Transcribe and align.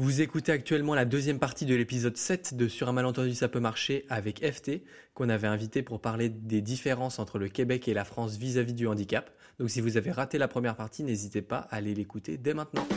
Vous 0.00 0.22
écoutez 0.22 0.50
actuellement 0.50 0.94
la 0.94 1.04
deuxième 1.04 1.38
partie 1.38 1.66
de 1.66 1.74
l'épisode 1.74 2.16
7 2.16 2.54
de 2.54 2.68
Sur 2.68 2.88
un 2.88 2.92
malentendu 2.92 3.34
ça 3.34 3.48
peut 3.48 3.60
marcher 3.60 4.06
avec 4.08 4.42
FT, 4.42 4.80
qu'on 5.12 5.28
avait 5.28 5.46
invité 5.46 5.82
pour 5.82 6.00
parler 6.00 6.30
des 6.30 6.62
différences 6.62 7.18
entre 7.18 7.38
le 7.38 7.50
Québec 7.50 7.86
et 7.86 7.92
la 7.92 8.06
France 8.06 8.38
vis-à-vis 8.38 8.72
du 8.72 8.86
handicap. 8.86 9.30
Donc 9.58 9.68
si 9.68 9.82
vous 9.82 9.98
avez 9.98 10.10
raté 10.10 10.38
la 10.38 10.48
première 10.48 10.74
partie, 10.74 11.04
n'hésitez 11.04 11.42
pas 11.42 11.68
à 11.70 11.76
aller 11.76 11.92
l'écouter 11.92 12.38
dès 12.38 12.54
maintenant. 12.54 12.88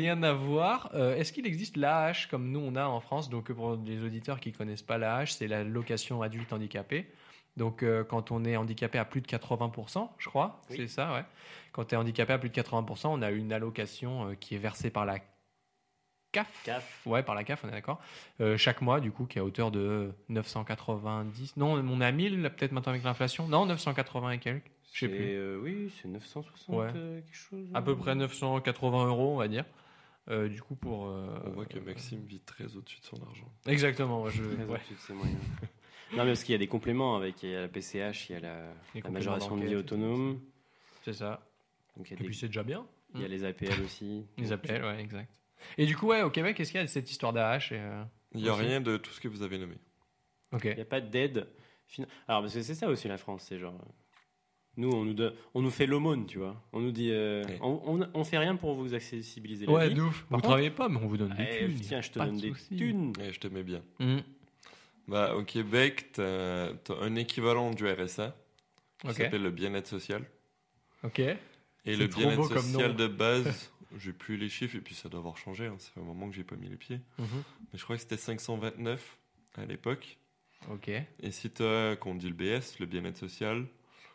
Rien 0.00 0.22
à 0.22 0.32
voir. 0.32 0.90
Euh, 0.94 1.14
Est-ce 1.16 1.32
qu'il 1.32 1.46
existe 1.46 1.76
l'AH 1.76 2.26
comme 2.30 2.50
nous 2.50 2.60
on 2.60 2.74
a 2.76 2.86
en 2.86 3.00
France? 3.00 3.28
Donc 3.30 3.52
pour 3.52 3.76
les 3.84 4.02
auditeurs 4.02 4.40
qui 4.40 4.52
connaissent 4.52 4.82
pas 4.82 4.98
l'AH, 4.98 5.26
c'est 5.26 5.48
la 5.48 5.64
location 5.64 6.22
adulte 6.22 6.52
handicapé. 6.52 7.06
Donc 7.56 7.82
euh, 7.82 8.04
quand 8.04 8.30
on 8.30 8.44
est 8.44 8.56
handicapé 8.56 8.98
à 8.98 9.04
plus 9.04 9.20
de 9.20 9.26
80%, 9.26 10.08
je 10.18 10.28
crois, 10.28 10.60
Oui. 10.70 10.76
c'est 10.76 10.86
ça, 10.88 11.12
ouais. 11.12 11.24
Quand 11.72 11.84
tu 11.86 11.94
es 11.94 11.98
handicapé 11.98 12.32
à 12.32 12.38
plus 12.38 12.50
de 12.50 12.54
80%, 12.54 13.08
on 13.08 13.22
a 13.22 13.30
une 13.30 13.52
allocation 13.52 14.28
euh, 14.30 14.34
qui 14.34 14.54
est 14.54 14.58
versée 14.58 14.90
par 14.90 15.04
la 15.06 15.18
CAF. 16.30 16.62
CAF. 16.64 17.02
Ouais, 17.06 17.22
par 17.22 17.34
la 17.34 17.42
CAF, 17.42 17.64
on 17.64 17.68
est 17.68 17.72
d'accord. 17.72 18.00
Euh, 18.40 18.56
chaque 18.58 18.80
mois, 18.82 19.00
du 19.00 19.10
coup, 19.10 19.24
qui 19.26 19.38
est 19.38 19.40
à 19.40 19.44
hauteur 19.44 19.70
de 19.70 20.12
990. 20.28 21.56
Non, 21.56 21.72
on 21.72 22.00
est 22.00 22.04
à 22.04 22.12
1000, 22.12 22.42
là, 22.42 22.50
peut-être 22.50 22.72
maintenant 22.72 22.90
avec 22.92 23.02
l'inflation. 23.02 23.48
Non, 23.48 23.66
980 23.66 24.30
et 24.32 24.38
quelques. 24.38 24.70
Je 24.92 25.00
sais 25.00 25.08
plus. 25.08 25.56
oui, 25.58 25.92
c'est 26.00 26.08
960 26.08 26.74
Ouais. 26.76 26.92
quelque 26.92 27.34
chose. 27.34 27.68
À 27.74 27.82
peu 27.82 27.96
près 27.96 28.14
980 28.14 29.06
euros, 29.06 29.34
on 29.34 29.36
va 29.36 29.48
dire. 29.48 29.64
Euh, 30.30 30.48
du 30.48 30.60
coup, 30.60 30.74
pour. 30.76 31.06
euh, 31.08 31.38
On 31.46 31.50
voit 31.50 31.64
que 31.66 31.78
Maxime 31.78 32.24
vit 32.26 32.40
très 32.40 32.76
au-dessus 32.76 33.00
de 33.00 33.04
son 33.06 33.16
argent. 33.22 33.50
Exactement. 33.66 34.28
Je, 34.28 34.42
Très 34.42 34.64
ouais. 34.64 34.74
au-dessus 34.74 34.94
de 34.94 34.98
ses 34.98 35.12
moyens. 35.14 35.38
non, 36.12 36.24
mais 36.24 36.26
parce 36.26 36.44
qu'il 36.44 36.52
y 36.52 36.56
a 36.56 36.58
des 36.58 36.66
compléments 36.66 37.16
avec 37.16 37.42
il 37.42 37.50
y 37.50 37.54
a 37.56 37.62
la 37.62 37.68
PCH, 37.68 38.28
il 38.28 38.32
y 38.32 38.36
a 38.36 38.40
la, 38.40 38.72
la 39.02 39.10
majoration 39.10 39.56
de 39.56 39.64
vie 39.66 39.76
autonome, 39.76 40.40
C'est 41.02 41.14
ça. 41.14 41.46
donc 41.96 42.10
il 42.10 42.12
y 42.12 42.14
Et 42.14 42.16
a, 42.16 42.20
des- 42.20 42.24
puis 42.26 42.36
c'est 42.36 42.46
déjà 42.48 42.62
bien. 42.62 42.86
il 43.14 43.22
y 43.22 43.24
a 43.24 43.28
les 43.28 43.44
APL 43.44 43.80
aussi. 43.84 44.26
Les 44.38 44.52
appels, 44.52 44.84
ouais, 44.84 45.00
exact. 45.00 45.30
Et 45.78 45.86
du 45.86 45.96
coup, 45.96 46.08
ouais, 46.08 46.22
au 46.22 46.30
Québec, 46.30 46.60
est-ce 46.60 46.72
qu'il 46.72 46.80
y 46.80 46.84
a 46.84 46.86
cette 46.86 47.10
histoire 47.10 47.32
d'AH 47.32 47.56
et, 47.72 47.78
euh, 47.80 48.04
Il 48.34 48.42
n'y 48.42 48.48
a 48.48 48.52
Aussi. 48.54 48.62
rien 48.64 48.80
de 48.82 48.96
tout 48.98 49.10
ce 49.10 49.20
que 49.20 49.28
vous 49.28 49.42
avez 49.42 49.58
nommé. 49.58 49.76
Ok. 50.52 50.64
Il 50.66 50.74
n'y 50.76 50.80
a 50.82 50.84
pas 50.84 51.00
d'aide. 51.00 51.48
Alors, 52.28 52.42
parce 52.42 52.52
que 52.54 52.60
c'est 52.62 52.74
ça 52.74 52.88
aussi 52.88 53.08
la 53.08 53.16
France, 53.18 53.46
c'est 53.48 53.58
genre. 53.58 53.74
Nous, 54.78 54.90
on 54.90 55.04
nous, 55.04 55.12
donne- 55.12 55.34
on 55.54 55.60
nous 55.60 55.70
fait 55.70 55.86
l'aumône, 55.86 56.24
tu 56.26 56.38
vois. 56.38 56.62
On 56.72 56.80
nous 56.80 56.92
dit. 56.92 57.10
euh, 57.10 57.42
on, 57.60 57.80
on, 57.84 58.08
on 58.14 58.24
fait 58.24 58.38
rien 58.38 58.54
pour 58.56 58.74
vous 58.76 58.94
accessibiliser 58.94 59.66
la 59.66 59.72
Ouais, 59.72 59.88
vie. 59.88 59.94
de 59.96 60.02
ouf. 60.02 60.20
Vous 60.30 60.36
contre- 60.36 60.44
travaillez 60.44 60.70
pas, 60.70 60.88
mais 60.88 60.98
on 61.02 61.06
vous 61.08 61.16
donne 61.16 61.34
des 61.36 61.42
Eh, 61.42 61.66
thunes. 61.66 61.80
tiens, 61.80 62.00
je 62.00 62.10
te 62.10 62.18
donne 62.20 62.36
de 62.36 62.40
des 62.42 62.48
soucis. 62.54 62.76
thunes. 62.76 63.12
Et 63.20 63.32
je 63.32 63.40
te 63.40 63.48
mets 63.48 63.64
bien. 63.64 63.82
Mm. 63.98 64.18
Bah, 65.08 65.34
au 65.34 65.42
Québec, 65.42 66.12
tu 66.14 66.20
as, 66.20 66.72
un 67.00 67.14
équivalent 67.16 67.72
du 67.72 67.86
RSA 67.88 68.36
qui 69.02 69.14
s'appelle 69.14 69.42
le 69.42 69.50
bien-être 69.50 69.86
social. 69.88 70.24
Ok. 71.02 71.18
Et 71.20 71.96
le 71.96 72.06
bien-être 72.06 72.48
social 72.60 72.94
de 72.94 73.06
base, 73.08 73.72
j'ai 73.98 74.12
plus 74.12 74.36
les 74.36 74.48
chiffres 74.48 74.76
et 74.76 74.80
puis 74.80 74.94
ça 74.94 75.08
doit 75.08 75.18
avoir 75.20 75.36
changé. 75.38 75.66
hein, 75.66 75.76
Ça 75.78 75.90
fait 75.92 76.00
un 76.00 76.04
moment 76.04 76.28
que 76.28 76.36
j'ai 76.36 76.44
pas 76.44 76.56
mis 76.56 76.68
les 76.68 76.76
pieds. 76.76 77.00
Mhm. 77.18 77.26
Mais 77.72 77.78
je 77.78 77.82
crois 77.84 77.96
que 77.96 78.02
c'était 78.02 78.16
529 78.16 79.16
à 79.56 79.64
l'époque. 79.64 80.18
Ok. 80.70 80.88
Et 80.88 81.30
si 81.30 81.50
tu 81.50 81.62
as, 81.62 81.96
qu'on 81.96 82.14
dit 82.14 82.28
le 82.28 82.34
BS, 82.34 82.78
le 82.78 82.86
bien-être 82.86 83.16
social, 83.18 83.64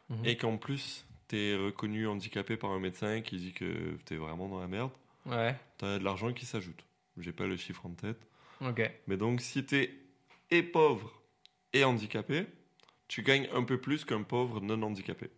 Mhm. 0.10 0.26
et 0.26 0.38
qu'en 0.38 0.58
plus 0.58 1.06
tu 1.30 1.38
es 1.38 1.56
reconnu 1.56 2.08
handicapé 2.08 2.58
par 2.58 2.72
un 2.72 2.80
médecin 2.80 3.22
qui 3.22 3.38
dit 3.38 3.54
que 3.54 3.98
tu 4.06 4.14
es 4.14 4.18
vraiment 4.18 4.48
dans 4.50 4.60
la 4.60 4.68
merde, 4.68 4.92
Ouais. 5.26 5.56
tu 5.78 5.86
as 5.86 6.00
de 6.00 6.04
l'argent 6.04 6.34
qui 6.34 6.46
s'ajoute. 6.46 6.84
J'ai 7.18 7.32
pas 7.32 7.48
le 7.48 7.56
chiffre 7.58 7.86
en 7.86 7.92
tête. 7.92 8.28
Ok. 8.62 8.82
Mais 9.08 9.18
donc, 9.18 9.40
si 9.42 9.66
tu 9.66 9.76
es 9.78 9.94
et 10.52 10.62
pauvre 10.64 11.22
et 11.74 11.84
handicapé, 11.84 12.46
tu 13.08 13.24
gagnes 13.24 13.48
un 13.54 13.64
peu 13.64 13.80
plus 13.80 14.04
qu'un 14.06 14.24
pauvre 14.24 14.60
non 14.62 14.82
handicapé. 14.84 15.30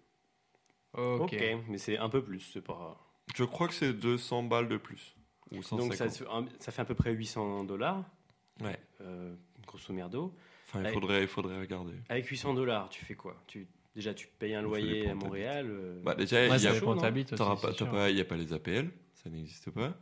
Ok. 0.94 1.34
Ok, 1.34 1.44
mais 1.68 1.78
c'est 1.78 1.98
un 1.98 2.10
peu 2.10 2.24
plus, 2.24 2.40
c'est 2.40 2.62
pas. 2.62 2.98
Je 3.36 3.44
crois 3.44 3.68
que 3.68 3.74
c'est 3.74 3.94
200 3.94 4.44
balles 4.44 4.68
de 4.70 4.78
plus. 4.78 5.16
Ou 5.52 5.62
150. 5.62 5.80
Donc 6.42 6.50
ça, 6.60 6.72
fait 6.72 6.82
à 6.82 6.86
peu 6.86 6.96
près 6.96 7.12
800 7.12 7.64
dollars, 7.66 8.04
Ouais. 8.62 8.80
euh, 9.02 9.36
grosso 9.68 9.94
merdo. 9.94 10.34
Enfin, 10.68 10.84
il 10.84 10.92
faudrait, 10.94 11.22
il 11.22 11.28
faudrait 11.28 11.60
regarder. 11.60 11.94
Avec 12.10 12.26
800 12.26 12.54
dollars, 12.54 12.90
tu 12.90 13.04
fais 13.06 13.16
quoi? 13.16 13.36
Tu, 13.48 13.68
Déjà, 13.96 14.14
tu 14.14 14.28
payes 14.40 14.54
un 14.56 14.62
loyer 14.62 15.10
à 15.10 15.16
Montréal. 15.16 15.68
euh, 15.70 16.02
Bah, 16.04 16.16
déjà, 16.16 16.36
Ouais, 16.38 16.48
il 16.48 16.56
y 16.56 16.60
ça 16.60 16.70
a, 16.70 16.72
a 16.74 18.26
pas 18.26 18.36
les 18.36 18.54
APL, 18.54 18.92
ça 19.14 19.30
n'existe 19.30 19.72
pas. 19.72 19.94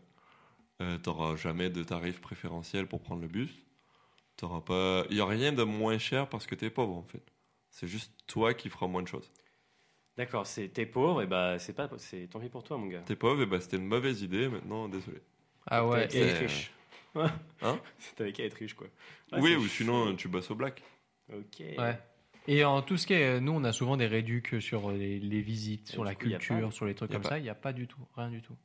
Euh, 0.82 0.98
t'auras 0.98 1.36
jamais 1.36 1.70
de 1.70 1.84
tarif 1.84 2.20
préférentiel 2.20 2.88
pour 2.88 3.02
prendre 3.02 3.22
le 3.22 3.28
bus. 3.28 3.52
T'auras 4.36 4.62
pas, 4.62 5.06
il 5.12 5.18
y 5.18 5.22
a 5.22 5.26
rien 5.26 5.54
de 5.54 5.62
moins 5.64 6.00
cher 6.00 6.28
parce 6.28 6.48
que 6.48 6.56
t'es 6.56 6.72
pauvre 6.72 6.96
en 6.96 7.04
fait. 7.04 7.22
C'est 7.70 7.88
juste 7.88 8.12
toi 8.26 8.54
qui 8.56 8.70
feras 8.70 8.88
moins 8.88 9.04
de 9.04 9.08
choses. 9.08 9.32
D'accord, 10.18 10.46
c'est 10.48 10.68
t'es 10.70 10.86
pauvre, 10.88 11.22
et 11.22 11.28
bah 11.28 11.58
c'est 11.60 11.74
pas, 11.74 11.90
c'est 11.98 12.28
tant 12.30 12.40
pis 12.40 12.50
pour 12.50 12.64
toi, 12.64 12.78
mon 12.78 12.88
gars. 12.88 13.02
T'es 13.06 13.16
pauvre, 13.16 13.44
et 13.44 13.46
bah 13.46 13.60
c'était 13.62 13.78
une 13.78 13.86
mauvaise 13.88 14.22
idée. 14.24 14.48
Maintenant, 14.48 14.88
désolé. 14.90 15.20
Ah 15.68 15.86
ouais. 15.88 16.08
Qu'à 16.08 16.20
être 16.20 16.38
c'est- 16.38 16.38
riche. 16.40 16.72
Hein? 17.62 17.80
T'avais 18.16 18.32
qu'à 18.32 18.44
être 18.44 18.54
riche, 18.56 18.74
quoi. 18.74 18.88
Ah, 19.32 19.38
oui, 19.40 19.52
c'est 19.52 19.56
ou 19.58 19.68
sinon 19.68 20.16
tu 20.16 20.28
bosses 20.28 20.50
au 20.52 20.56
black. 20.56 20.82
Ok. 21.32 21.60
Ouais. 21.60 22.00
Et 22.48 22.66
en 22.66 22.82
tout 22.82 22.98
ce 22.98 23.08
qui 23.08 23.14
est, 23.14 23.40
nous, 23.40 23.54
on 23.54 23.64
a 23.64 23.72
souvent 23.72 23.96
des 23.98 24.08
réducs 24.08 24.62
sur 24.62 24.92
les, 24.92 25.20
les 25.20 25.42
visites, 25.42 25.88
sur 25.90 26.04
la 26.04 26.14
coup, 26.16 26.22
culture, 26.30 26.60
pas- 26.70 26.72
sur 26.72 26.86
les 26.86 26.94
trucs 26.96 27.12
comme 27.12 27.22
pas. 27.22 27.30
ça. 27.30 27.38
Il 27.40 27.44
n'y 27.44 27.50
a 27.50 27.56
pas 27.56 27.72
du 27.74 27.88
tout, 27.88 28.02
rien 28.16 28.30
du 28.30 28.42
tout. 28.42 28.56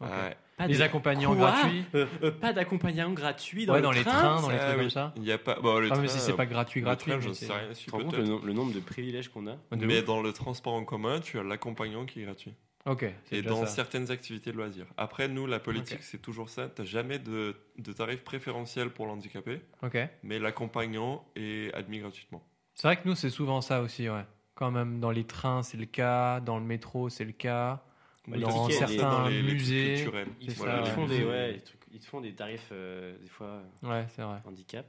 Ok. 0.00 0.08
Ouais. 0.10 0.36
Pas 0.56 0.66
Les 0.66 0.82
accompagnants 0.82 1.34
Quoi 1.34 1.50
gratuits. 1.52 1.84
Euh, 1.94 2.06
euh, 2.22 2.30
Pas 2.32 2.52
d'accompagnant 2.52 3.12
gratuit 3.12 3.64
dans, 3.66 3.72
ouais, 3.72 3.78
le 3.78 3.82
dans 3.84 3.90
les 3.92 4.02
train 4.02 4.10
trains, 4.10 4.40
dans 4.42 4.50
les 4.50 4.56
Ah 4.56 4.64
trucs 4.66 4.74
oui. 4.76 4.80
comme 4.82 4.90
ça. 4.90 5.12
Il 5.16 5.24
y 5.24 5.32
a 5.32 5.38
pas. 5.38 5.58
Bon, 5.60 5.78
le 5.78 5.88
Ah, 5.90 5.98
mais 6.00 6.08
si 6.08 6.18
c'est 6.18 6.32
pas 6.34 6.46
gratuit, 6.46 6.80
le 6.80 6.84
gratuit. 6.86 7.10
train, 7.12 7.20
je 7.20 7.32
sais 7.32 7.52
rien 7.52 7.68
dessus 7.68 7.84
Tu 7.86 7.90
te 7.90 7.96
rends 7.96 8.02
compte 8.02 8.16
le, 8.16 8.38
le 8.44 8.52
nombre 8.52 8.72
de 8.72 8.80
privilèges 8.80 9.28
qu'on 9.28 9.46
a 9.46 9.56
De 9.72 9.86
Mais 9.86 9.98
ouf. 10.00 10.04
dans 10.04 10.20
le 10.22 10.32
transport 10.32 10.74
en 10.74 10.84
commun, 10.84 11.20
tu 11.20 11.38
as 11.38 11.42
l'accompagnant 11.44 12.04
qui 12.06 12.20
est 12.20 12.24
gratuit. 12.24 12.54
Ok. 12.86 13.04
Et 13.32 13.42
dans 13.42 13.60
ça. 13.62 13.66
certaines 13.68 14.10
activités 14.10 14.52
de 14.52 14.56
loisirs. 14.56 14.86
Après, 14.96 15.26
nous, 15.28 15.46
la 15.46 15.58
politique, 15.58 16.02
c'est 16.02 16.20
toujours 16.20 16.50
ça. 16.50 16.68
Tu 16.68 16.82
n'as 16.82 16.86
jamais 16.86 17.18
de, 17.18 17.56
de 17.78 17.92
tarif 17.92 18.20
préférentiel 18.22 18.90
pour 18.90 19.06
l'handicapé, 19.06 19.60
Ok. 19.82 19.96
mais 20.22 20.38
l'accompagnant 20.38 21.24
est 21.36 21.72
admis 21.74 22.00
gratuitement. 22.00 22.44
C'est 22.74 22.88
vrai 22.88 23.00
que 23.00 23.08
nous, 23.08 23.14
c'est 23.14 23.30
souvent 23.30 23.60
ça 23.60 23.80
aussi, 23.82 24.08
ouais. 24.08 24.24
Quand 24.54 24.70
même, 24.70 25.00
dans 25.00 25.10
les 25.10 25.24
trains, 25.24 25.62
c'est 25.62 25.76
le 25.76 25.86
cas. 25.86 26.40
Dans 26.40 26.58
le 26.58 26.64
métro, 26.64 27.08
c'est 27.08 27.24
le 27.24 27.32
cas. 27.32 27.84
Bah, 28.26 28.36
les 28.36 28.42
dans 28.42 28.66
tickets, 28.68 28.88
certains 28.88 29.10
dans 29.10 29.28
les, 29.28 29.42
les 29.42 29.48
trucs 29.48 29.52
musées. 29.60 30.04
Ils, 30.40 30.48
ils 30.48 30.54
font 30.54 31.06
des, 31.06 31.24
ouais, 31.24 31.52
les 31.52 31.60
trucs- 31.60 31.80
ils 31.92 32.00
te 32.00 32.06
font 32.06 32.20
des 32.20 32.34
tarifs, 32.34 32.68
euh, 32.72 33.16
des 33.18 33.28
fois, 33.28 33.62
Ouais, 33.82 34.06
c'est 34.14 34.22
vrai. 34.22 34.40
handicap. 34.44 34.86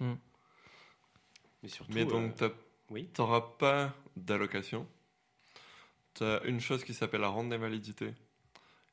Hmm. 0.00 0.14
Mais 1.62 1.68
surtout. 1.68 1.92
Mais 1.94 2.04
donc, 2.04 2.40
euh, 2.42 2.48
tu 2.48 2.54
oui. 2.94 3.08
n'auras 3.18 3.40
pas 3.58 3.92
d'allocation. 4.16 4.86
Tu 6.14 6.24
as 6.24 6.42
une 6.44 6.60
chose 6.60 6.84
qui 6.84 6.94
s'appelle 6.94 7.20
la 7.22 7.28
rente 7.28 7.48
d'invalidité 7.50 8.14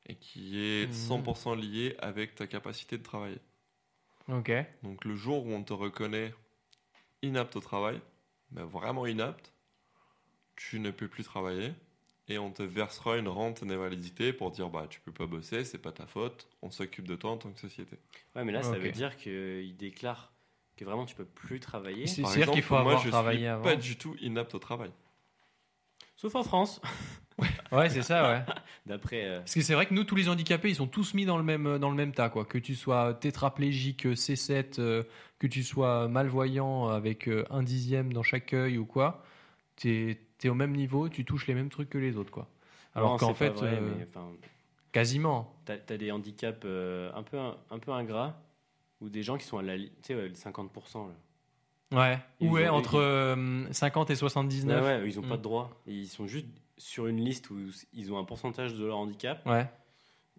et 0.06 0.16
qui 0.16 0.58
est 0.60 0.86
Mhm. 0.88 0.92
100% 0.92 1.54
liée 1.54 1.96
avec 2.00 2.34
ta 2.34 2.46
capacité 2.46 2.98
de 2.98 3.02
travailler. 3.02 3.38
Ok. 4.28 4.50
Donc 4.82 5.04
le 5.04 5.14
jour 5.14 5.46
où 5.46 5.52
on 5.52 5.62
te 5.62 5.72
reconnaît 5.72 6.34
inapte 7.22 7.56
au 7.56 7.60
travail, 7.60 8.00
mais 8.54 8.62
vraiment 8.62 9.06
inapte, 9.06 9.52
tu 10.56 10.80
ne 10.80 10.90
peux 10.90 11.08
plus 11.08 11.24
travailler 11.24 11.72
et 12.28 12.38
on 12.38 12.50
te 12.50 12.62
versera 12.62 13.18
une 13.18 13.28
rente 13.28 13.64
d'invalidité 13.64 14.32
pour 14.32 14.50
dire 14.50 14.70
bah 14.70 14.86
tu 14.88 15.00
peux 15.00 15.12
pas 15.12 15.26
bosser, 15.26 15.64
c'est 15.64 15.78
pas 15.78 15.92
ta 15.92 16.06
faute, 16.06 16.48
on 16.62 16.70
s'occupe 16.70 17.06
de 17.06 17.16
toi 17.16 17.32
en 17.32 17.36
tant 17.36 17.52
que 17.52 17.60
société. 17.60 17.98
Ouais, 18.34 18.44
mais 18.44 18.52
là, 18.52 18.62
ça 18.62 18.78
veut 18.78 18.90
dire 18.90 19.16
qu'ils 19.16 19.76
déclarent 19.76 20.32
que 20.76 20.84
vraiment 20.84 21.04
tu 21.04 21.14
peux 21.14 21.24
plus 21.24 21.60
travailler. 21.60 22.06
C'est-à-dire 22.06 22.50
qu'il 22.50 22.62
faut 22.62 22.74
exemple, 22.74 22.82
moi 22.82 22.92
avoir 22.92 23.04
je 23.04 23.08
travaillé 23.10 23.38
suis 23.40 23.46
avant. 23.46 23.62
pas 23.62 23.76
du 23.76 23.96
tout 23.96 24.16
inapte 24.20 24.54
au 24.54 24.58
travail. 24.58 24.90
Sauf 26.24 26.36
en 26.36 26.42
France, 26.42 26.80
Ouais, 27.70 27.90
c'est 27.90 28.00
ça, 28.00 28.30
ouais. 28.30 28.42
d'après. 28.86 29.26
euh, 29.26 29.38
Parce 29.40 29.52
que 29.52 29.60
c'est 29.60 29.74
vrai 29.74 29.84
que 29.84 29.92
nous, 29.92 30.04
tous 30.04 30.14
les 30.14 30.30
handicapés, 30.30 30.70
ils 30.70 30.76
sont 30.76 30.86
tous 30.86 31.12
mis 31.12 31.26
dans 31.26 31.36
le 31.36 31.42
même, 31.44 31.76
dans 31.76 31.90
le 31.90 31.96
même 31.96 32.12
tas, 32.12 32.30
quoi. 32.30 32.46
Que 32.46 32.56
tu 32.56 32.74
sois 32.74 33.12
tétraplégique, 33.12 34.06
C7, 34.06 34.80
euh, 34.80 35.02
que 35.38 35.46
tu 35.46 35.62
sois 35.62 36.08
malvoyant 36.08 36.88
avec 36.88 37.28
euh, 37.28 37.44
un 37.50 37.62
dixième 37.62 38.10
dans 38.10 38.22
chaque 38.22 38.54
œil 38.54 38.78
ou 38.78 38.86
quoi, 38.86 39.22
t'es 39.76 40.18
es 40.42 40.48
au 40.48 40.54
même 40.54 40.72
niveau, 40.72 41.10
tu 41.10 41.26
touches 41.26 41.46
les 41.46 41.52
mêmes 41.52 41.68
trucs 41.68 41.90
que 41.90 41.98
les 41.98 42.16
autres, 42.16 42.30
quoi. 42.30 42.48
Alors 42.94 43.18
qu'en 43.18 43.34
fait, 43.34 43.50
vrai, 43.50 43.74
euh, 43.74 43.90
mais, 43.98 44.06
quasiment. 44.92 45.54
t'as 45.66 45.74
as 45.90 45.96
des 45.98 46.10
handicaps 46.10 46.62
euh, 46.64 47.12
un, 47.14 47.22
peu, 47.22 47.38
un, 47.38 47.78
peu 47.78 47.92
ingrats 47.92 48.40
ou 49.02 49.10
des 49.10 49.22
gens 49.22 49.36
qui 49.36 49.44
sont 49.44 49.58
à 49.58 49.62
la 49.62 49.76
tu 49.76 49.90
sais, 50.00 50.14
ouais, 50.14 50.28
les 50.28 50.34
50%. 50.34 51.08
Là. 51.08 51.14
Ouais. 51.92 52.18
Ils 52.40 52.48
ouais, 52.48 52.68
ont- 52.68 52.74
entre 52.74 52.96
euh, 52.96 53.66
50 53.72 54.10
et 54.10 54.12
Ouais, 54.14 54.16
79. 54.16 54.84
ouais, 54.84 55.08
ils 55.10 55.16
n'ont 55.16 55.22
pas 55.28 55.34
Mm. 55.34 55.38
de 55.38 55.42
droit. 55.42 55.80
Et 55.86 55.92
ils 55.92 56.08
sont 56.08 56.26
juste 56.26 56.46
sur 56.78 57.06
une 57.06 57.20
liste 57.24 57.50
où 57.50 57.56
ils 57.92 58.12
ont 58.12 58.18
un 58.18 58.24
pourcentage 58.24 58.74
de 58.74 58.84
leur 58.84 58.96
handicap 58.98 59.46
Ouais, 59.46 59.68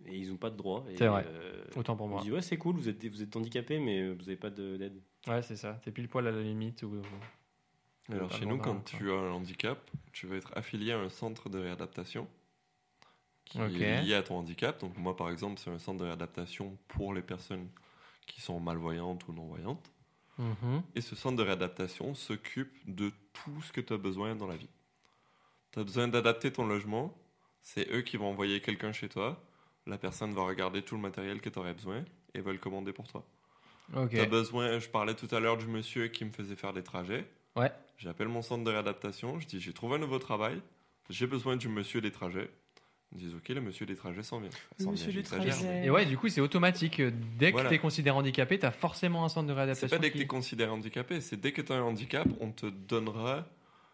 et 0.06 0.18
ils 0.18 0.30
n'ont 0.32 0.38
pas 0.38 0.50
de 0.50 0.58
droit. 0.58 0.84
Et, 0.90 0.98
C'est 0.98 1.08
vrai. 1.08 1.26
euh, 1.28 1.64
autant 1.76 1.96
pour 1.96 2.08
on 2.08 2.10
moi. 2.10 2.22
dit 2.22 2.32
ouais 2.32 2.42
c'est 2.42 2.58
cool, 2.58 2.76
vous 2.76 2.90
êtes, 2.90 3.06
vous 3.06 3.22
êtes 3.22 3.36
handicapé 3.36 3.80
mais 3.80 4.10
vous 4.10 4.20
n'avez 4.22 4.36
pas 4.36 4.50
de- 4.50 4.76
d'aide. 4.78 5.00
Ouais, 5.28 5.42
c'est 5.42 5.56
ça. 5.56 5.80
T'es 5.84 5.92
pile 5.92 6.08
poil 6.10 6.28
à 6.28 6.32
la 6.32 6.42
limite. 6.42 6.84
Ou... 6.84 7.02
Alors 8.12 8.32
chez 8.32 8.46
nous, 8.46 8.58
quand 8.58 8.84
tu 8.84 9.10
as 9.12 9.16
un 9.16 9.32
handicap, 9.32 9.80
tu 10.12 10.28
vas 10.28 10.36
être 10.36 10.52
affilié 10.58 10.92
à 10.92 11.00
un 11.00 11.10
centre 11.10 11.50
de 11.50 11.58
réadaptation 11.60 12.28
qui 13.46 13.60
est 13.60 14.02
lié 14.04 14.14
à 14.16 14.24
ton 14.24 14.36
handicap. 14.38 14.80
Donc 14.82 14.98
moi, 14.98 15.16
par 15.16 15.30
exemple, 15.30 15.60
c'est 15.60 15.70
un 15.72 15.80
centre 15.80 16.00
de 16.00 16.06
réadaptation 16.06 16.78
pour 16.88 17.14
les 17.14 17.22
personnes 17.22 17.68
qui 18.28 18.42
sont 18.42 18.60
malvoyantes 18.60 19.28
ou 19.28 19.34
non-voyantes. 19.34 19.92
Mhm. 20.38 20.84
Et 20.96 21.02
ce 21.02 21.16
centre 21.16 21.38
de 21.38 21.44
réadaptation 21.44 22.14
s'occupe 22.14 22.74
de 22.88 23.12
tout 23.34 23.62
ce 23.62 23.72
que 23.72 23.82
tu 23.82 23.94
as 23.94 23.98
besoin 23.98 24.36
dans 24.36 24.48
la 24.48 24.56
vie. 24.56 24.70
Tu 25.72 25.80
as 25.80 25.84
besoin 25.84 26.08
d'adapter 26.08 26.52
ton 26.52 26.66
logement, 26.66 27.18
c'est 27.62 27.90
eux 27.92 28.02
qui 28.02 28.18
vont 28.18 28.28
envoyer 28.28 28.62
quelqu'un 28.62 28.92
chez 28.92 29.10
toi. 29.10 29.42
La 29.88 29.98
personne 29.98 30.34
va 30.34 30.44
regarder 30.44 30.82
tout 30.82 30.96
le 30.96 31.02
matériel 31.02 31.42
que 31.42 31.50
tu 31.50 31.60
aurais 31.60 31.74
besoin 31.74 32.04
et 32.34 32.42
va 32.42 32.52
le 32.52 32.58
commander 32.58 32.94
pour 32.94 33.08
toi. 33.08 33.26
Ok. 33.96 34.12
Tu 34.12 34.20
as 34.20 34.26
besoin, 34.26 34.80
je 34.80 34.90
parlais 34.90 35.14
tout 35.14 35.34
à 35.34 35.40
l'heure 35.40 35.58
du 35.58 35.68
monsieur 35.68 36.08
qui 36.08 36.26
me 36.26 36.32
faisait 36.32 36.56
faire 36.56 36.74
des 36.74 36.84
trajets. 36.84 37.28
Ouais. 37.56 37.72
J'appelle 37.98 38.28
mon 38.28 38.42
centre 38.42 38.64
de 38.64 38.72
réadaptation, 38.72 39.40
je 39.40 39.48
dis 39.48 39.60
j'ai 39.60 39.74
trouvé 39.74 39.96
un 39.96 40.00
nouveau 40.00 40.20
travail, 40.20 40.62
j'ai 41.10 41.28
besoin 41.28 41.56
du 41.56 41.70
monsieur 41.70 42.02
des 42.02 42.12
trajets. 42.12 42.50
Ils 43.18 43.20
disent 43.28 43.36
ok, 43.36 43.48
le 43.50 43.62
monsieur 43.62 43.86
des 43.86 43.96
trajets 43.96 44.24
s'en 44.24 44.40
vient. 44.40 44.50
S'en 44.78 44.92
monsieur 44.92 45.12
vient, 45.12 45.22
des 45.22 45.28
j'exagère, 45.30 45.54
trajets. 45.56 45.68
mais- 45.82 45.86
Et 45.86 45.90
ouais, 45.90 46.06
du 46.06 46.18
coup, 46.18 46.28
c'est 46.28 46.42
automatique. 46.42 47.02
Dès 47.38 47.48
que 47.48 47.54
Voilà. 47.54 47.70
tu 47.70 47.76
es 47.76 47.80
considéré 47.80 48.16
handicapé, 48.18 48.60
tu 48.60 48.66
as 48.66 48.72
forcément 48.72 49.24
un 49.24 49.30
centre 49.30 49.48
de 49.48 49.54
C'est 49.54 49.56
réadaptation. 49.58 49.98
pas 49.98 50.02
dès 50.02 50.12
que 50.12 50.18
tu 50.18 50.24
es 50.24 50.28
considéré 50.28 50.70
handicapé, 50.72 51.22
c'est 51.22 51.40
dès 51.40 51.52
que 51.54 51.62
tu 51.62 51.72
as 51.72 51.76
un 51.76 51.82
handicap, 51.84 52.28
on 52.42 52.52
te 52.52 52.66
donnera 52.66 53.46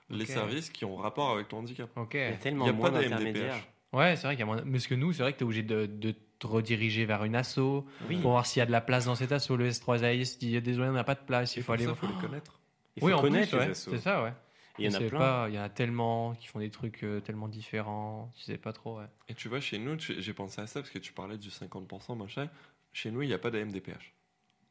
les 0.09 0.25
services 0.25 0.69
qui 0.71 0.85
ont 0.85 0.95
rapport 0.95 1.29
avec 1.31 1.47
ton 1.49 1.59
handicap. 1.59 1.89
Ok. 1.95 2.15
Il 2.15 2.19
y 2.19 2.23
a 2.23 2.31
tellement 2.33 2.63
n'y 2.65 2.69
a 2.71 2.73
moins 2.73 2.89
pas 2.91 2.99
d'intermédiaires. 3.01 3.55
Ouais, 3.93 4.15
c'est 4.15 4.23
vrai 4.23 4.35
qu'il 4.35 4.39
y 4.39 4.43
a 4.43 4.45
moins. 4.45 4.57
Parce 4.57 4.87
que 4.87 4.95
nous, 4.95 5.13
c'est 5.13 5.21
vrai 5.21 5.33
que 5.33 5.37
tu 5.37 5.43
es 5.43 5.45
obligé 5.45 5.63
de, 5.63 5.85
de 5.85 6.15
te 6.39 6.47
rediriger 6.47 7.05
vers 7.05 7.23
une 7.25 7.35
asso 7.35 7.85
Oui. 8.09 8.17
pour 8.21 8.31
voir 8.31 8.45
s'il 8.45 8.59
y 8.59 8.63
a 8.63 8.65
de 8.65 8.71
la 8.71 8.81
place 8.81 9.05
dans 9.05 9.15
cet 9.15 9.31
asso. 9.31 9.51
Le 9.55 9.67
S3AIS 9.69 10.37
dit 10.39 10.59
désolé, 10.61 10.89
on 10.89 10.93
n'a 10.93 11.03
pas 11.03 11.15
de 11.15 11.19
place, 11.25 11.55
il 11.55 11.59
Il 11.59 11.63
faut 11.63 11.73
aller. 11.73 11.85
ça, 11.85 11.93
faut 11.93 12.07
les 12.07 12.13
connaître. 12.13 12.59
Il 12.95 13.01
faut 13.01 13.05
oui, 13.07 13.13
en 13.13 13.21
connaître 13.21 13.55
ouais, 13.57 13.73
c'est 13.73 13.97
ça, 13.99 14.23
ouais. 14.23 14.33
Il 14.79 14.85
y 14.85 14.89
en 14.89 14.93
a 14.93 14.99
plein. 14.99 15.19
pas, 15.19 15.49
il 15.49 15.55
y 15.55 15.59
en 15.59 15.63
a 15.63 15.69
tellement 15.69 16.33
qui 16.35 16.47
font 16.47 16.59
des 16.59 16.69
trucs 16.69 17.03
euh, 17.03 17.19
tellement 17.19 17.47
différents. 17.47 18.31
Tu 18.37 18.43
sais 18.43 18.57
pas 18.57 18.73
trop, 18.73 18.99
ouais. 18.99 19.07
Et 19.27 19.33
tu 19.33 19.49
vois, 19.49 19.59
chez 19.59 19.77
nous, 19.77 19.97
j'ai 19.99 20.33
pensé 20.33 20.61
à 20.61 20.67
ça 20.67 20.81
parce 20.81 20.91
que 20.91 20.99
tu 20.99 21.13
parlais 21.13 21.37
du 21.37 21.49
50%, 21.49 22.17
machin. 22.17 22.49
Chez 22.93 23.11
nous, 23.11 23.21
il 23.21 23.27
n'y 23.27 23.33
a 23.33 23.39
pas 23.39 23.51
d'AMDPH. 23.51 24.13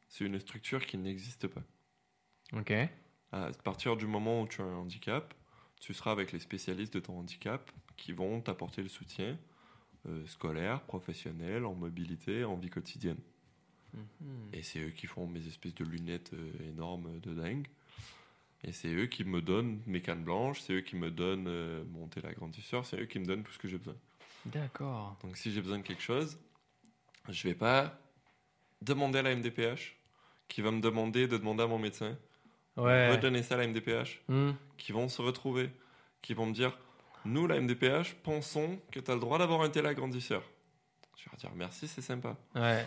C'est 0.09 0.25
une 0.25 0.39
structure 0.39 0.85
qui 0.85 0.97
n'existe 0.97 1.47
pas. 1.47 1.61
Ok. 2.53 2.73
À 3.31 3.49
partir 3.63 3.95
du 3.95 4.07
moment 4.07 4.41
où 4.41 4.47
tu 4.47 4.61
as 4.61 4.65
un 4.65 4.75
handicap, 4.75 5.33
tu 5.79 5.93
seras 5.93 6.11
avec 6.11 6.31
les 6.31 6.39
spécialistes 6.39 6.93
de 6.93 6.99
ton 6.99 7.17
handicap 7.17 7.71
qui 7.95 8.11
vont 8.11 8.41
t'apporter 8.41 8.83
le 8.83 8.89
soutien 8.89 9.37
euh, 10.07 10.25
scolaire, 10.25 10.81
professionnel, 10.81 11.65
en 11.65 11.73
mobilité, 11.73 12.43
en 12.43 12.55
vie 12.55 12.69
quotidienne. 12.69 13.19
Mhm. 13.93 14.49
Et 14.53 14.63
c'est 14.63 14.79
eux 14.79 14.89
qui 14.89 15.07
font 15.07 15.27
mes 15.27 15.45
espèces 15.47 15.75
de 15.75 15.85
lunettes 15.85 16.33
euh, 16.33 16.69
énormes 16.69 17.19
de 17.19 17.33
dingue. 17.33 17.67
Et 18.63 18.71
c'est 18.73 18.93
eux 18.93 19.07
qui 19.07 19.23
me 19.23 19.41
donnent 19.41 19.81
mes 19.87 20.01
cannes 20.01 20.23
blanches, 20.23 20.61
c'est 20.61 20.73
eux 20.73 20.81
qui 20.81 20.95
me 20.95 21.09
donnent 21.09 21.47
euh, 21.47 21.83
mon 21.91 22.07
téléagrandisseur, 22.07 22.85
c'est 22.85 22.99
eux 23.01 23.05
qui 23.05 23.17
me 23.19 23.25
donnent 23.25 23.43
tout 23.43 23.51
ce 23.51 23.57
que 23.57 23.67
j'ai 23.67 23.77
besoin. 23.77 23.95
D'accord. 24.45 25.17
Donc 25.23 25.35
si 25.37 25.51
j'ai 25.51 25.61
besoin 25.61 25.79
de 25.79 25.83
quelque 25.83 26.01
chose, 26.03 26.37
je 27.29 27.47
vais 27.47 27.55
pas 27.55 27.97
demander 28.81 29.19
à 29.19 29.21
la 29.23 29.35
MDPH, 29.35 29.95
qui 30.47 30.61
va 30.61 30.71
me 30.71 30.81
demander 30.81 31.27
de 31.27 31.37
demander 31.37 31.63
à 31.63 31.67
mon 31.67 31.79
médecin, 31.79 32.17
Ouais. 32.77 33.11
redonner 33.11 33.43
ça 33.43 33.55
à 33.55 33.57
la 33.57 33.67
MDPH, 33.67 34.21
Hmm. 34.29 34.51
qui 34.77 34.91
vont 34.91 35.09
se 35.09 35.21
retrouver, 35.21 35.69
qui 36.21 36.33
vont 36.33 36.45
me 36.45 36.53
dire, 36.53 36.77
nous 37.25 37.45
la 37.47 37.57
MDPH, 37.59 38.15
pensons 38.23 38.79
que 38.91 38.99
tu 38.99 39.11
as 39.11 39.13
le 39.15 39.19
droit 39.19 39.37
d'avoir 39.37 39.61
un 39.61 39.69
téléagrandisseur. 39.69 40.41
Je 41.17 41.25
vais 41.25 41.31
leur 41.31 41.37
dire 41.39 41.51
merci, 41.55 41.87
c'est 41.87 42.01
sympa. 42.01 42.37
Ouais. 42.55 42.85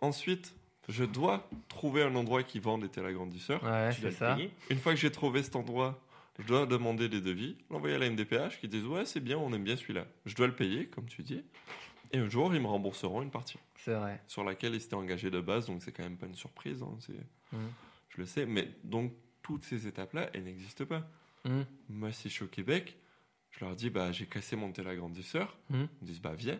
Ensuite, 0.00 0.54
je 0.88 1.04
dois 1.04 1.48
trouver 1.68 2.02
un 2.02 2.14
endroit 2.14 2.42
qui 2.42 2.58
vend 2.58 2.78
des 2.78 2.88
téléagrandisseurs. 2.88 3.62
Ouais, 3.62 3.92
Tu 3.94 4.00
dois 4.00 4.10
ça. 4.12 4.34
payer. 4.34 4.50
Une 4.70 4.78
fois 4.78 4.92
que 4.92 4.98
j'ai 5.00 5.10
trouvé 5.12 5.42
cet 5.42 5.56
endroit, 5.56 6.00
je 6.38 6.44
dois 6.46 6.66
demander 6.66 7.08
des 7.08 7.20
devis, 7.20 7.56
l'envoyer 7.70 7.94
à 7.96 7.98
la 7.98 8.08
MDPH 8.10 8.58
qui 8.60 8.68
disent 8.68 8.86
ouais 8.86 9.04
c'est 9.04 9.20
bien, 9.20 9.38
on 9.38 9.52
aime 9.52 9.64
bien 9.64 9.76
celui-là. 9.76 10.06
Je 10.26 10.34
dois 10.34 10.46
le 10.46 10.54
payer, 10.54 10.86
comme 10.86 11.06
tu 11.06 11.22
dis. 11.22 11.42
Et 12.12 12.18
un 12.18 12.28
jour, 12.28 12.54
ils 12.54 12.60
me 12.60 12.66
rembourseront 12.66 13.22
une 13.22 13.30
partie 13.30 13.58
C'est 13.76 13.94
vrai. 13.94 14.20
sur 14.26 14.44
laquelle 14.44 14.74
ils 14.74 14.80
s'étaient 14.80 14.94
engagés 14.94 15.30
de 15.30 15.40
base, 15.40 15.66
donc 15.66 15.82
c'est 15.82 15.92
quand 15.92 16.02
même 16.02 16.16
pas 16.18 16.26
une 16.26 16.34
surprise. 16.34 16.82
hein, 16.82 16.96
c'est- 17.00 17.12
Mhm. 17.56 17.70
Je 18.10 18.18
le 18.18 18.26
sais, 18.26 18.44
mais 18.46 18.68
donc 18.84 19.12
toutes 19.42 19.64
ces 19.64 19.86
étapes-là, 19.86 20.28
elles 20.34 20.44
n'existent 20.44 20.84
pas. 20.84 21.06
Hmm. 21.44 21.62
Moi, 21.88 22.12
si 22.12 22.28
je 22.28 22.34
suis 22.34 22.44
au 22.44 22.48
Québec, 22.48 22.96
je 23.50 23.64
leur 23.64 23.74
dis 23.74 23.88
bah 23.90 24.12
j'ai 24.12 24.26
cassé 24.26 24.54
mon 24.56 24.70
téléagrandisseur. 24.72 25.56
Mhm. 25.70 25.88
Ils 26.00 26.04
me 26.04 26.06
disent 26.06 26.20
bah 26.20 26.34
viens, 26.34 26.58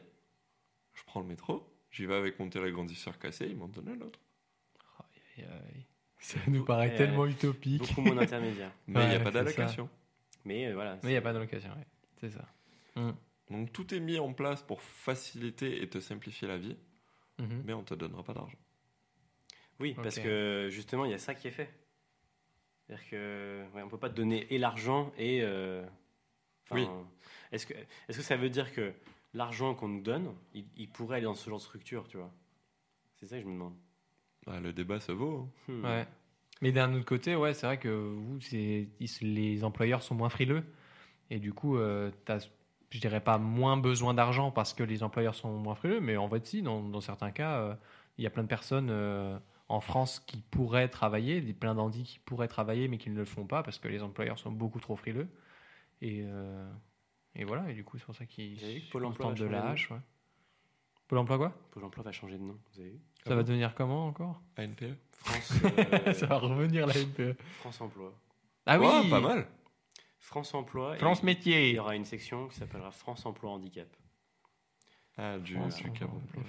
je 0.95 1.03
prends 1.05 1.21
le 1.21 1.27
métro, 1.27 1.67
j'y 1.93 2.07
vais 2.07 2.15
avec 2.17 2.39
mon 2.41 2.49
téléagrandisseur 2.49 3.19
cassé, 3.19 3.47
ils 3.47 3.57
m'en 3.57 3.69
donnent 3.69 3.91
un 3.91 4.01
autre. 4.05 4.19
Aïe, 5.37 5.45
aïe. 5.45 5.87
Ça 6.19 6.39
nous 6.49 6.65
paraît 6.65 6.91
Ouais, 6.91 6.97
tellement 6.97 7.27
utopique. 7.27 7.81
Beaucoup 7.89 8.01
moins 8.03 8.15
d'intermédiaires. 8.15 8.73
Mais 8.87 9.03
il 9.05 9.09
n'y 9.09 9.15
a 9.15 9.19
Ouais, 9.19 9.25
pas 9.25 9.31
d'allocation. 9.31 9.89
Mais 10.45 10.67
euh, 10.69 10.75
voilà. 10.75 10.95
Mais 11.03 11.11
il 11.11 11.13
n'y 11.13 11.17
a 11.17 11.23
pas 11.23 11.33
d'allocation, 11.33 11.71
ouais. 11.71 11.87
C'est 12.21 12.31
ça. 12.31 12.49
Donc 13.51 13.73
tout 13.73 13.93
est 13.95 14.01
mis 14.01 14.19
en 14.19 14.33
place 14.33 14.63
pour 14.63 14.81
faciliter 14.83 15.83
et 15.83 15.89
te 15.89 16.01
simplifier 16.01 16.49
la 16.49 16.57
vie, 16.59 16.77
Mhm. 17.39 17.63
mais 17.65 17.73
on 17.73 17.83
te 17.83 17.95
donnera 17.95 18.23
pas 18.23 18.35
d'argent. 18.35 18.59
Oui, 19.81 19.95
parce 19.95 20.19
que 20.19 20.69
justement, 20.71 21.05
il 21.05 21.11
y 21.11 21.15
a 21.15 21.19
ça 21.19 21.35
qui 21.35 21.49
est 21.49 21.53
fait. 21.53 21.73
C'est-à-dire 22.87 23.09
que 23.11 23.65
ouais, 23.75 23.83
on 23.83 23.89
peut 23.89 23.99
pas 23.99 24.11
te 24.11 24.15
donner 24.15 24.47
et 24.55 24.59
l'argent 24.59 25.13
et. 25.19 25.41
euh, 25.43 25.85
Oui. 26.71 26.87
Est-ce 27.51 27.67
que, 27.67 27.75
est 27.75 27.87
que 28.17 28.23
ça 28.23 28.37
veut 28.37 28.49
dire 28.51 28.73
que 28.73 28.93
l'argent 29.35 29.75
qu'on 29.75 29.89
nous 29.89 30.03
donne, 30.03 30.33
il, 30.55 30.65
il 30.77 30.89
pourrait 30.89 31.17
aller 31.17 31.25
dans 31.25 31.35
ce 31.35 31.49
genre 31.49 31.59
de 31.59 31.65
structure, 31.65 32.09
tu 32.09 32.17
vois 32.17 32.31
C'est 33.17 33.27
ça 33.27 33.37
que 33.37 33.43
je 33.43 33.47
me 33.49 33.53
demande. 33.53 33.75
Ah, 34.47 34.61
le 34.61 34.73
débat 34.73 35.01
se 35.01 35.13
vaut. 35.13 35.49
hein. 35.69 35.73
Hmm. 35.73 35.85
Ouais. 35.85 36.07
Mais 36.61 36.73
d'un 36.73 36.95
autre 36.95 37.05
côté, 37.05 37.35
ouais, 37.35 37.55
c'est 37.55 37.67
vrai 37.67 37.79
que 37.79 37.89
vous, 37.89 38.39
les 39.21 39.65
employeurs 39.65 40.03
sont 40.03 40.15
moins 40.15 40.29
frileux. 40.29 40.63
Et 41.31 41.39
du 41.41 41.53
coup, 41.53 41.77
euh, 41.77 42.11
t'as, 42.25 42.47
je 42.91 43.01
dirais 43.01 43.21
pas 43.21 43.39
moins 43.39 43.77
besoin 43.77 44.15
d'argent 44.15 44.51
parce 44.53 44.75
que 44.75 44.85
les 44.85 45.03
employeurs 45.03 45.35
sont 45.35 45.59
moins 45.59 45.75
frileux, 45.75 46.01
mais 46.01 46.17
en 46.17 46.29
fait, 46.29 46.47
si, 46.47 46.63
dans, 46.63 46.81
dans 46.83 47.01
certains 47.01 47.33
cas, 47.33 47.59
euh, 47.59 47.75
il 48.19 48.25
y 48.25 48.27
a 48.27 48.31
plein 48.31 48.43
de 48.45 48.49
personnes 48.49 48.91
euh, 48.91 49.37
en 49.69 49.81
France 49.81 50.21
qui 50.21 50.43
pourraient 50.43 50.89
travailler, 50.89 51.41
des, 51.41 51.53
plein 51.53 51.75
d'handis 51.75 52.05
qui 52.05 52.19
pourraient 52.21 52.49
travailler, 52.49 52.87
mais 52.87 52.99
qui 52.99 53.11
ne 53.11 53.17
le 53.17 53.25
font 53.25 53.47
pas 53.47 53.63
parce 53.63 53.79
que 53.79 53.89
les 53.89 54.03
employeurs 54.03 54.39
sont 54.39 54.53
beaucoup 54.53 54.79
trop 54.79 54.95
frileux. 54.95 55.29
Et, 56.01 56.23
euh, 56.25 56.71
et 57.35 57.45
voilà, 57.45 57.71
et 57.71 57.75
du 57.75 57.85
coup, 57.85 57.99
c'est 57.99 58.05
pour 58.05 58.15
ça 58.15 58.27
qu'ils 58.27 58.89
Pôle 58.91 59.05
emploi 59.05 59.33
de 59.33 59.45
la 59.45 59.63
de 59.63 59.67
hache. 59.69 59.91
Ouais. 59.91 60.01
Pôle 61.09 61.19
emploi, 61.19 61.39
quoi 61.39 61.53
Pôle 61.71 61.85
emploi 61.85 62.05
va 62.05 62.13
changer 62.13 62.39
de 62.39 62.43
nom, 62.43 62.59
vous 62.73 62.81
avez 62.81 62.91
vu 62.91 63.01
Ça 63.27 63.35
va 63.35 63.43
devenir 63.43 63.75
comment 63.75 64.07
encore 64.07 64.41
ANPE 64.59 64.97
France, 65.13 65.53
euh, 65.65 66.13
Ça 66.15 66.27
va 66.27 66.39
revenir 66.39 66.87
la 66.87 66.95
NPE. 66.95 67.37
France 67.59 67.81
Emploi. 67.81 68.13
Ah 68.67 68.79
oui 68.79 68.87
Ouais, 68.87 69.11
pas 69.11 69.21
mal. 69.21 69.47
France 70.19 70.55
Emploi. 70.55 70.97
et 70.97 70.99
France 70.99 71.21
Il 71.23 71.27
métier 71.27 71.73
y 71.73 71.79
aura 71.79 71.97
une 71.97 72.05
section 72.05 72.49
qui 72.49 72.57
s'appellera 72.57 72.91
France 72.91 73.27
Emploi 73.27 73.51
Handicap. 73.51 73.89
Ah, 75.17 75.39
du, 75.39 75.55
France 75.55 75.77
du 75.77 75.93
Cap 75.93 76.11
Emploi. 76.13 76.43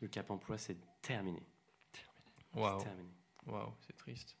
Le 0.00 0.08
Cap 0.08 0.30
Emploi, 0.30 0.58
c'est 0.58 0.76
terminé. 1.00 1.42
Terminé. 2.52 3.10
waouh, 3.46 3.72
c'est 3.80 3.96
triste. 3.96 4.36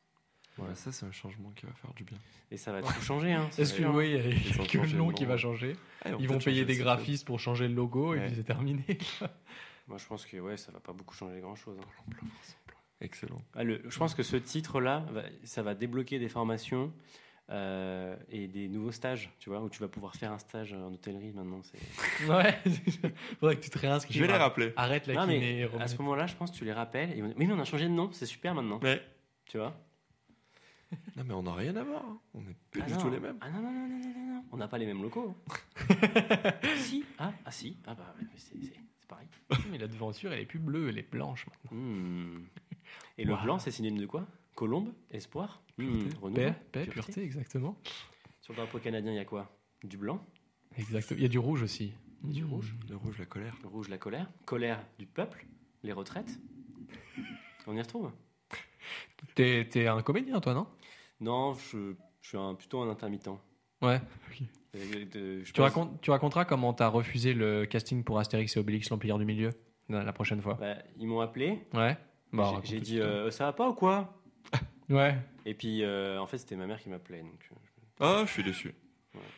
Ouais, 0.58 0.74
ça, 0.74 0.92
c'est 0.92 1.04
un 1.04 1.10
changement 1.12 1.50
qui 1.56 1.66
va 1.66 1.72
faire 1.72 1.92
du 1.94 2.04
bien. 2.04 2.16
Et 2.50 2.56
ça 2.56 2.70
va 2.72 2.80
tout 2.80 3.00
changer. 3.02 3.32
Hein, 3.32 3.48
Est-ce 3.58 3.74
que 3.74 3.82
oui, 3.84 4.10
il 4.12 4.12
y 4.56 4.60
a 4.62 4.66
que 4.66 4.78
le 4.78 4.96
nom 4.96 5.10
qui 5.10 5.24
va 5.24 5.36
changer. 5.36 5.74
Ah, 6.04 6.10
Ils 6.18 6.28
vont 6.28 6.38
payer 6.38 6.64
des 6.64 6.76
graphistes 6.76 7.26
pour 7.26 7.40
changer 7.40 7.66
le 7.68 7.74
logo 7.74 8.14
et 8.14 8.18
Ouais. 8.18 8.26
puis 8.26 8.36
c'est 8.36 8.44
terminé. 8.44 8.84
Moi, 9.88 9.98
je 9.98 10.06
pense 10.06 10.24
que 10.26 10.36
ouais, 10.38 10.56
ça 10.56 10.70
va 10.72 10.80
pas 10.80 10.92
beaucoup 10.92 11.14
changer 11.14 11.40
grand 11.40 11.56
chose. 11.56 11.76
chose. 11.78 12.56
Excellent. 13.00 13.40
Ah, 13.54 13.64
le- 13.64 13.82
je 13.88 13.98
pense 13.98 14.14
que 14.14 14.22
ce 14.22 14.36
titre-là, 14.36 15.04
ça 15.42 15.62
va 15.62 15.74
débloquer 15.74 16.18
des 16.18 16.28
formations 16.28 16.92
euh, 17.50 18.16
et 18.30 18.46
des 18.48 18.68
nouveaux 18.68 18.92
stages, 18.92 19.30
tu 19.40 19.50
vois, 19.50 19.60
où 19.60 19.68
tu 19.68 19.80
vas 19.80 19.88
pouvoir 19.88 20.14
faire 20.14 20.32
un 20.32 20.38
stage 20.38 20.72
en 20.72 20.90
hôtellerie 20.92 21.32
maintenant. 21.32 21.60
c'est- 21.62 22.26
ouais, 22.28 22.58
faudrait 23.40 23.56
que 23.56 23.62
tu 23.64 23.68
te 23.70 23.78
réinscrives. 23.78 24.16
Je 24.16 24.22
vais 24.22 24.32
les 24.32 24.38
rappeler. 24.38 24.72
Arrête 24.76 25.06
la 25.06 25.14
Non, 25.14 25.26
mais 25.26 25.34
kiné. 25.34 25.58
et 25.60 25.64
remets- 25.66 25.82
À 25.82 25.88
ce 25.88 25.98
moment-là, 25.98 26.26
je 26.26 26.34
pense 26.36 26.50
que 26.52 26.56
tu 26.56 26.64
les 26.64 26.72
rappelles. 26.72 27.10
Et 27.18 27.20
mais 27.20 27.52
on 27.52 27.58
a 27.58 27.64
changé 27.64 27.84
de 27.84 27.90
nom, 27.90 28.08
c'est 28.12 28.24
super 28.26 28.54
maintenant. 28.54 28.80
Mais, 28.82 29.02
Tu 29.46 29.58
vois? 29.58 29.76
Non, 31.16 31.24
mais 31.24 31.34
on 31.34 31.42
n'a 31.42 31.54
rien 31.54 31.74
à 31.76 31.82
voir. 31.84 32.04
hein. 32.04 32.18
On 32.34 32.40
n'est 32.42 32.56
plus 32.70 32.82
ah 32.82 32.86
du 32.86 32.92
non. 32.94 32.98
tout 33.00 33.10
les 33.10 33.20
mêmes. 33.20 33.36
Ah 33.40 33.50
non, 33.50 33.62
non, 33.62 33.70
non, 33.72 33.88
non, 33.88 33.98
non, 33.98 34.14
non, 34.14 34.34
non. 34.34 34.44
On 34.52 34.56
n'a 34.56 34.68
pas 34.68 34.78
les 34.78 34.86
mêmes 34.86 35.02
locaux. 35.02 35.36
si 36.76 37.04
Ah, 37.18 37.32
ah 37.44 37.50
si 37.50 37.76
Ah 37.86 37.94
bah, 37.94 38.14
ouais, 38.18 38.26
c'est 38.36 38.56
c'est- 38.58 38.74
c'est 39.00 39.08
pareil. 39.08 39.26
Mais 39.70 39.78
la 39.78 39.88
devanture, 39.88 40.32
elle 40.32 40.40
est 40.40 40.46
plus 40.46 40.58
bleue, 40.58 40.88
elle 40.88 40.98
est 40.98 41.10
blanche 41.10 41.46
maintenant. 41.46 41.78
Hmm. 41.78 42.44
Et 43.18 43.24
le 43.24 43.32
Waouh. 43.32 43.42
blanc, 43.44 43.58
c'est 43.58 43.70
synonyme 43.70 43.98
de 44.00 44.06
quoi? 44.06 44.26
Colombe 44.54 44.92
Espoir? 45.10 45.62
Hmm, 45.78 45.98
Pureté. 45.98 46.16
renouveau, 46.20 46.34
Paix, 46.34 46.54
paix, 46.72 46.86
pureté. 46.86 46.92
pureté, 47.12 47.22
exactement. 47.24 47.76
Sur 48.40 48.52
le 48.52 48.58
drapeau 48.58 48.78
canadien, 48.78 49.12
il 49.12 49.16
y 49.16 49.18
a 49.20 49.24
quoi? 49.24 49.56
Du 49.82 49.96
blanc, 49.96 50.24
Exactement. 50.76 51.18
Il 51.18 51.22
y 51.22 51.26
a 51.26 51.28
du 51.28 51.38
rouge 51.38 51.62
aussi. 51.62 51.92
Du 52.22 52.42
Mmh. 52.42 52.46
rouge. 52.50 52.74
Le 52.88 52.96
rouge, 52.96 53.18
la 53.18 53.26
colère. 53.26 53.56
le 53.62 53.68
rouge, 53.68 53.88
la 53.88 53.98
colère. 53.98 54.30
Colère 54.44 54.82
du 54.98 55.06
peuple, 55.06 55.46
les 55.82 55.92
retraites. 55.92 56.38
On 57.66 57.74
y 57.76 57.80
retrouve? 57.80 58.10
T'es, 59.34 59.66
t'es 59.70 59.86
un 59.86 60.02
comédien, 60.02 60.40
toi, 60.40 60.54
non? 60.54 60.66
Non, 61.20 61.54
je, 61.54 61.94
je 62.22 62.28
suis 62.28 62.38
un, 62.38 62.54
plutôt 62.54 62.80
un 62.82 62.90
intermittent. 62.90 63.28
Ouais. 63.82 64.00
De- 65.12 65.44
je 65.44 65.52
Tu, 65.52 65.60
racontes, 65.60 66.00
tu 66.00 66.10
raconteras 66.10 66.44
comment 66.44 66.72
t'as 66.72 66.88
refusé 66.88 67.32
le 67.32 67.64
casting 67.66 68.02
pour 68.02 68.18
Astérix 68.18 68.56
et 68.56 68.60
Obélix, 68.60 68.90
l'Empire 68.90 69.18
du 69.18 69.24
Milieu, 69.24 69.50
la 69.88 70.12
prochaine 70.12 70.40
fois? 70.42 70.54
Bah, 70.54 70.76
ils 70.98 71.06
m'ont 71.06 71.20
appelé. 71.20 71.60
Ouais. 71.72 71.96
Bah, 72.32 72.60
J'ai- 72.64 72.80
dit 72.80 72.98
ça. 72.98 73.04
euh, 73.04 73.30
ça 73.30 73.44
va 73.46 73.52
pas 73.52 73.68
ou 73.68 73.74
quoi? 73.74 74.12
Ouais. 74.90 75.16
Et 75.46 75.54
puis 75.54 75.82
euh, 75.82 76.18
en 76.20 76.26
fait 76.26 76.36
c'était 76.38 76.56
ma 76.56 76.66
mère 76.66 76.78
qui 76.80 76.88
m'appelait. 76.90 77.20
Donc, 77.22 77.48
euh, 77.52 77.56
Ah, 78.00 78.24
je 78.26 78.32
suis 78.32 78.42
déçu. 78.42 78.74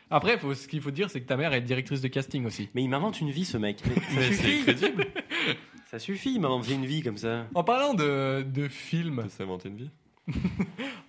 Après, 0.09 0.37
faut, 0.39 0.53
ce 0.55 0.67
qu'il 0.67 0.81
faut 0.81 0.89
dire, 0.91 1.09
c'est 1.11 1.21
que 1.21 1.27
ta 1.27 1.37
mère 1.37 1.53
est 1.53 1.61
directrice 1.61 2.01
de 2.01 2.07
casting 2.07 2.45
aussi. 2.45 2.67
Mais 2.73 2.81
il 2.83 2.89
m'invente 2.89 3.21
une 3.21 3.29
vie 3.29 3.45
ce 3.45 3.57
mec. 3.57 3.81
Mais 3.87 3.95
Mais 4.15 4.33
c'est 4.33 4.57
crédible 4.61 5.05
Ça 5.89 5.99
suffit. 5.99 6.33
Il 6.35 6.41
m'invente 6.41 6.67
une 6.69 6.85
vie 6.85 7.01
comme 7.01 7.17
ça. 7.17 7.47
En 7.55 7.63
parlant 7.63 7.93
de, 7.93 8.41
de 8.43 8.67
films, 8.67 9.23
de 9.23 9.29
s'inventer 9.29 9.69
une 9.69 9.77
vie. 9.77 9.89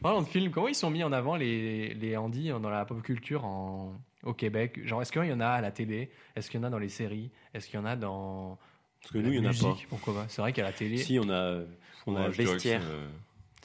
Parlant 0.02 0.22
de 0.22 0.26
films, 0.28 0.50
comment 0.52 0.68
ils 0.68 0.74
sont 0.76 0.90
mis 0.90 1.02
en 1.02 1.10
avant 1.12 1.34
les, 1.36 1.92
les 1.94 2.16
handis 2.16 2.48
dans 2.50 2.70
la 2.70 2.84
pop 2.84 3.02
culture 3.02 3.44
en, 3.44 3.92
au 4.22 4.32
Québec? 4.32 4.78
Genre, 4.86 5.02
est-ce 5.02 5.10
qu'il 5.10 5.24
y 5.24 5.32
en 5.32 5.40
a 5.40 5.48
à 5.48 5.60
la 5.60 5.72
télé? 5.72 6.10
Est-ce 6.36 6.50
qu'il 6.50 6.60
y 6.60 6.62
en 6.62 6.66
a 6.66 6.70
dans 6.70 6.78
les 6.78 6.88
séries? 6.88 7.30
Est-ce 7.52 7.66
qu'il 7.66 7.80
y 7.80 7.82
en 7.82 7.84
a 7.86 7.96
dans 7.96 8.58
Parce 9.00 9.12
que 9.12 9.18
la 9.18 9.24
nous, 9.24 9.32
il 9.32 9.40
n'y 9.40 9.46
en 9.46 9.50
a 9.50 9.52
pas. 9.54 9.68
musique 9.70 9.88
Pourquoi 9.88 10.14
pas? 10.14 10.26
C'est 10.28 10.40
vrai 10.40 10.52
qu'à 10.52 10.62
la 10.62 10.72
télé. 10.72 10.98
Si, 10.98 11.18
on 11.18 11.28
a, 11.30 11.62
on 12.06 12.14
a 12.14 12.26
Ouais, 12.28 12.30
que 12.30 12.36
vestiaire. 12.36 12.82
euh, 12.84 13.08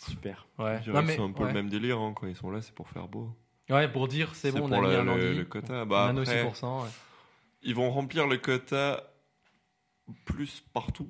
Super. 0.09 0.47
Ouais. 0.57 0.77
je 0.79 0.85
dirais 0.85 0.95
Non, 0.95 1.01
que 1.01 1.05
mais- 1.07 1.15
c'est 1.15 1.21
un 1.21 1.31
peu 1.31 1.43
ouais. 1.43 1.49
le 1.49 1.53
même 1.53 1.69
délire 1.69 1.99
hein, 1.99 2.13
quand 2.19 2.25
ils 2.25 2.35
sont 2.35 2.49
là, 2.49 2.59
c'est 2.61 2.73
pour 2.73 2.89
faire 2.89 3.07
beau. 3.07 3.29
Ouais, 3.69 3.87
pour 3.87 4.07
dire 4.07 4.33
c'est 4.33 4.51
bon, 4.51 4.67
on 4.67 4.71
a 4.71 4.81
mis 4.81 4.87
le, 4.87 4.97
un 4.99 5.03
le- 5.03 5.11
handi. 5.11 5.33
le 5.37 5.45
quota. 5.45 5.83
on 5.83 5.85
Bah, 5.85 6.07
a 6.07 6.13
nos 6.13 6.21
après, 6.21 6.43
6%. 6.43 6.83
ouais. 6.83 6.89
ils 7.61 7.75
vont 7.75 7.91
remplir 7.91 8.27
le 8.27 8.37
quota 8.37 9.12
plus 10.25 10.61
partout. 10.73 11.09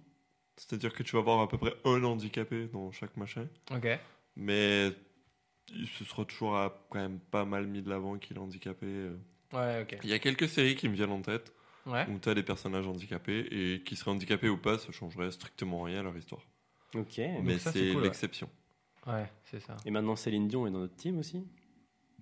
C'est-à-dire 0.58 0.94
que 0.94 1.04
tu 1.04 1.14
vas 1.14 1.20
avoir 1.20 1.42
à 1.42 1.48
peu 1.48 1.58
près 1.58 1.74
un 1.86 2.04
handicapé 2.04 2.68
dans 2.68 2.92
chaque 2.92 3.18
machin. 3.18 3.48
Ok. 3.72 3.88
Mais 4.36 4.92
il 5.74 5.88
se 5.88 6.04
sera 6.06 6.26
toujours 6.26 6.56
à- 6.58 6.86
quand 6.90 7.00
même 7.00 7.20
pas 7.20 7.46
mal 7.46 7.66
mis 7.68 7.82
de 7.82 7.90
l'avant 7.90 8.18
qu'il 8.18 8.38
est 8.38 8.40
handicapé. 8.40 8.86
euh. 8.86 9.18
Ouais, 9.54 9.82
ok. 9.82 10.00
Il 10.04 10.10
y 10.10 10.14
a 10.14 10.20
quelques 10.20 10.48
séries 10.48 10.76
qui 10.76 10.90
me 10.90 10.96
viennent 10.96 11.12
en 11.12 11.22
tête 11.22 11.54
Ouais. 11.86 12.08
où 12.10 12.18
tu 12.20 12.30
as 12.30 12.34
des 12.34 12.44
personnages 12.44 12.88
handicapés 12.88 13.48
et 13.52 13.82
qui 13.84 13.96
seraient 13.96 14.12
handicapés 14.12 14.50
ou 14.50 14.58
pas, 14.58 14.78
ça 14.78 14.92
changerait 14.92 15.32
strictement 15.32 15.82
rien 15.84 16.00
à 16.00 16.04
leur 16.04 16.16
histoire. 16.18 16.42
Ok. 16.96 17.20
Mais 17.42 17.58
ça, 17.58 17.72
c'est 17.72 17.92
cool, 17.94 18.04
l'exception. 18.04 18.50
Ouais, 19.08 19.30
c'est 19.46 19.60
ça. 19.60 19.76
Et 19.86 19.92
maintenant, 19.92 20.16
Céline 20.16 20.48
Dion 20.48 20.66
est 20.68 20.72
dans 20.72 20.80
notre 20.80 20.96
team 20.96 21.18
aussi. 21.20 21.44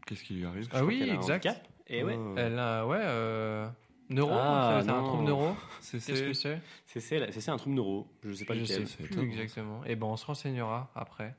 Qu'est-ce 0.08 0.24
qui 0.24 0.34
lui 0.34 0.46
arrive? 0.46 0.68
Ah 0.72 0.84
oui, 0.84 1.01
exact. 1.10 1.48
Et 1.88 2.04
ouais. 2.04 2.16
Oh. 2.18 2.34
Elle 2.38 2.58
a, 2.58 2.88
ouais, 2.88 2.98
euh, 3.01 3.68
neuro, 4.13 4.32
Ah, 4.34 4.82
c'est 4.84 4.89
un 4.91 5.03
trouble 5.03 5.24
neuro. 5.24 5.56
C'est 5.82 5.98
Qu'est-ce 6.06 6.24
que 6.24 6.34
c'est 6.34 6.62
C'est 6.86 7.00
c'est 7.00 7.20
là- 7.20 7.32
c'est 7.32 7.50
un 7.51 7.58
truc 7.58 7.74
neuro. 7.74 8.08
Je 8.24 8.34
sais 8.34 8.46
pas 8.46 8.53
Je 8.53 8.62
lequel. 8.62 8.88
sais 8.88 8.96
c'est 8.98 9.08
plus 9.10 9.22
exactement. 9.32 9.84
Et 9.86 9.96
ben, 9.96 10.08
on 10.08 10.18
se 10.18 10.25
renseignera 10.25 10.91
après 10.96 11.36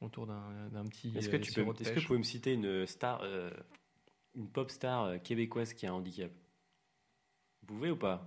autour 0.00 0.26
d'un 0.26 0.68
d'un 0.72 0.84
petit. 0.84 1.12
Est-ce 1.16 1.28
que 1.28 1.36
euh, 1.36 1.40
tu 1.40 1.52
peux, 1.52 1.60
sirop 1.62 1.72
de 1.72 1.80
est-ce 1.80 1.88
que 1.90 1.94
pêche. 1.94 2.02
vous 2.02 2.06
pouvez 2.08 2.18
me 2.18 2.24
citer 2.24 2.52
une 2.52 2.86
star, 2.86 3.20
euh, 3.22 3.50
une 4.36 4.48
pop 4.48 4.70
star 4.70 5.04
euh, 5.04 5.18
québécoise 5.18 5.72
qui 5.72 5.86
a 5.86 5.90
un 5.90 5.94
handicap? 5.94 6.30
Vous 7.66 7.74
pouvez 7.74 7.90
ou 7.90 7.96
pas? 7.96 8.26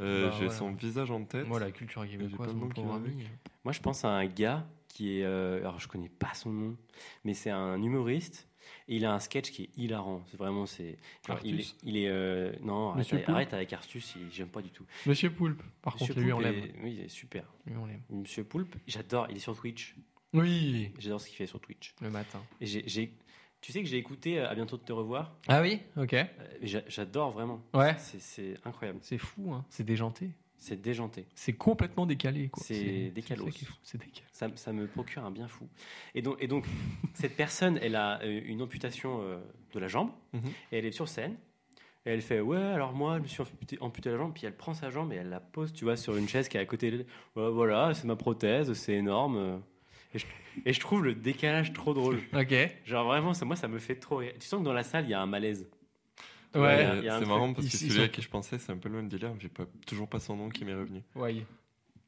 Euh, 0.00 0.28
Bah, 0.28 0.36
J'ai 0.38 0.46
ouais. 0.48 0.50
son 0.52 0.72
visage 0.72 1.10
en 1.10 1.24
tête. 1.24 1.46
Moi, 1.46 1.60
la 1.60 1.70
culture 1.70 2.06
québécoise, 2.06 2.54
mon. 2.54 2.68
Moi, 3.64 3.72
je 3.72 3.80
pense 3.80 4.04
à 4.04 4.08
un 4.10 4.26
gars 4.26 4.66
qui 4.88 5.18
est, 5.20 5.24
euh, 5.24 5.58
alors 5.60 5.78
je 5.78 5.88
connais 5.88 6.08
pas 6.08 6.34
son 6.34 6.50
nom, 6.50 6.76
mais 7.24 7.34
c'est 7.34 7.50
un 7.50 7.80
humoriste. 7.82 8.48
Et 8.88 8.96
il 8.96 9.04
a 9.04 9.12
un 9.14 9.18
sketch 9.20 9.50
qui 9.50 9.64
est 9.64 9.70
hilarant. 9.76 10.22
C'est 10.30 10.36
vraiment 10.36 10.66
c'est. 10.66 10.98
il 11.44 11.60
est, 11.60 11.74
il 11.82 11.96
est 11.96 12.08
euh, 12.08 12.52
non 12.62 12.90
arrête, 12.90 13.12
avec- 13.12 13.24
Poulpe 13.24 13.34
arrête 13.34 13.54
avec 13.54 13.72
Artus. 13.72 14.14
J'aime 14.30 14.48
pas 14.48 14.62
du 14.62 14.70
tout. 14.70 14.84
Monsieur 15.06 15.30
Poulpe, 15.30 15.62
par 15.82 15.94
Monsieur 15.94 16.14
contre, 16.14 16.20
lui, 16.24 16.32
on 16.32 16.36
Poulpe 16.36 16.46
l'aime. 16.48 16.64
est- 16.64 16.74
oui, 16.82 16.94
il 16.98 17.00
est 17.04 17.08
super. 17.08 17.44
Lui, 17.66 17.76
on 17.76 17.86
l'aime. 17.86 18.02
Monsieur 18.10 18.44
Poulpe, 18.44 18.76
j'adore. 18.86 19.26
Il 19.30 19.36
est 19.36 19.40
sur 19.40 19.56
Twitch. 19.56 19.94
Oui, 20.32 20.90
J'adore 20.98 21.20
ce 21.20 21.28
qu'il 21.28 21.36
fait 21.36 21.46
sur 21.46 21.60
Twitch. 21.60 21.94
le 22.02 22.10
matin. 22.10 22.42
Et 22.60 22.66
j'ai, 22.66 23.12
tu 23.62 23.72
sais 23.72 23.82
que 23.82 23.88
j'ai 23.88 23.96
écouté 23.96 24.38
euh, 24.38 24.48
À 24.50 24.54
bientôt 24.54 24.76
de 24.76 24.82
te 24.82 24.92
revoir. 24.92 25.34
Ah 25.48 25.62
oui, 25.62 25.80
ok. 25.96 26.12
Euh, 26.12 26.26
j'a- 26.62 26.86
J'adore 26.88 27.30
vraiment. 27.30 27.62
Ouais. 27.72 27.96
C'est 27.98 28.54
incroyable. 28.64 28.98
C'est 29.02 29.18
fou, 29.18 29.52
hein. 29.54 29.64
C'est 29.70 29.84
déjanté. 29.84 30.30
C'est 30.58 30.80
déjanté. 30.80 31.26
C'est 31.34 31.52
complètement 31.52 32.06
décalé. 32.06 32.50
C'est 32.56 33.10
décalos. 33.10 33.46
fou. 33.46 33.74
C'est 33.82 33.98
décalé. 33.98 34.26
Ça, 34.32 34.48
ça 34.54 34.72
me 34.72 34.86
procure 34.86 35.24
un 35.24 35.30
bien 35.30 35.48
fou. 35.48 35.68
Et 36.14 36.22
donc, 36.22 36.36
et 36.40 36.48
donc 36.48 36.64
cette 37.14 37.36
personne, 37.36 37.78
elle 37.82 37.94
a 37.96 38.20
euh, 38.22 38.40
une 38.44 38.62
amputation 38.62 39.20
euh, 39.22 39.38
de 39.72 39.78
la 39.78 39.88
jambe. 39.88 40.10
Mhm. 40.32 40.40
Et 40.72 40.78
elle 40.78 40.86
est 40.86 40.92
sur 40.92 41.08
scène. 41.08 41.36
Et 42.04 42.10
elle 42.10 42.22
fait 42.22 42.40
Ouais, 42.40 42.56
alors 42.56 42.92
moi, 42.92 43.18
je 43.18 43.22
me 43.22 43.26
suis 43.26 43.42
amputé, 43.42 43.78
amputé 43.80 44.10
la 44.10 44.16
jambe. 44.16 44.32
Puis 44.34 44.46
elle 44.46 44.56
prend 44.56 44.74
sa 44.74 44.90
jambe 44.90 45.12
et 45.12 45.16
elle 45.16 45.28
la 45.28 45.40
pose, 45.40 45.72
tu 45.72 45.84
vois, 45.84 45.96
sur 45.96 46.16
une 46.16 46.28
chaise 46.28 46.48
qui 46.48 46.56
est 46.56 46.60
à 46.60 46.66
côté. 46.66 47.06
Ouais, 47.36 47.50
voilà, 47.50 47.94
c'est 47.94 48.06
ma 48.06 48.16
prothèse, 48.16 48.72
c'est 48.72 48.94
énorme. 48.94 49.62
Et 50.14 50.18
je, 50.18 50.26
et 50.64 50.72
je 50.72 50.80
trouve 50.80 51.04
le 51.04 51.14
décalage 51.14 51.72
trop 51.72 51.92
drôle. 51.94 52.20
Ok. 52.32 52.54
Genre 52.84 53.04
vraiment, 53.04 53.34
ça, 53.34 53.44
moi, 53.44 53.56
ça 53.56 53.68
me 53.68 53.78
fait 53.78 53.96
trop 53.96 54.16
rire. 54.16 54.32
Tu 54.38 54.46
sens 54.46 54.60
que 54.60 54.64
dans 54.64 54.72
la 54.72 54.84
salle, 54.84 55.04
il 55.04 55.10
y 55.10 55.14
a 55.14 55.20
un 55.20 55.26
malaise. 55.26 55.68
Ouais. 56.54 57.02
C'est 57.02 57.26
marrant 57.26 57.52
parce 57.52 57.68
que 57.68 57.76
celui 57.76 58.02
à 58.02 58.08
qui 58.08 58.22
je 58.22 58.28
pensais, 58.28 58.58
c'est 58.58 58.72
un 58.72 58.78
peu 58.78 58.88
le 58.88 58.96
même 58.96 59.08
délire. 59.08 59.34
J'ai 59.38 59.48
pas, 59.48 59.64
toujours 59.86 60.08
pas 60.08 60.20
son 60.20 60.36
nom 60.36 60.48
qui 60.48 60.64
m'est 60.64 60.74
revenu. 60.74 61.02
Ouais. 61.14 61.44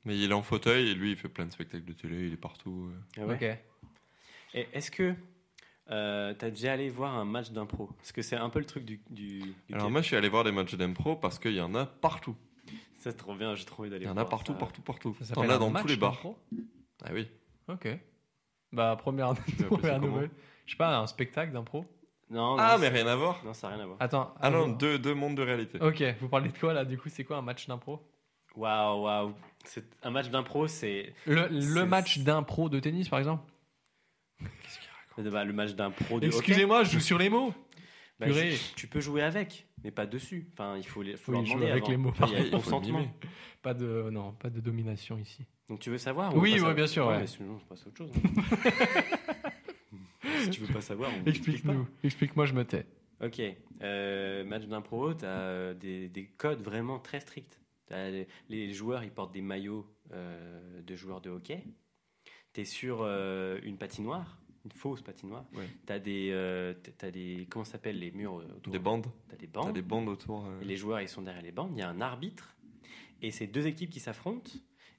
Mais 0.04 0.16
il 0.18 0.30
est 0.30 0.34
en 0.34 0.42
fauteuil 0.42 0.88
et 0.90 0.94
lui, 0.94 1.10
il 1.10 1.16
fait 1.16 1.28
plein 1.28 1.44
de 1.46 1.50
spectacles 1.50 1.84
de 1.84 1.92
télé, 1.92 2.26
il 2.28 2.32
est 2.32 2.36
partout. 2.38 2.90
Ah 3.18 3.26
ouais. 3.26 3.34
Ok. 3.34 3.58
Et 4.54 4.66
Est-ce 4.72 4.90
que 4.90 5.14
euh, 5.90 6.32
t'as 6.34 6.50
déjà 6.50 6.72
allé 6.72 6.88
voir 6.88 7.14
un 7.16 7.24
match 7.24 7.50
d'impro? 7.50 7.88
Parce 7.98 8.12
que 8.12 8.22
c'est 8.22 8.36
un 8.36 8.48
peu 8.48 8.58
le 8.60 8.64
truc 8.64 8.84
du. 8.84 9.00
du, 9.10 9.40
du 9.40 9.74
Alors 9.74 9.90
moi, 9.90 10.00
je 10.00 10.06
suis 10.06 10.16
allé 10.16 10.28
voir 10.28 10.44
des 10.44 10.52
matchs 10.52 10.74
d'impro 10.76 11.16
parce 11.16 11.38
qu'il 11.38 11.52
y 11.54 11.60
en 11.60 11.74
a 11.74 11.84
partout. 11.84 12.36
Ça, 12.98 13.10
c'est 13.10 13.16
trop 13.16 13.34
bien, 13.34 13.54
j'ai 13.54 13.64
trop 13.64 13.82
envie 13.82 13.90
d'aller 13.90 14.04
Il 14.04 14.08
y 14.08 14.10
en 14.10 14.14
voir 14.14 14.26
a 14.26 14.28
partout, 14.28 14.52
ça. 14.52 14.58
partout, 14.58 14.82
partout. 14.82 15.16
Ça 15.20 15.34
T'en 15.34 15.42
s'appelle 15.42 15.50
as 15.52 15.56
un 15.56 15.58
dans 15.58 15.70
match 15.70 15.82
tous 15.82 15.88
les 15.88 15.96
bars. 15.96 16.20
Ah 17.04 17.10
oui. 17.12 17.28
Ok. 17.68 17.88
Bah, 18.72 18.96
première, 18.98 19.34
première 19.68 20.00
nouvelle. 20.00 20.30
Je 20.66 20.72
sais 20.72 20.76
pas, 20.78 20.98
un 20.98 21.06
spectacle 21.06 21.52
d'impro? 21.52 21.84
Non, 22.30 22.56
non, 22.56 22.56
Ah, 22.58 22.72
c'est- 22.74 22.80
mais 22.80 22.88
rien 22.88 23.06
à 23.06 23.16
voir. 23.16 23.42
Non, 23.44 23.54
ça 23.54 23.68
n'a 23.68 23.74
rien 23.76 23.84
à 23.84 23.86
voir. 23.86 23.96
Attends. 24.00 24.34
Ah 24.40 24.50
non, 24.50 24.66
vous- 24.68 24.74
deux, 24.74 24.98
deux 24.98 25.14
mondes 25.14 25.34
de 25.36 25.42
réalité. 25.42 25.80
Ok, 25.80 26.02
vous 26.20 26.28
parlez 26.28 26.50
de 26.50 26.58
quoi 26.58 26.72
là 26.74 26.84
Du 26.84 26.98
coup, 26.98 27.08
c'est 27.08 27.24
quoi 27.24 27.38
un 27.38 27.42
match 27.42 27.66
d'impro? 27.66 28.00
Waouh, 28.56 29.02
waouh. 29.04 29.34
C'est 29.64 29.84
un 30.02 30.10
match 30.10 30.28
d'impro, 30.28 30.66
c'est 30.66 31.14
Le, 31.26 31.46
le 31.48 31.60
C'est- 31.60 31.86
match 31.86 32.18
d'impro 32.18 32.68
de 32.68 32.80
tennis, 32.80 33.08
par 33.08 33.18
exemple? 33.18 33.44
Qu'est-ce 34.40 34.78
qu'il 34.78 34.88
raconte? 35.16 35.32
Bah, 35.32 35.44
le 35.44 35.52
match 35.52 35.72
d'impro 35.72 36.20
du 36.20 36.26
hockey. 36.26 36.36
Excusez-moi, 36.38 36.84
je 36.84 36.90
joue 36.92 37.00
sur 37.00 37.18
les 37.18 37.28
mots. 37.30 37.52
Bah, 38.20 38.26
purée. 38.26 38.50
je- 38.52 38.74
tu 38.74 38.88
peux 38.88 39.00
jouer 39.00 39.22
avec, 39.22 39.66
mais 39.84 39.92
pas 39.92 40.04
dessus. 40.06 40.48
Enfin, 40.52 40.76
il 40.76 40.84
faut, 40.84 41.02
les, 41.02 41.16
faut 41.16 41.30
Oui, 41.32 41.38
leur 41.38 41.44
je 41.46 41.50
demander 41.52 41.66
joue 41.66 41.72
avec 41.72 41.82
avant. 41.84 41.90
les 41.92 41.96
mots, 41.96 42.12
il 42.14 42.20
y 42.20 42.24
a 42.24 42.26
Il 42.26 42.36
faut 42.36 42.44
le 42.44 42.50
consentement. 42.62 42.98
mimer. 42.98 43.10
Pas 43.62 43.74
de, 43.74 44.08
non, 44.10 44.32
pas 44.32 44.50
de 44.50 44.60
domination 44.60 45.18
ici. 45.18 45.46
Donc 45.68 45.78
tu 45.80 45.90
veux 45.90 45.98
savoir 45.98 46.34
Oui, 46.34 46.50
on 46.50 46.54
passe 46.54 46.62
ouais, 46.64 46.70
à- 46.70 46.74
bien 46.74 46.86
sûr, 46.88 47.06
ouais. 47.06 47.18
mais 47.20 47.26
sinon, 47.28 47.58
je 47.60 47.64
passe 47.66 47.84
à 47.84 47.88
autre 47.88 47.96
chose. 47.98 48.10
hein. 48.12 49.16
si 50.44 50.50
tu 50.50 50.60
veux 50.62 50.72
pas 50.72 50.80
savoir, 50.80 51.10
on. 51.20 51.24
Explique-nous. 51.28 51.86
Explique-moi, 52.04 52.46
je 52.46 52.54
me 52.54 52.64
tais. 52.64 52.86
Ok, 53.20 53.40
euh, 53.82 54.44
match 54.44 54.64
d'impro, 54.66 55.12
tu 55.14 55.24
as 55.24 55.74
des, 55.74 56.08
des 56.08 56.26
codes 56.26 56.60
vraiment 56.62 56.98
très 57.00 57.20
stricts. 57.20 57.60
Les, 57.90 58.28
les 58.48 58.72
joueurs, 58.72 59.02
ils 59.02 59.10
portent 59.10 59.32
des 59.32 59.40
maillots 59.40 59.86
euh, 60.12 60.82
de 60.82 60.94
joueurs 60.94 61.20
de 61.20 61.30
hockey. 61.30 61.64
Tu 62.52 62.60
es 62.60 62.64
sur 62.64 62.98
euh, 63.02 63.58
une 63.64 63.76
patinoire, 63.78 64.40
une 64.64 64.70
fausse 64.72 65.02
patinoire. 65.02 65.46
Ouais. 65.54 65.66
Tu 65.86 65.92
as 65.92 65.98
des, 65.98 66.28
euh, 66.32 66.74
t'as 66.98 67.10
des. 67.10 67.46
Comment 67.50 67.64
ça 67.64 67.72
s'appelle 67.72 67.98
les 67.98 68.10
murs 68.12 68.38
euh, 68.40 68.56
autour? 68.56 68.72
Des 68.72 68.78
bandes. 68.78 69.06
Tu 69.28 69.34
as 69.34 69.38
des 69.38 69.48
T'as 69.48 69.60
bandes. 69.62 69.72
des 69.74 69.82
bandes 69.82 70.08
autour. 70.08 70.46
euh. 70.46 70.60
Et 70.60 70.64
les 70.66 70.76
joueurs, 70.76 71.00
ils 71.00 71.08
sont 71.08 71.22
derrière 71.22 71.42
les 71.42 71.50
bandes. 71.52 71.72
Il 71.74 71.78
y 71.78 71.82
a 71.82 71.88
un 71.88 72.00
arbitre. 72.00 72.54
Et 73.22 73.30
c'est 73.32 73.46
deux 73.48 73.66
équipes 73.66 73.90
qui 73.90 74.00
s'affrontent. 74.00 74.50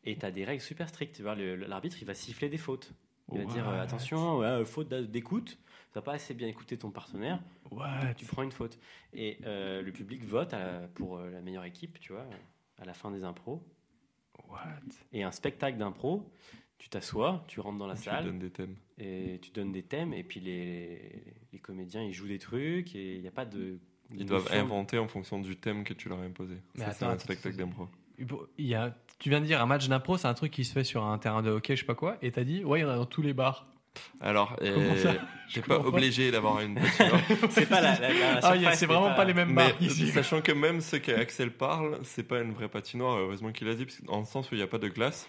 Et 0.03 0.17
tu 0.17 0.25
as 0.25 0.31
des 0.31 0.43
règles 0.43 0.62
super 0.62 0.89
strictes. 0.89 1.19
L'arbitre, 1.22 1.98
il 2.01 2.05
va 2.05 2.13
siffler 2.15 2.50
des 2.50 2.58
fautes. 2.58 2.91
Il 3.31 3.39
va 3.39 3.45
dire 3.45 3.67
euh, 3.69 3.81
attention, 3.81 4.38
ouais, 4.39 4.45
euh, 4.45 4.65
faute 4.65 4.89
d'écoute. 4.93 5.57
Tu 5.91 5.98
n'as 5.98 6.01
pas 6.01 6.13
assez 6.13 6.33
bien 6.33 6.48
écouté 6.48 6.77
ton 6.77 6.91
partenaire. 6.91 7.41
What 7.71 8.13
Tu 8.17 8.25
prends 8.25 8.43
une 8.43 8.51
faute. 8.51 8.77
Et 9.13 9.38
euh, 9.45 9.81
le 9.81 9.91
public 9.91 10.24
vote 10.24 10.53
à- 10.53 10.88
pour 10.95 11.17
euh, 11.17 11.29
la 11.31 11.41
meilleure 11.41 11.65
équipe, 11.65 12.00
tu 12.00 12.13
vois, 12.13 12.25
à 12.79 12.86
la 12.86 12.93
fin 12.93 13.12
des 13.12 13.24
impros. 13.24 13.63
What? 14.50 14.59
Et 15.13 15.24
un 15.24 15.31
spectacle 15.31 15.77
d'impro, 15.77 16.31
tu 16.77 16.89
t'assois, 16.89 17.43
tu 17.48 17.59
rentres 17.59 17.77
dans 17.77 17.88
la 17.88 17.95
Tu 17.95 18.03
salle 18.03 18.25
donnes 18.25 18.39
des 18.39 18.51
thèmes. 18.51 18.75
et 18.98 19.39
tu 19.41 19.51
donnes 19.51 19.71
des 19.71 19.83
thèmes. 19.83 20.13
Et 20.13 20.24
puis 20.24 20.39
les, 20.39 21.24
les 21.51 21.59
comédiens, 21.59 22.03
ils 22.03 22.13
jouent 22.13 22.27
des 22.27 22.39
trucs 22.39 22.95
et 22.95 23.15
il 23.15 23.21
n'y 23.21 23.27
a 23.27 23.31
pas 23.31 23.45
de. 23.45 23.79
Ils 24.12 24.25
doivent 24.25 24.51
inventer 24.53 24.98
en 24.98 25.07
fonction 25.07 25.39
du 25.39 25.55
thème 25.55 25.83
que 25.83 25.93
tu 25.93 26.09
leur 26.09 26.19
as 26.19 26.24
imposé. 26.24 26.55
Ça, 26.75 26.91
c'est 26.91 27.03
attends, 27.05 27.09
un 27.13 27.19
spectacle 27.19 27.57
d'impro. 27.57 27.88
Il 28.57 28.65
y 28.65 28.74
a, 28.75 28.95
tu 29.19 29.29
viens 29.29 29.41
de 29.41 29.45
dire 29.45 29.61
un 29.61 29.65
match 29.65 29.88
d'impro, 29.88 30.17
c'est 30.17 30.27
un 30.27 30.33
truc 30.33 30.51
qui 30.51 30.65
se 30.65 30.73
fait 30.73 30.83
sur 30.83 31.03
un 31.03 31.17
terrain 31.17 31.41
de 31.41 31.49
hockey, 31.51 31.75
je 31.75 31.81
sais 31.81 31.85
pas 31.85 31.95
quoi, 31.95 32.17
et 32.21 32.31
t'as 32.31 32.43
dit, 32.43 32.63
ouais, 32.63 32.79
il 32.79 32.81
y 32.83 32.85
en 32.85 32.89
a 32.89 32.95
dans 32.95 33.05
tous 33.05 33.21
les 33.21 33.33
bars. 33.33 33.67
Alors, 34.21 34.55
euh, 34.61 34.93
Je 35.49 35.55
t'es 35.55 35.61
pas 35.61 35.79
obligé 35.79 36.31
d'avoir 36.31 36.61
une 36.61 36.75
patinoire. 36.75 37.21
C'est 37.49 37.65
pas 37.67 37.81
la. 37.81 37.99
la- 37.99 38.13
la 38.13 38.39
Ah, 38.69 38.75
c'est 38.75 38.85
vraiment 38.85 39.13
pas 39.15 39.25
les 39.25 39.33
mêmes 39.33 39.53
bars 39.55 39.71
Mais 39.81 39.88
ici. 39.88 40.07
sachant 40.09 40.41
que 40.41 40.51
même 40.51 40.79
ce 40.79 40.95
qu'Axel 40.95 41.51
parle, 41.51 41.97
c'est 42.03 42.23
pas 42.23 42.39
une 42.39 42.53
vraie 42.53 42.69
patinoire, 42.69 43.17
heureusement 43.17 43.51
qu'il 43.51 43.67
a 43.67 43.73
dit, 43.73 43.85
parce 43.85 44.01
dans 44.03 44.19
le 44.19 44.25
sens 44.25 44.51
où 44.51 44.55
il 44.55 44.57
n'y 44.59 44.63
a 44.63 44.67
pas 44.67 44.77
de 44.77 44.88
glace. 44.89 45.27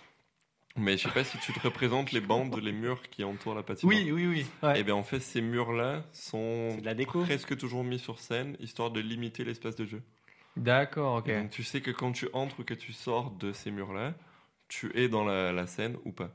Mais 0.76 0.96
je 0.98 1.04
sais 1.04 1.08
pas 1.08 1.24
si 1.24 1.36
tu 1.38 1.52
te 1.52 1.58
représentes 1.58 2.12
les 2.12 2.20
bandes, 2.20 2.56
les 2.62 2.70
murs 2.70 3.00
qui 3.10 3.24
entourent 3.24 3.54
la 3.56 3.62
patinoire. 3.64 3.96
Oui, 3.98 4.12
oui, 4.12 4.26
oui. 4.26 4.46
ouais. 4.62 4.78
Et 4.78 4.84
bien 4.84 4.94
en 4.94 5.02
fait, 5.02 5.18
ces 5.20 5.40
murs-là 5.40 6.04
sont 6.12 6.76
de 6.76 6.84
la 6.84 6.94
déco. 6.94 7.22
presque 7.22 7.56
toujours 7.56 7.82
mis 7.82 7.98
sur 7.98 8.20
scène, 8.20 8.56
histoire 8.60 8.90
de 8.90 9.00
limiter 9.00 9.42
l'espace 9.42 9.74
de 9.74 9.84
jeu. 9.86 10.02
D'accord, 10.56 11.16
ok. 11.18 11.28
Et 11.28 11.40
Donc 11.40 11.50
tu 11.50 11.62
sais 11.62 11.80
que 11.80 11.90
quand 11.90 12.12
tu 12.12 12.28
entres 12.32 12.60
ou 12.60 12.64
que 12.64 12.74
tu 12.74 12.92
sors 12.92 13.30
de 13.30 13.52
ces 13.52 13.70
murs-là, 13.70 14.14
tu 14.68 14.90
es 14.98 15.08
dans 15.08 15.24
la, 15.24 15.52
la 15.52 15.66
scène 15.66 15.96
ou 16.04 16.12
pas. 16.12 16.30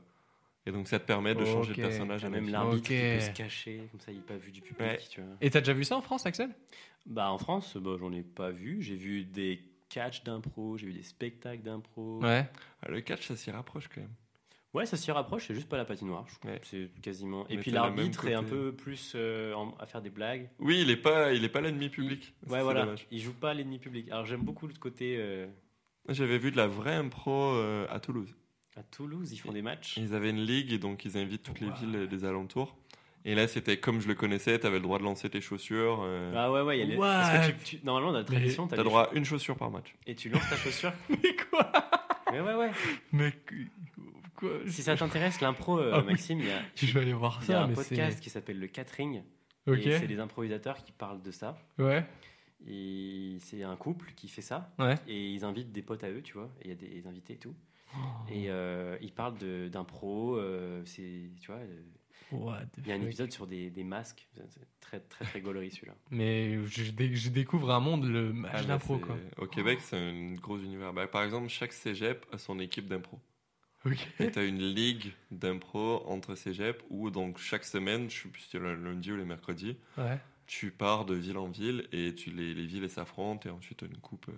Et 0.68 0.72
donc 0.72 0.88
ça 0.88 0.98
te 0.98 1.06
permet 1.06 1.34
de 1.34 1.44
changer 1.44 1.70
Ok. 1.72 1.76
de 1.76 1.82
personnage. 1.82 2.24
à 2.24 2.28
Même 2.28 2.40
l'infini. 2.40 2.52
l'arbitre 2.52 2.88
qui 2.88 2.94
peut 2.94 3.20
se 3.20 3.30
cacher, 3.30 3.88
comme 3.90 4.00
ça 4.00 4.10
il 4.10 4.16
n'est 4.16 4.24
pas 4.24 4.36
vu 4.36 4.50
du 4.50 4.60
public. 4.60 4.80
Ouais. 4.80 4.98
Tu 5.10 5.20
vois. 5.20 5.36
Et 5.40 5.50
t'as 5.50 5.60
déjà 5.60 5.72
vu 5.72 5.84
ça 5.84 5.96
en 5.96 6.00
France, 6.00 6.26
Axel? 6.26 6.50
Bah, 7.06 7.30
en 7.30 7.38
France, 7.38 7.76
bah, 7.76 7.92
j'en 8.00 8.12
ai 8.12 8.22
pas 8.22 8.50
vu. 8.50 8.82
J'ai 8.82 8.96
vu 8.96 9.24
des 9.24 9.62
catchs 9.88 10.24
d'impro, 10.24 10.76
j'ai 10.76 10.86
vu 10.86 10.92
des 10.92 11.04
spectacles 11.04 11.62
d'impro. 11.62 12.20
Ouais. 12.20 12.48
Ah, 12.82 12.88
le 12.90 13.00
catch, 13.00 13.28
ça 13.28 13.36
s'y 13.36 13.50
rapproche 13.52 13.86
quand 13.94 14.00
même. 14.00 14.14
Ouais, 14.76 14.86
ça 14.86 14.96
s'y 14.96 15.10
rapproche, 15.10 15.46
c'est 15.46 15.54
juste 15.54 15.68
pas 15.68 15.76
la 15.76 15.84
patinoire. 15.84 16.26
Ouais. 16.44 16.60
C'est 16.64 16.90
quasiment. 17.02 17.46
Et 17.48 17.56
Mais 17.56 17.62
puis 17.62 17.70
le 17.70 17.76
l'arbitre 17.76 18.26
est 18.28 18.34
un 18.34 18.42
peu 18.44 18.72
plus 18.72 19.12
euh, 19.14 19.54
en- 19.54 19.74
à 19.80 19.86
faire 19.86 20.02
des 20.02 20.10
blagues. 20.10 20.48
Oui, 20.58 20.80
il 20.82 20.90
est 20.90 20.96
pas, 20.96 21.32
il 21.32 21.44
est 21.44 21.48
pas 21.48 21.60
l'ennemi 21.60 21.88
public. 21.88 22.34
Ouais, 22.46 22.58
C'est 22.58 22.62
voilà. 22.62 22.82
dommage. 22.84 23.06
Il 23.10 23.20
joue 23.20 23.32
pas 23.32 23.54
l'ennemi 23.54 23.78
public. 23.78 24.08
Alors 24.10 24.26
j'aime 24.26 24.42
beaucoup 24.42 24.66
le 24.66 24.74
côté. 24.74 25.16
euh, 25.18 25.46
J'avais 26.08 26.38
vu 26.38 26.50
de 26.50 26.56
la 26.56 26.66
vraie 26.66 26.94
impro 26.94 27.52
euh, 27.54 27.86
à 27.90 27.98
Toulouse. 28.00 28.34
À 28.76 28.82
Toulouse, 28.82 29.32
ils 29.32 29.38
font 29.38 29.52
des 29.52 29.62
matchs. 29.62 29.96
Ils 29.96 30.14
avaient 30.14 30.30
une 30.30 30.44
ligue 30.44 30.72
et 30.72 30.78
donc 30.78 31.04
ils 31.06 31.16
invitent 31.16 31.42
toutes 31.42 31.60
les 31.60 31.68
Ouais. 31.68 31.72
villes 31.80 32.06
des 32.08 32.24
alentours. 32.26 32.76
Et 33.24 33.34
là, 33.34 33.48
c'était 33.48 33.78
comme 33.78 34.00
je 34.00 34.06
le 34.06 34.14
connaissais, 34.14 34.60
tu 34.60 34.66
avais 34.66 34.76
le 34.76 34.82
droit 34.82 34.98
de 34.98 35.04
lancer 35.04 35.28
tes 35.30 35.40
chaussures. 35.40 36.00
euh, 36.04 36.32
Ah 36.36 36.52
ouais, 36.52 36.60
ouais, 36.60 36.76
il 36.76 36.80
y 36.80 36.82
a 36.82 36.86
les... 36.86 36.96
Parce 36.96 37.48
que 37.48 37.52
tu- 37.64 37.78
tu- 37.78 37.84
Normalement, 37.84 38.12
dans 38.12 38.18
la 38.18 38.24
tradition, 38.24 38.68
t'as 38.68 38.76
les 38.76 38.84
droit 38.84 39.04
à 39.10 39.14
une 39.14 39.24
chaussure 39.24 39.56
par 39.56 39.70
match. 39.70 39.94
Et 40.06 40.14
tu 40.14 40.28
lances 40.28 40.48
ta 40.48 40.56
chaussure 40.56 40.92
Mais 41.08 41.34
quoi? 41.50 41.72
Mais 42.30 42.40
ouais, 42.40 42.54
ouais. 42.54 42.70
Mais 43.12 43.32
quoi 44.36 44.50
Si 44.68 44.82
ça 44.82 44.96
t'intéresse, 44.96 45.40
l'impro, 45.40 45.78
euh, 45.78 45.92
Ah. 45.94 46.02
Maxime, 46.02 46.38
il 46.40 46.46
y 46.46 46.50
a, 46.50 46.60
Je 46.76 46.92
vais 46.92 47.00
aller 47.00 47.12
voir 47.12 47.40
il 47.42 47.48
y 47.48 47.52
a 47.52 47.56
ça, 47.56 47.62
un 47.64 47.66
mais 47.68 47.74
podcast 47.74 48.16
c'est. 48.18 48.22
qui 48.22 48.30
s'appelle 48.30 48.58
Le 48.60 48.66
Catering. 48.68 49.22
Ok. 49.66 49.78
Et 49.78 49.98
c'est 49.98 50.06
des 50.06 50.20
improvisateurs 50.20 50.82
qui 50.84 50.92
parlent 50.92 51.22
de 51.22 51.30
ça. 51.32 51.58
Ouais. 51.78 52.04
Et 52.66 53.36
c'est 53.40 53.62
un 53.62 53.76
couple 53.76 54.12
qui 54.14 54.28
fait 54.28 54.42
ça. 54.42 54.72
Ouais. 54.78 54.94
Et 55.08 55.30
ils 55.32 55.44
invitent 55.44 55.72
des 55.72 55.82
potes 55.82 56.04
à 56.04 56.10
eux, 56.10 56.22
tu 56.22 56.34
vois. 56.34 56.50
Et 56.62 56.66
il 56.66 56.70
y 56.70 56.72
a 56.72 56.76
des 56.76 57.06
invités 57.06 57.34
et 57.34 57.38
tout. 57.38 57.54
Oh. 57.94 57.98
Et 58.30 58.46
euh, 58.48 58.96
ils 59.00 59.12
parlent 59.12 59.38
de- 59.38 59.68
d'impro. 59.68 60.36
euh, 60.36 60.82
c'est, 60.84 61.30
tu 61.40 61.46
vois, 61.50 61.60
euh, 61.60 61.82
il 62.78 62.88
y 62.88 62.92
a 62.92 62.94
un 62.96 63.02
épisode 63.02 63.32
sur 63.32 63.46
des, 63.46 63.70
des 63.70 63.84
masques. 63.84 64.26
C'est 64.34 64.66
très, 64.80 65.00
très, 65.00 65.24
très 65.24 65.40
gaulerie 65.40 65.70
celui-là. 65.70 65.94
Mais 66.10 66.58
je, 66.66 66.90
dé- 66.90 67.14
je 67.14 67.28
découvre 67.30 67.70
un 67.70 67.78
monde, 67.80 68.04
le 68.04 68.32
match 68.32 68.52
Ah, 68.56 68.62
d'impro. 68.64 69.00
Au 69.38 69.46
Québec, 69.46 69.78
c'est 69.82 69.96
un 69.96 70.34
gros 70.34 70.58
univers. 70.58 70.92
Bah, 70.92 71.06
par 71.06 71.22
exemple, 71.22 71.48
chaque 71.48 71.72
cégep 71.72 72.26
a 72.32 72.38
son 72.38 72.58
équipe 72.58 72.88
d'impro. 72.88 73.20
Et 74.20 74.30
tu 74.30 74.38
as 74.38 74.44
une 74.44 74.62
ligue 74.62 75.12
d'impro 75.30 76.02
entre 76.06 76.34
cégep 76.34 76.82
où 76.90 77.10
donc 77.10 77.38
chaque 77.38 77.64
semaine, 77.64 78.08
je 78.10 78.22
sais 78.22 78.28
plus 78.28 78.42
si 78.42 78.48
c'est 78.50 78.58
le 78.58 78.74
lundi 78.74 79.12
ou 79.12 79.16
le 79.16 79.24
mercredi, 79.24 79.76
Ouais. 79.98 80.18
tu 80.46 80.70
pars 80.70 81.04
de 81.04 81.14
ville 81.14 81.38
en 81.38 81.48
ville 81.48 81.88
et 81.92 82.14
tu, 82.14 82.30
les, 82.30 82.54
les 82.54 82.66
villes 82.66 82.88
s'affrontent 82.90 83.48
et 83.48 83.52
ensuite 83.52 83.82
une 83.82 83.96
coupe. 83.98 84.28
euh. 84.28 84.32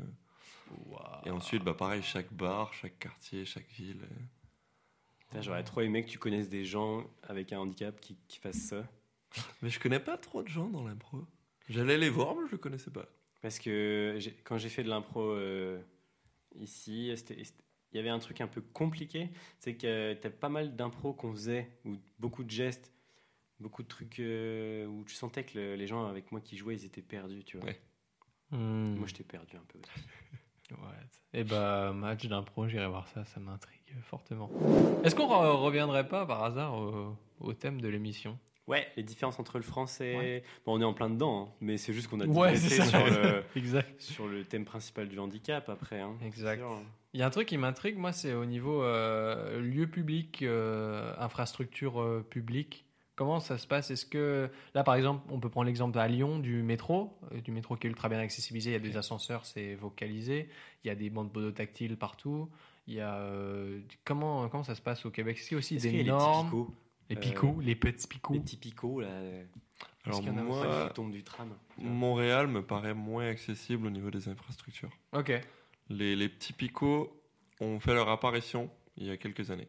Et 1.24 1.30
ensuite, 1.30 1.64
bah, 1.64 1.72
pareil, 1.74 2.02
chaque 2.02 2.30
bar, 2.32 2.74
chaque 2.74 2.98
quartier, 2.98 3.44
chaque 3.46 3.68
ville. 3.70 4.02
euh. 5.34 5.40
J'aurais 5.42 5.64
trop 5.64 5.80
aimé 5.82 6.04
que 6.04 6.10
tu 6.10 6.18
connaisses 6.18 6.48
des 6.48 6.64
gens 6.64 7.04
avec 7.22 7.52
un 7.52 7.58
handicap 7.58 7.98
qui, 8.00 8.16
qui 8.28 8.38
fassent 8.38 8.56
ça. 8.68 8.86
Mais 9.62 9.68
je 9.70 9.78
connais 9.78 10.00
pas 10.00 10.16
trop 10.16 10.42
de 10.42 10.48
gens 10.48 10.68
dans 10.68 10.86
l'impro. 10.86 11.24
J'allais 11.68 11.98
les 11.98 12.08
voir, 12.08 12.34
mais 12.34 12.46
je 12.46 12.52
les 12.52 12.58
connaissais 12.58 12.90
pas. 12.90 13.06
Parce 13.42 13.58
que 13.58 14.18
quand 14.44 14.56
j'ai 14.58 14.68
fait 14.70 14.82
de 14.82 14.88
l'impro 14.88 15.20
euh, 15.32 15.80
ici, 16.58 17.12
c'était- 17.16 17.42
il 17.92 17.96
y 17.96 18.00
avait 18.00 18.08
un 18.10 18.18
truc 18.18 18.40
un 18.40 18.46
peu 18.48 18.60
compliqué. 18.60 19.28
C'est 19.58 19.74
que 19.74 20.14
tu 20.14 20.26
as 20.26 20.30
pas 20.30 20.48
mal 20.48 20.76
d'impro 20.76 21.12
qu'on 21.12 21.32
faisait, 21.32 21.70
ou 21.84 21.96
beaucoup 22.18 22.44
de 22.44 22.50
gestes, 22.50 22.92
beaucoup 23.60 23.82
de 23.82 23.88
trucs 23.88 24.20
euh, 24.20 24.86
où 24.86 25.04
tu 25.04 25.14
sentais 25.14 25.44
que 25.44 25.58
le- 25.58 25.74
les 25.74 25.86
gens 25.86 26.06
avec 26.06 26.30
moi 26.32 26.40
qui 26.40 26.56
jouaient, 26.56 26.76
ils 26.76 26.84
étaient 26.84 27.02
perdus, 27.02 27.44
tu 27.44 27.56
vois. 27.56 27.66
Ouais. 27.66 27.80
Hmm. 28.50 28.94
Moi, 28.96 29.06
j'étais 29.06 29.24
perdu 29.24 29.56
un 29.56 29.64
peu 29.68 29.78
aussi. 29.78 29.90
Et 31.34 31.44
bah, 31.44 31.92
match 31.94 32.26
d'impro, 32.26 32.68
j'irai 32.68 32.86
voir 32.88 33.06
ça, 33.08 33.24
ça 33.24 33.40
m'intrigue 33.40 33.78
fortement. 34.02 34.50
Est-ce 35.04 35.14
qu'on 35.14 35.26
re- 35.26 35.56
reviendrait 35.56 36.06
pas 36.08 36.24
par 36.26 36.42
hasard 36.44 36.74
au, 36.74 37.16
au 37.40 37.52
thème 37.54 37.80
de 37.80 37.88
l'émission? 37.88 38.38
Ouais, 38.66 38.86
les 38.96 39.02
différences 39.02 39.38
entre 39.38 39.56
le 39.58 39.62
français. 39.64 40.16
Ouais. 40.16 40.42
Bon, 40.66 40.76
on 40.76 40.80
est 40.80 40.84
en 40.84 40.92
plein 40.92 41.08
dedans, 41.08 41.46
hein, 41.48 41.52
mais 41.62 41.78
c'est 41.78 41.92
juste 41.94 42.08
qu'on 42.08 42.20
a 42.20 42.26
Ouais, 42.26 42.54
sur 42.56 43.06
le, 43.06 43.42
Exact. 43.56 44.00
sur 44.00 44.26
le 44.26 44.44
thème 44.44 44.64
principal 44.66 45.08
du 45.08 45.18
handicap 45.18 45.68
après. 45.70 46.00
hein, 46.00 46.16
Exact. 46.22 46.62
Il 47.14 47.20
y 47.20 47.22
a 47.22 47.26
un 47.26 47.30
truc 47.30 47.48
qui 47.48 47.56
m'intrigue, 47.56 47.96
moi, 47.96 48.12
c'est 48.12 48.34
au 48.34 48.44
niveau 48.44 48.82
euh, 48.82 49.60
lieu 49.60 49.86
public, 49.86 50.42
euh, 50.42 51.14
infrastructure 51.18 52.00
euh, 52.00 52.26
publique. 52.28 52.84
Comment 53.16 53.40
ça 53.40 53.58
se 53.58 53.66
passe? 53.66 53.90
Est-ce 53.90 54.06
que 54.06 54.48
là, 54.74 54.84
par 54.84 54.94
exemple, 54.94 55.24
on 55.30 55.40
peut 55.40 55.48
prendre 55.48 55.66
l'exemple 55.66 55.98
à 55.98 56.06
Lyon 56.06 56.38
du 56.38 56.62
métro, 56.62 57.18
du 57.42 57.50
métro 57.50 57.74
qui 57.76 57.86
est 57.86 57.90
ultra 57.90 58.08
bien 58.08 58.18
accessibilisé. 58.20 58.70
Il 58.70 58.72
y 58.74 58.76
a 58.76 58.78
des 58.78 58.96
ascenseurs, 58.96 59.44
c'est 59.44 59.74
vocalisé. 59.74 60.48
Il 60.84 60.88
y 60.88 60.90
a 60.90 60.94
des 60.94 61.10
bandes 61.10 61.32
podotactiles 61.32 61.96
partout. 61.96 62.48
Il 62.86 62.94
y 62.94 63.00
a 63.00 63.16
euh, 63.16 63.80
comment 64.04 64.48
comment 64.48 64.62
ça 64.62 64.76
se 64.76 64.82
passe 64.82 65.04
au 65.04 65.10
Québec? 65.10 65.36
Est-ce 65.36 65.48
qu'il 65.48 65.56
y 65.56 65.58
a 65.58 65.60
aussi 65.60 65.74
des 65.78 65.88
qu'il 65.88 65.96
y 65.96 66.00
a 66.00 66.02
les 66.04 66.08
normes? 66.10 66.46
petits 66.48 66.50
picots 66.50 66.74
Les 67.10 67.16
Euh, 67.16 67.20
picots, 67.20 67.60
les 67.60 67.74
petits 67.74 68.06
picots? 68.06 68.32
Les 68.34 68.40
petits 68.40 68.56
picots, 68.56 69.00
là. 69.00 69.08
Alors 70.04 70.20
qu'il 70.20 70.28
y 70.28 70.30
en 70.32 70.38
a 70.38 70.42
moi, 70.42 70.86
qui 70.88 70.94
tombent 70.94 71.10
du 71.12 71.24
tram. 71.24 71.48
Montréal 71.78 72.46
me 72.46 72.62
paraît 72.62 72.94
moins 72.94 73.28
accessible 73.28 73.86
au 73.88 73.90
niveau 73.90 74.10
des 74.12 74.28
infrastructures. 74.28 74.90
Ok. 75.12 75.32
Les, 75.88 76.16
les 76.16 76.28
petits 76.28 76.52
picots 76.52 77.22
ont 77.60 77.80
fait 77.80 77.94
leur 77.94 78.08
apparition 78.08 78.70
il 78.96 79.06
y 79.06 79.10
a 79.10 79.16
quelques 79.16 79.50
années 79.50 79.68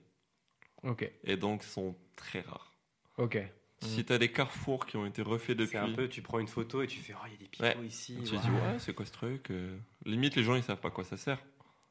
Ok. 0.83 1.09
et 1.23 1.37
donc 1.37 1.63
sont 1.63 1.95
très 2.15 2.41
rares. 2.41 2.73
Ok. 3.17 3.37
Si 3.81 4.03
tu 4.03 4.11
as 4.11 4.17
des 4.17 4.29
carrefours 4.31 4.85
qui 4.85 4.97
ont 4.97 5.05
été 5.05 5.21
refaits 5.21 5.55
depuis, 5.55 5.71
C'est 5.71 5.77
un 5.77 5.93
peu, 5.93 6.09
tu 6.09 6.21
prends 6.21 6.39
une 6.39 6.47
photo 6.49 6.81
et 6.81 6.87
tu 6.87 6.99
fais, 6.99 7.13
oh, 7.15 7.23
il 7.27 7.31
y 7.31 7.35
a 7.35 7.37
des 7.37 7.45
picots 7.47 7.63
Ouais. 7.63 7.85
ici. 7.85 8.15
tu 8.17 8.31
te 8.31 8.35
dis 8.35 8.49
ouais, 8.49 8.79
c'est 8.79 8.93
quoi 8.93 9.05
ce 9.05 9.11
truc 9.13 9.51
euh 9.51 9.77
Limite, 10.05 10.35
les 10.35 10.43
gens 10.43 10.55
ils 10.55 10.63
savent 10.63 10.79
pas 10.81 10.89
à 10.89 10.91
quoi 10.91 11.03
ça 11.05 11.15
sert 11.17 11.39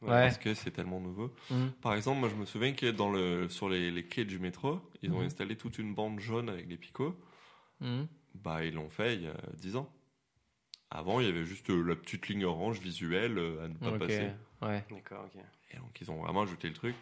Ouais. 0.00 0.08
parce 0.10 0.38
que 0.38 0.54
c'est 0.54 0.70
tellement 0.70 1.00
nouveau. 1.00 1.34
Hmm. 1.50 1.68
Par 1.82 1.94
exemple, 1.94 2.20
moi 2.20 2.28
je 2.28 2.34
me 2.36 2.44
souviens 2.44 2.72
que 2.72 2.86
dans 2.86 3.10
le, 3.10 3.48
sur 3.48 3.68
les, 3.68 3.90
les 3.90 4.04
quais 4.06 4.24
du 4.24 4.38
métro, 4.38 4.80
ils 5.02 5.10
ont 5.12 5.18
Mhm. 5.20 5.26
installé 5.26 5.56
toute 5.56 5.78
une 5.78 5.92
bande 5.94 6.20
jaune 6.20 6.48
avec 6.50 6.68
des 6.68 6.76
picots. 6.76 7.16
Hmm. 7.80 8.04
Bah, 8.34 8.64
ils 8.64 8.74
l'ont 8.74 8.90
fait 8.90 9.14
il 9.16 9.22
y 9.22 9.26
a 9.26 9.36
10 9.56 9.74
ans. 9.76 9.90
Avant, 10.90 11.20
il 11.20 11.26
y 11.26 11.28
avait 11.28 11.44
juste 11.44 11.68
euh, 11.70 11.82
la 11.82 11.96
petite 11.96 12.28
ligne 12.28 12.44
orange 12.44 12.80
visuelle 12.80 13.36
euh, 13.38 13.64
à 13.64 13.68
ne 13.68 13.74
pas 13.74 13.90
Ok. 13.92 13.98
passer. 13.98 14.30
Ouais. 14.62 14.84
D'accord, 14.90 15.24
ok. 15.26 15.42
Et 15.72 15.76
donc, 15.76 16.00
ils 16.00 16.10
ont 16.10 16.16
vraiment 16.22 16.42
ajouté 16.42 16.68
le 16.68 16.74
truc. 16.74 16.94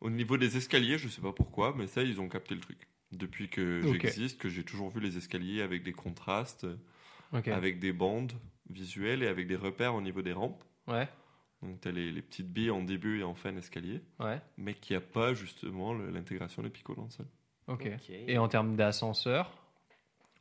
Au 0.00 0.08
niveau 0.10 0.36
des 0.38 0.56
escaliers, 0.56 0.96
je 0.98 1.08
sais 1.08 1.20
pas 1.20 1.32
pourquoi, 1.32 1.74
mais 1.76 1.86
ça, 1.86 2.02
ils 2.02 2.20
ont 2.20 2.28
capté 2.28 2.54
le 2.54 2.60
truc. 2.60 2.88
Depuis 3.12 3.48
que 3.48 3.80
j'existe, 3.82 4.40
que 4.40 4.48
j'ai 4.48 4.64
toujours 4.64 4.90
vu 4.90 5.00
les 5.00 5.16
escaliers 5.16 5.62
avec 5.62 5.82
des 5.82 5.92
contrastes, 5.92 6.66
avec 7.32 7.78
des 7.78 7.92
bandes 7.92 8.32
visuelles 8.70 9.22
et 9.22 9.28
avec 9.28 9.46
des 9.46 9.56
repères 9.56 9.94
au 9.94 10.00
niveau 10.00 10.22
des 10.22 10.32
rampes. 10.32 10.64
Ouais. 10.88 11.08
Donc, 11.62 11.80
tu 11.80 11.88
as 11.88 11.92
les, 11.92 12.10
les 12.10 12.22
petites 12.22 12.50
billes 12.52 12.70
en 12.70 12.82
début 12.82 13.20
et 13.20 13.24
en 13.24 13.34
fin 13.34 13.52
d'escalier, 13.52 14.00
Ouais. 14.18 14.40
mais 14.56 14.74
qu'il 14.74 14.96
n'y 14.96 15.02
a 15.02 15.06
pas 15.06 15.32
justement 15.34 15.92
l'intégration 15.94 16.62
des 16.62 16.70
picots 16.70 16.94
dans 16.94 17.04
le 17.04 17.10
sol. 17.10 17.26
Ok. 17.68 17.88
Et 18.10 18.36
en 18.38 18.48
termes 18.48 18.74
d'ascenseur 18.76 19.50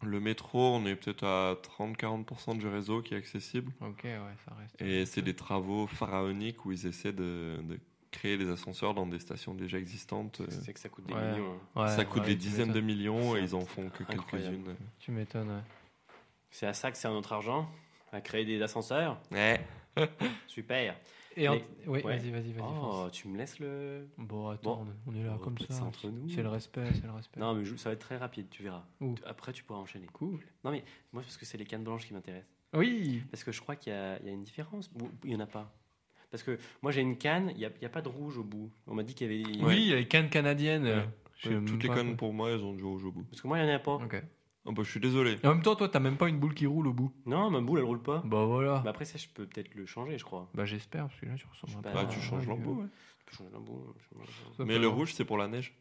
Le 0.04 0.20
métro, 0.20 0.60
on 0.76 0.86
est 0.86 0.96
peut-être 0.96 1.24
à 1.26 1.56
30-40% 1.80 2.58
du 2.58 2.68
réseau 2.68 3.02
qui 3.02 3.14
est 3.14 3.18
accessible. 3.18 3.72
Ok, 3.82 4.02
ouais, 4.04 4.18
ça 4.46 4.54
reste. 4.56 4.82
Et 4.82 5.06
c'est 5.06 5.22
des 5.22 5.36
travaux 5.36 5.88
pharaoniques 5.88 6.66
où 6.66 6.72
ils 6.72 6.86
essaient 6.88 7.14
de, 7.14 7.58
de 7.64 7.80
créer 8.12 8.38
des 8.38 8.50
ascenseurs 8.50 8.94
dans 8.94 9.08
des 9.08 9.20
stations 9.20 9.54
déjà 9.54 9.78
existantes. 9.80 10.42
C'est 10.50 10.74
que 10.74 10.80
ça 10.80 10.90
coûte 10.90 11.06
des 11.06 11.14
Ouais. 11.14 11.32
millions. 11.32 11.60
hein. 11.76 11.82
Ouais, 11.84 11.88
ça 11.90 12.06
coûte 12.06 12.22
ouais, 12.22 12.28
des 12.28 12.36
dizaines 12.36 12.72
de 12.72 12.82
millions 12.82 13.36
et 13.36 13.42
ils 13.42 13.56
en 13.56 13.66
font 13.66 13.90
que 13.90 14.04
quelques-unes. 14.04 14.76
Tu 15.00 15.12
m'étonnes, 15.12 15.50
ouais. 15.50 15.62
C'est 16.52 16.68
à 16.68 16.74
ça 16.74 16.92
que 16.92 16.98
c'est 16.98 17.10
notre 17.10 17.34
argent 17.34 17.68
À 18.12 18.22
créer 18.22 18.46
des 18.46 18.62
ascenseurs 18.62 19.20
Ouais. 19.32 19.66
Super. 20.48 20.96
Et 21.36 21.48
en- 21.50 21.54
Oui, 21.54 21.60
ouais. 21.88 22.02
vas-y, 22.02 22.30
vas-y, 22.32 22.52
vas-y. 22.52 22.64
Oh, 22.64 23.08
tu 23.12 23.28
me 23.28 23.38
laisses 23.38 23.60
le. 23.60 24.08
Bon, 24.18 24.50
attends, 24.50 24.86
on 25.08 25.16
est 25.16 25.24
là 25.24 25.34
on 25.36 25.38
comme 25.40 25.58
ça. 25.58 25.66
ça 25.74 25.84
entre 25.84 26.08
nous. 26.10 26.30
C'est 26.30 26.44
le 26.44 26.50
respect, 26.50 26.86
c'est 26.94 27.06
le 27.06 27.12
respect. 27.12 27.40
Non, 27.40 27.54
mais 27.56 27.66
je- 27.66 27.76
ça 27.76 27.90
va 27.90 27.94
être 27.94 28.00
très 28.02 28.18
rapide, 28.18 28.48
tu 28.50 28.62
verras. 28.64 28.86
Ouh. 29.02 29.16
Après, 29.26 29.52
tu 29.54 29.64
pourras 29.64 29.80
enchaîner. 29.80 30.08
Cool. 30.14 30.40
Non, 30.64 30.72
mais 30.72 30.84
moi, 31.12 31.22
parce 31.24 31.38
que 31.38 31.46
c'est 31.46 31.58
les 31.58 31.66
cannes 31.66 31.84
blanches 31.84 32.06
qui 32.08 32.14
m'intéressent. 32.14 32.50
Oui. 32.76 33.24
Parce 33.32 33.44
que 33.44 33.52
je 33.52 33.62
crois 33.62 33.76
qu'il 33.76 33.94
y, 33.94 33.96
a 33.96 34.20
il 34.20 34.26
y 34.26 34.30
a 34.30 34.34
une 34.34 34.44
différence. 34.44 34.90
Ou 35.00 35.10
il 35.24 35.30
n'y 35.32 35.36
en 35.36 35.40
a 35.42 35.46
pas. 35.48 35.72
Parce 36.32 36.42
que 36.44 36.58
moi, 36.82 36.92
j'ai 36.92 37.02
une 37.02 37.18
canne, 37.18 37.50
il 37.52 37.58
n'y 37.58 37.66
a, 37.66 37.70
il 37.76 37.82
y 37.84 37.86
a 37.86 37.90
pas 37.90 38.02
de 38.02 38.10
rouge 38.10 38.38
au 38.40 38.44
bout. 38.44 38.72
On 38.88 38.96
m'a 38.96 39.04
dit 39.04 39.14
qu'il 39.14 39.32
y 39.32 39.42
avait. 39.44 39.64
Oui, 39.64 39.76
il 39.84 39.88
y 39.90 39.94
a 39.94 39.98
les 39.98 40.08
cannes 40.08 40.30
canadiennes. 40.30 40.86
Ouais. 40.86 41.06
Sais 41.42 41.50
Toutes 41.66 41.84
les 41.84 41.90
quoi. 41.90 42.04
pour 42.18 42.34
moi, 42.34 42.52
elles 42.52 42.64
ont 42.64 42.74
du 42.74 42.84
rouge 42.84 43.04
au 43.06 43.12
bout. 43.12 43.24
Parce 43.24 43.42
que 43.42 43.48
moi, 43.48 43.60
il 43.60 43.66
n'y 43.66 43.72
en 43.72 43.76
a 43.76 43.80
pas. 43.80 43.96
Ok. 43.96 44.24
Oh, 44.66 44.72
bah, 44.72 44.84
je 44.84 44.90
suis 44.92 45.00
désolé. 45.00 45.38
Et 45.44 45.48
en 45.48 45.56
même 45.56 45.62
temps, 45.64 45.76
toi, 45.76 45.90
t'as 45.90 46.00
même 46.00 46.16
pas 46.18 46.30
une 46.30 46.40
boule 46.40 46.54
qui 46.54 46.66
roule 46.66 46.88
au 46.88 46.94
bout. 46.94 47.14
Non, 47.26 47.50
ma 47.50 47.60
boule, 47.60 47.80
elle 47.80 47.86
roule 47.86 48.02
pas. 48.02 48.22
Bah 48.26 48.46
voilà. 48.46 48.82
Mais 48.84 48.90
après, 48.90 49.04
ça, 49.06 49.18
je 49.18 49.28
peux 49.28 49.46
peut-être 49.46 49.74
le 49.76 49.86
changer, 49.86 50.18
je 50.18 50.24
crois. 50.24 50.50
Bah 50.54 50.64
j'espère, 50.66 51.08
parce 51.08 51.20
que 51.20 51.26
là, 51.26 51.36
tu 51.36 51.46
ressembles 51.48 51.74
un 51.74 51.82
Bah, 51.82 51.90
peu. 51.90 51.96
Bah, 51.96 52.02
à 52.02 52.06
tu 52.06 52.20
changes 52.22 52.48
l'embout. 52.48 52.72
euh, 52.80 52.84
ouais. 52.84 52.88
Je 53.20 53.26
peux 53.26 53.36
changer 53.36 53.50
ça 54.58 54.64
Mais 54.66 54.80
le 54.80 54.88
rouge, 54.88 55.14
c'est 55.14 55.26
pour 55.26 55.38
la 55.38 55.48
neige. 55.50 55.74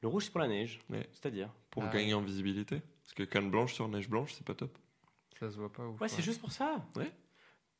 Le 0.00 0.08
rouge, 0.08 0.24
c'est 0.24 0.30
pour 0.30 0.40
la 0.40 0.48
neige. 0.48 0.80
C'est-à-dire 1.12 1.50
Pour 1.70 1.82
Ah. 1.84 1.88
gagner 1.88 2.14
en 2.14 2.22
visibilité. 2.22 2.80
Parce 3.02 3.14
que 3.14 3.22
canne 3.24 3.50
blanche 3.50 3.74
sur 3.74 3.86
neige 3.88 4.08
blanche, 4.08 4.32
c'est 4.32 4.46
pas 4.46 4.54
top. 4.54 4.76
Ça 5.38 5.50
se 5.50 5.56
voit 5.58 5.70
pas 5.72 5.86
ouf. 5.86 6.00
Ouais, 6.00 6.08
c'est 6.08 6.22
juste 6.22 6.40
pour 6.40 6.50
ça. 6.52 6.84
Ouais. 6.96 7.12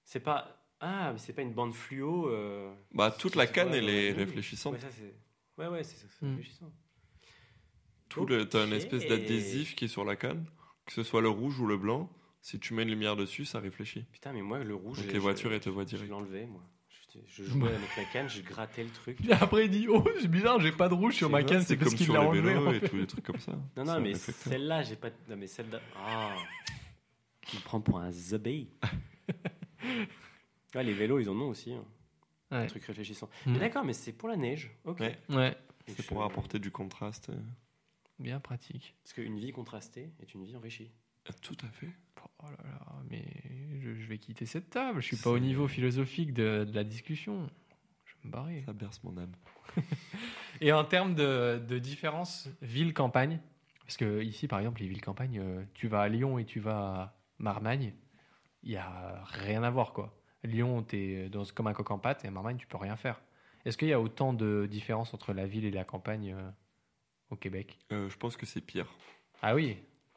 C'est 0.05 0.21
pas. 0.21 0.55
Ah, 0.81 1.11
mais 1.12 1.19
c'est 1.19 1.33
pas 1.33 1.43
une 1.43 1.53
bande 1.55 1.75
fluo. 1.75 2.29
euh, 2.29 2.73
Bah, 2.93 3.11
toute 3.11 3.35
la 3.35 3.47
canne, 3.47 3.73
elle 3.75 3.88
est 3.88 4.12
réfléchissante. 4.12 4.75
Ouais, 4.75 4.81
ça, 4.81 4.91
c'est. 4.91 5.14
Ouais, 5.57 5.67
ouais, 5.69 5.83
c'est 5.83 5.97
ça, 5.97 6.07
c'est 6.11 6.25
Hmm. 6.27 6.31
réfléchissant. 6.37 6.71
Tout 8.09 8.27
le, 8.27 8.49
t'as 8.49 8.66
une 8.66 8.73
espèce 8.73 9.07
d'adhésif 9.07 9.75
qui 9.77 9.85
est 9.87 9.88
sur 9.88 10.05
la 10.05 10.16
canne, 10.16 10.47
que 10.87 10.92
ce 10.92 11.03
soit 11.03 11.21
le 11.21 11.29
rouge 11.29 11.59
ou 11.61 11.66
le 11.66 11.77
blanc. 11.77 12.11
Si 12.40 12.59
tu 12.59 12.73
mets 12.73 12.83
une 12.85 12.88
lumière 12.90 13.16
dessus, 13.16 13.44
ça 13.44 13.59
réfléchit. 13.61 14.05
Putain, 14.12 14.33
mais 14.33 14.42
moi, 14.42 14.59
le 14.62 14.75
rouge. 14.75 14.99
Donc 14.99 15.07
je- 15.09 15.12
les 15.12 15.18
voitures, 15.18 15.51
je- 15.51 15.55
elles 15.57 15.61
te 15.61 15.68
voient 15.68 15.83
Je 15.83 15.88
direct. 15.88 16.11
l'enlevais, 16.11 16.47
moi. 16.47 16.62
Je, 17.14 17.18
je 17.27 17.42
jouais 17.44 17.68
avec 17.75 17.97
la 17.97 18.05
canne, 18.05 18.29
je 18.29 18.42
grattais 18.42 18.85
le 18.85 18.90
truc. 18.90 19.18
Et 19.27 19.33
après, 19.33 19.64
il 19.64 19.71
dit 19.71 19.87
Oh, 19.88 20.05
c'est 20.21 20.29
bizarre, 20.29 20.61
j'ai 20.61 20.73
pas 20.73 20.88
de 20.88 20.94
rouge 20.94 21.14
sur 21.16 21.29
ma 21.31 21.42
canne, 21.42 21.62
c'est 21.62 21.77
parce 21.77 21.90
comme 21.90 21.97
qu'il 21.97 22.07
sur 22.07 22.14
l'a 22.14 22.21
les 22.23 22.27
enlevé. 22.29 22.55
vélos 22.55 22.66
en 22.68 22.73
et 22.73 22.81
fait. 22.81 22.88
tous 22.88 22.97
les 22.97 23.07
trucs 23.07 23.25
comme 23.25 23.40
ça. 23.40 23.53
Non, 23.77 23.85
non, 23.85 23.92
un 23.94 24.01
mais 24.01 24.14
celle-là, 24.14 24.83
j'ai 24.83 24.97
pas. 24.97 25.09
Non, 25.29 25.37
mais 25.37 25.47
celle-là. 25.47 25.81
Ah 25.97 26.37
Tu 27.42 27.57
me 27.57 27.62
prends 27.62 27.81
pour 27.81 27.99
un 27.99 28.12
zombie. 28.12 28.68
ouais, 30.75 30.85
les 30.85 30.94
vélos, 30.94 31.18
ils 31.18 31.29
en 31.29 31.37
ont 31.40 31.49
aussi. 31.49 31.73
hein. 31.73 31.85
Un 32.51 32.61
Ouais. 32.62 32.66
truc 32.66 32.85
réfléchissant. 32.85 33.29
Mais 33.47 33.59
d'accord, 33.59 33.85
mais 33.85 33.92
c'est 33.92 34.12
pour 34.12 34.29
la 34.29 34.37
neige. 34.37 34.71
Ok. 34.85 35.01
Ouais. 35.01 35.18
Ouais, 35.29 35.57
Et 35.87 35.92
C'est 35.92 36.03
je- 36.03 36.09
pour 36.09 36.23
apporter 36.23 36.59
du 36.59 36.71
contraste. 36.71 37.31
Euh, 38.20 38.22
bien 38.22 38.40
pratique. 38.40 38.94
Parce 39.02 39.14
qu'une 39.14 39.38
vie 39.38 39.52
contrastée 39.52 40.11
est 40.20 40.35
une 40.35 40.44
vie 40.44 40.57
enrichie. 40.57 40.90
Tout 41.42 41.57
à 41.62 41.68
fait. 41.68 41.90
Oh 42.42 42.46
là 42.46 42.70
là, 42.70 43.02
mais 43.11 43.24
je, 43.81 43.94
je 43.94 44.07
vais 44.07 44.18
quitter 44.18 44.46
cette 44.46 44.70
table. 44.70 45.02
Je 45.02 45.07
suis 45.07 45.16
pas 45.16 45.31
au 45.31 45.38
niveau 45.38 45.68
philosophique 45.68 46.33
de, 46.33 46.64
de 46.64 46.74
la 46.74 46.85
discussion. 46.85 47.48
Je 48.07 48.14
vais 48.14 48.28
me 48.28 48.33
barrer. 48.33 48.62
Ça 48.64 48.72
berce 48.72 49.02
mon 49.04 49.16
âme. 49.18 49.33
Et 50.61 50.72
en 50.72 50.85
termes 50.85 51.14
de, 51.14 51.62
de 51.68 51.78
différence 51.78 52.48
ville-campagne, 52.62 53.40
parce 53.85 53.96
que 53.96 54.22
ici, 54.22 54.48
par 54.48 54.59
exemple, 54.59 54.81
les 54.81 54.88
villes-campagnes, 54.88 55.40
euh, 55.40 55.64
tu 55.74 55.88
vas 55.88 56.02
à 56.02 56.09
Lyon 56.09 56.38
et 56.38 56.44
tu 56.44 56.61
vas 56.61 56.78
à 56.78 57.18
Marmagne, 57.38 57.94
il 58.62 58.72
y 58.72 58.76
a 58.76 59.22
rien 59.24 59.62
à 59.62 59.70
voir, 59.70 59.92
quoi. 59.92 60.14
Lyon, 60.44 60.83
t'es 60.83 61.28
dans 61.28 61.44
comme 61.44 61.66
un 61.66 61.72
coq 61.72 61.90
en 61.90 61.98
pâte, 61.98 62.24
et 62.24 62.28
à 62.28 62.31
Marmagne, 62.31 62.57
tu 62.57 62.66
peux 62.66 62.76
rien 62.76 62.96
faire. 62.96 63.20
Est-ce 63.64 63.76
qu'il 63.76 63.88
y 63.88 63.92
a 63.92 64.00
autant 64.00 64.33
de 64.33 64.66
différence 64.70 65.14
entre 65.14 65.33
la 65.33 65.46
ville 65.46 65.64
et 65.64 65.70
la 65.70 65.85
campagne 65.85 66.33
euh, 66.33 66.50
au 67.31 67.37
Québec 67.37 67.79
Euh, 67.93 68.09
je 68.11 68.17
pense 68.17 68.37
que 68.37 68.47
c'est 68.47 68.61
pire. 68.61 68.87
Ah 69.43 69.55
oui, 69.55 69.77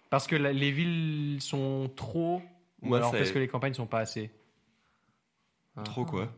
parce 0.09 0.27
que 0.27 0.35
la- 0.35 0.53
les 0.53 0.71
villes 0.71 1.37
sont 1.41 1.91
trop, 1.95 2.41
ou 2.81 2.87
Moi, 2.87 2.97
alors 2.97 3.11
parce 3.11 3.31
que 3.31 3.39
les 3.39 3.47
campagnes 3.47 3.73
sont 3.73 3.87
pas 3.87 3.99
assez. 3.99 4.31
Trop 5.85 6.03
Ah. 6.07 6.09
quoi 6.09 6.33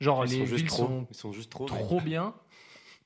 Genre 0.00 0.24
Ils 0.26 0.30
les 0.32 0.38
sont 0.40 0.46
juste 0.46 0.56
villes 0.60 0.66
trop. 0.68 0.86
sont 0.86 1.06
Ils 1.10 1.16
sont 1.16 1.32
juste 1.32 1.50
trop. 1.50 1.66
trop 1.66 2.00
bien 2.00 2.34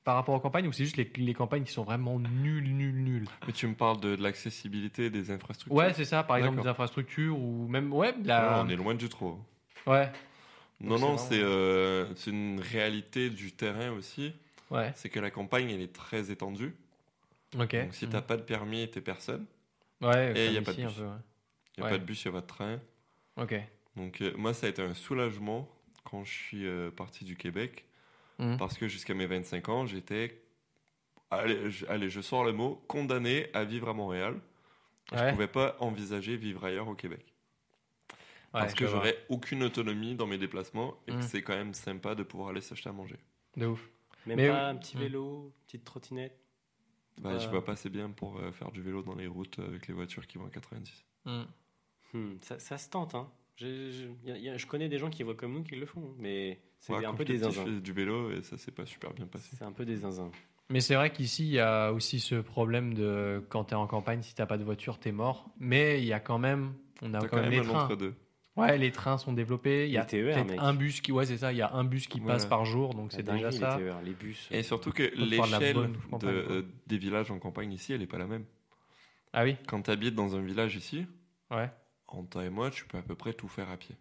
par 0.03 0.15
rapport 0.15 0.33
aux 0.33 0.39
campagnes 0.39 0.67
ou 0.67 0.71
c'est 0.71 0.85
juste 0.85 0.97
les, 0.97 1.09
les 1.17 1.33
campagnes 1.33 1.63
qui 1.63 1.71
sont 1.71 1.83
vraiment 1.83 2.17
nulles, 2.19 2.73
nulles, 2.75 3.03
nulles 3.03 3.27
Mais 3.45 3.53
tu 3.53 3.67
me 3.67 3.75
parles 3.75 3.99
de, 3.99 4.15
de 4.15 4.23
l'accessibilité 4.23 5.09
des 5.09 5.29
infrastructures 5.29 5.75
Ouais, 5.77 5.93
c'est 5.93 6.05
ça, 6.05 6.23
par 6.23 6.37
exemple 6.37 6.61
des 6.61 6.67
infrastructures 6.67 7.37
ou 7.37 7.67
même. 7.67 7.93
Ouais. 7.93 8.13
On 8.25 8.67
est 8.69 8.75
loin 8.75 8.95
du 8.95 9.07
trop. 9.07 9.39
ouais, 9.85 10.11
Non, 10.81 10.91
non, 10.91 10.97
vraiment- 10.97 11.17
c'est 11.17 11.39
euh, 11.41 12.13
c'est 12.15 12.31
une 12.31 12.59
réalité 12.59 13.29
du 13.29 13.51
terrain 13.51 13.91
aussi. 13.91 14.33
ouais, 14.71 14.91
C'est 14.95 15.09
que 15.09 15.19
la 15.19 15.29
campagne, 15.31 15.69
elle 15.69 15.81
est 15.81 15.93
très 15.93 16.31
étendue. 16.31 16.73
Ok. 17.57 17.75
Donc 17.75 17.93
si 17.95 18.07
t'as 18.09 18.21
pas 18.21 18.37
de 18.37 18.43
permis, 18.43 18.89
t'es 18.89 19.01
personne. 19.01 19.45
Ouais, 20.01 20.31
Et 20.31 20.45
comme 20.45 20.53
y 20.53 20.57
a 20.57 20.61
pas 20.61 20.73
de 20.73 20.81
bus. 20.85 20.95
Il 20.97 21.03
n'y 21.03 21.07
a 21.07 21.85
Ouais. 21.85 21.89
pas 21.91 21.97
de 21.97 22.03
bus, 22.03 22.23
il 22.25 22.31
n'y 22.31 22.37
a 22.37 22.39
pas 22.39 22.41
de 22.41 22.47
train. 22.47 22.79
Ok. 23.37 23.55
Donc 23.95 24.21
euh, 24.21 24.33
moi, 24.37 24.53
ça 24.53 24.67
a 24.67 24.69
été 24.69 24.81
un 24.81 24.93
soulagement 24.93 25.69
quand 26.03 26.23
je 26.23 26.31
suis 26.33 26.65
euh, 26.67 26.91
parti 26.91 27.25
du 27.25 27.35
Québec. 27.35 27.85
Mhm. 28.37 28.57
Parce 28.57 28.77
que 28.77 28.87
jusqu'à 28.87 29.13
mes 29.13 29.25
25 29.25 29.67
ans, 29.69 29.85
j'étais, 29.85 30.41
allez 31.29 31.69
je, 31.69 31.85
allez, 31.87 32.09
je 32.09 32.21
sors 32.21 32.43
le 32.45 32.53
mot, 32.53 32.81
condamné 32.87 33.49
à 33.53 33.63
vivre 33.65 33.89
à 33.89 33.93
Montréal. 33.93 34.39
Je 35.11 35.17
ne 35.23 35.31
pouvais 35.31 35.47
pas 35.47 35.75
envisager 35.79 36.37
vivre 36.37 36.63
ailleurs 36.65 36.87
au 36.87 36.93
Québec. 36.95 37.33
Ouais, 38.53 38.61
parce 38.61 38.73
que 38.73 38.87
j'aurais 38.87 39.17
aucune 39.29 39.63
autonomie 39.63 40.15
dans 40.15 40.25
mes 40.27 40.37
déplacements 40.37 40.95
et 41.07 41.11
que 41.11 41.21
c'est 41.21 41.41
quand 41.41 41.55
même 41.55 41.73
sympa 41.73 42.15
de 42.15 42.23
pouvoir 42.23 42.49
aller 42.49 42.61
s'acheter 42.61 42.89
à 42.89 42.93
manger. 42.93 43.17
De 43.57 43.65
ouf. 43.67 43.89
Même 44.25 44.37
Mais 44.37 44.47
pas 44.47 44.53
oui. 44.53 44.69
un 44.71 44.75
petit 44.75 44.97
vélo, 44.97 45.51
petite 45.65 45.83
trottinette. 45.83 46.37
Bah, 47.19 47.37
Je 47.37 47.47
vois 47.49 47.63
pas 47.63 47.73
assez 47.73 47.89
bien 47.89 48.09
pour 48.09 48.37
euh, 48.37 48.51
faire 48.51 48.71
du 48.71 48.81
vélo 48.81 49.03
dans 49.03 49.15
les 49.15 49.27
routes 49.27 49.59
euh, 49.59 49.67
avec 49.67 49.87
les 49.87 49.93
voitures 49.93 50.25
qui 50.27 50.37
vont 50.37 50.45
à 50.45 50.49
90. 50.49 51.05
Mhm. 51.25 51.45
Hmm, 52.13 52.37
ça, 52.41 52.57
ça 52.59 52.77
se 52.77 52.89
tente, 52.89 53.13
hein. 53.15 53.29
Je, 53.57 53.91
je- 53.91 54.27
y 54.27 54.31
a- 54.31 54.37
y 54.37 54.49
a- 54.49 54.57
je 54.57 54.65
connais 54.65 54.87
des 54.89 54.97
gens 54.97 55.09
qui 55.09 55.21
voient 55.23 55.35
comme 55.35 55.53
nous 55.53 55.63
qui 55.63 55.75
le 55.75 55.85
font, 55.85 56.15
mais 56.17 56.61
c'est 56.79 56.93
Ouais, 56.93 57.05
un 57.05 57.13
peu 57.13 57.25
des 57.25 57.37
zinzins. 57.39 57.65
du 57.81 57.91
vélo 57.91 58.31
et 58.31 58.41
ça 58.41 58.57
s'est 58.57 58.71
pas 58.71 58.85
super 58.85 59.13
bien 59.13 59.27
passé. 59.27 59.55
C'est 59.57 59.65
un 59.65 59.71
peu 59.73 59.85
des 59.85 59.97
zinzins. 59.97 60.31
Mais 60.69 60.79
c'est 60.81 60.95
vrai 60.95 61.11
qu'ici, 61.11 61.43
il 61.45 61.51
y 61.51 61.59
a 61.59 61.91
aussi 61.91 62.19
ce 62.19 62.35
problème 62.35 62.93
de 62.93 63.43
quand 63.49 63.65
t'es 63.65 63.75
en 63.75 63.85
campagne, 63.87 64.21
si 64.21 64.33
t'as 64.33 64.45
pas 64.45 64.57
de 64.57 64.63
voiture, 64.63 64.97
t'es 64.99 65.11
mort. 65.11 65.49
Mais 65.59 65.99
il 66.01 66.05
y 66.05 66.13
a 66.13 66.19
quand 66.19 66.37
même, 66.39 66.73
on 67.01 67.13
a 67.13 67.19
quand, 67.19 67.27
quand 67.27 67.35
même 67.37 67.49
même 67.49 67.63
les 67.63 67.69
un 67.69 67.73
trains. 67.73 67.87
Ouais, 68.59 68.77
les 68.77 68.91
trains 68.91 69.17
sont 69.17 69.33
développés. 69.33 69.87
Il 69.87 69.91
y 69.91 69.97
a 69.97 70.05
TER, 70.05 70.45
mec. 70.45 70.57
un 70.59 70.73
bus 70.73 71.01
qui, 71.01 71.11
ouais, 71.11 71.25
c'est 71.25 71.37
ça. 71.37 71.51
Il 71.51 71.57
y 71.57 71.61
a 71.61 71.71
un 71.73 71.83
bus 71.83 72.07
qui 72.07 72.19
Voilà. 72.19 72.35
passe 72.35 72.45
par 72.45 72.65
jour, 72.65 72.93
donc 72.93 73.11
c'est 73.11 73.23
déjà 73.23 73.51
ça. 73.51 73.77
les 73.77 73.83
TER, 73.83 74.01
les 74.03 74.13
bus. 74.13 74.47
Et 74.51 74.63
surtout 74.63 74.91
que 74.91 75.03
de 75.03 75.25
l'échelle 75.25 75.75
de, 76.19 76.27
euh, 76.27 76.61
des 76.87 76.97
villages 76.97 77.31
en 77.31 77.39
campagne 77.39 77.71
ici, 77.73 77.93
elle 77.93 78.01
est 78.01 78.07
pas 78.07 78.17
la 78.17 78.27
même. 78.27 78.45
Ah 79.33 79.43
oui, 79.43 79.55
Quand 79.67 79.81
tu 79.83 79.91
habites 79.91 80.15
dans 80.15 80.35
un 80.35 80.41
village 80.41 80.75
ici, 80.75 81.05
ouais, 81.51 81.69
en 82.07 82.23
toi 82.23 82.43
et 82.45 82.49
moi, 82.49 82.71
tu 82.71 82.85
peux 82.85 82.97
à 82.97 83.01
peu 83.03 83.13
près 83.15 83.33
tout 83.33 83.47
faire 83.47 83.69
à 83.69 83.77
pied. 83.77 83.95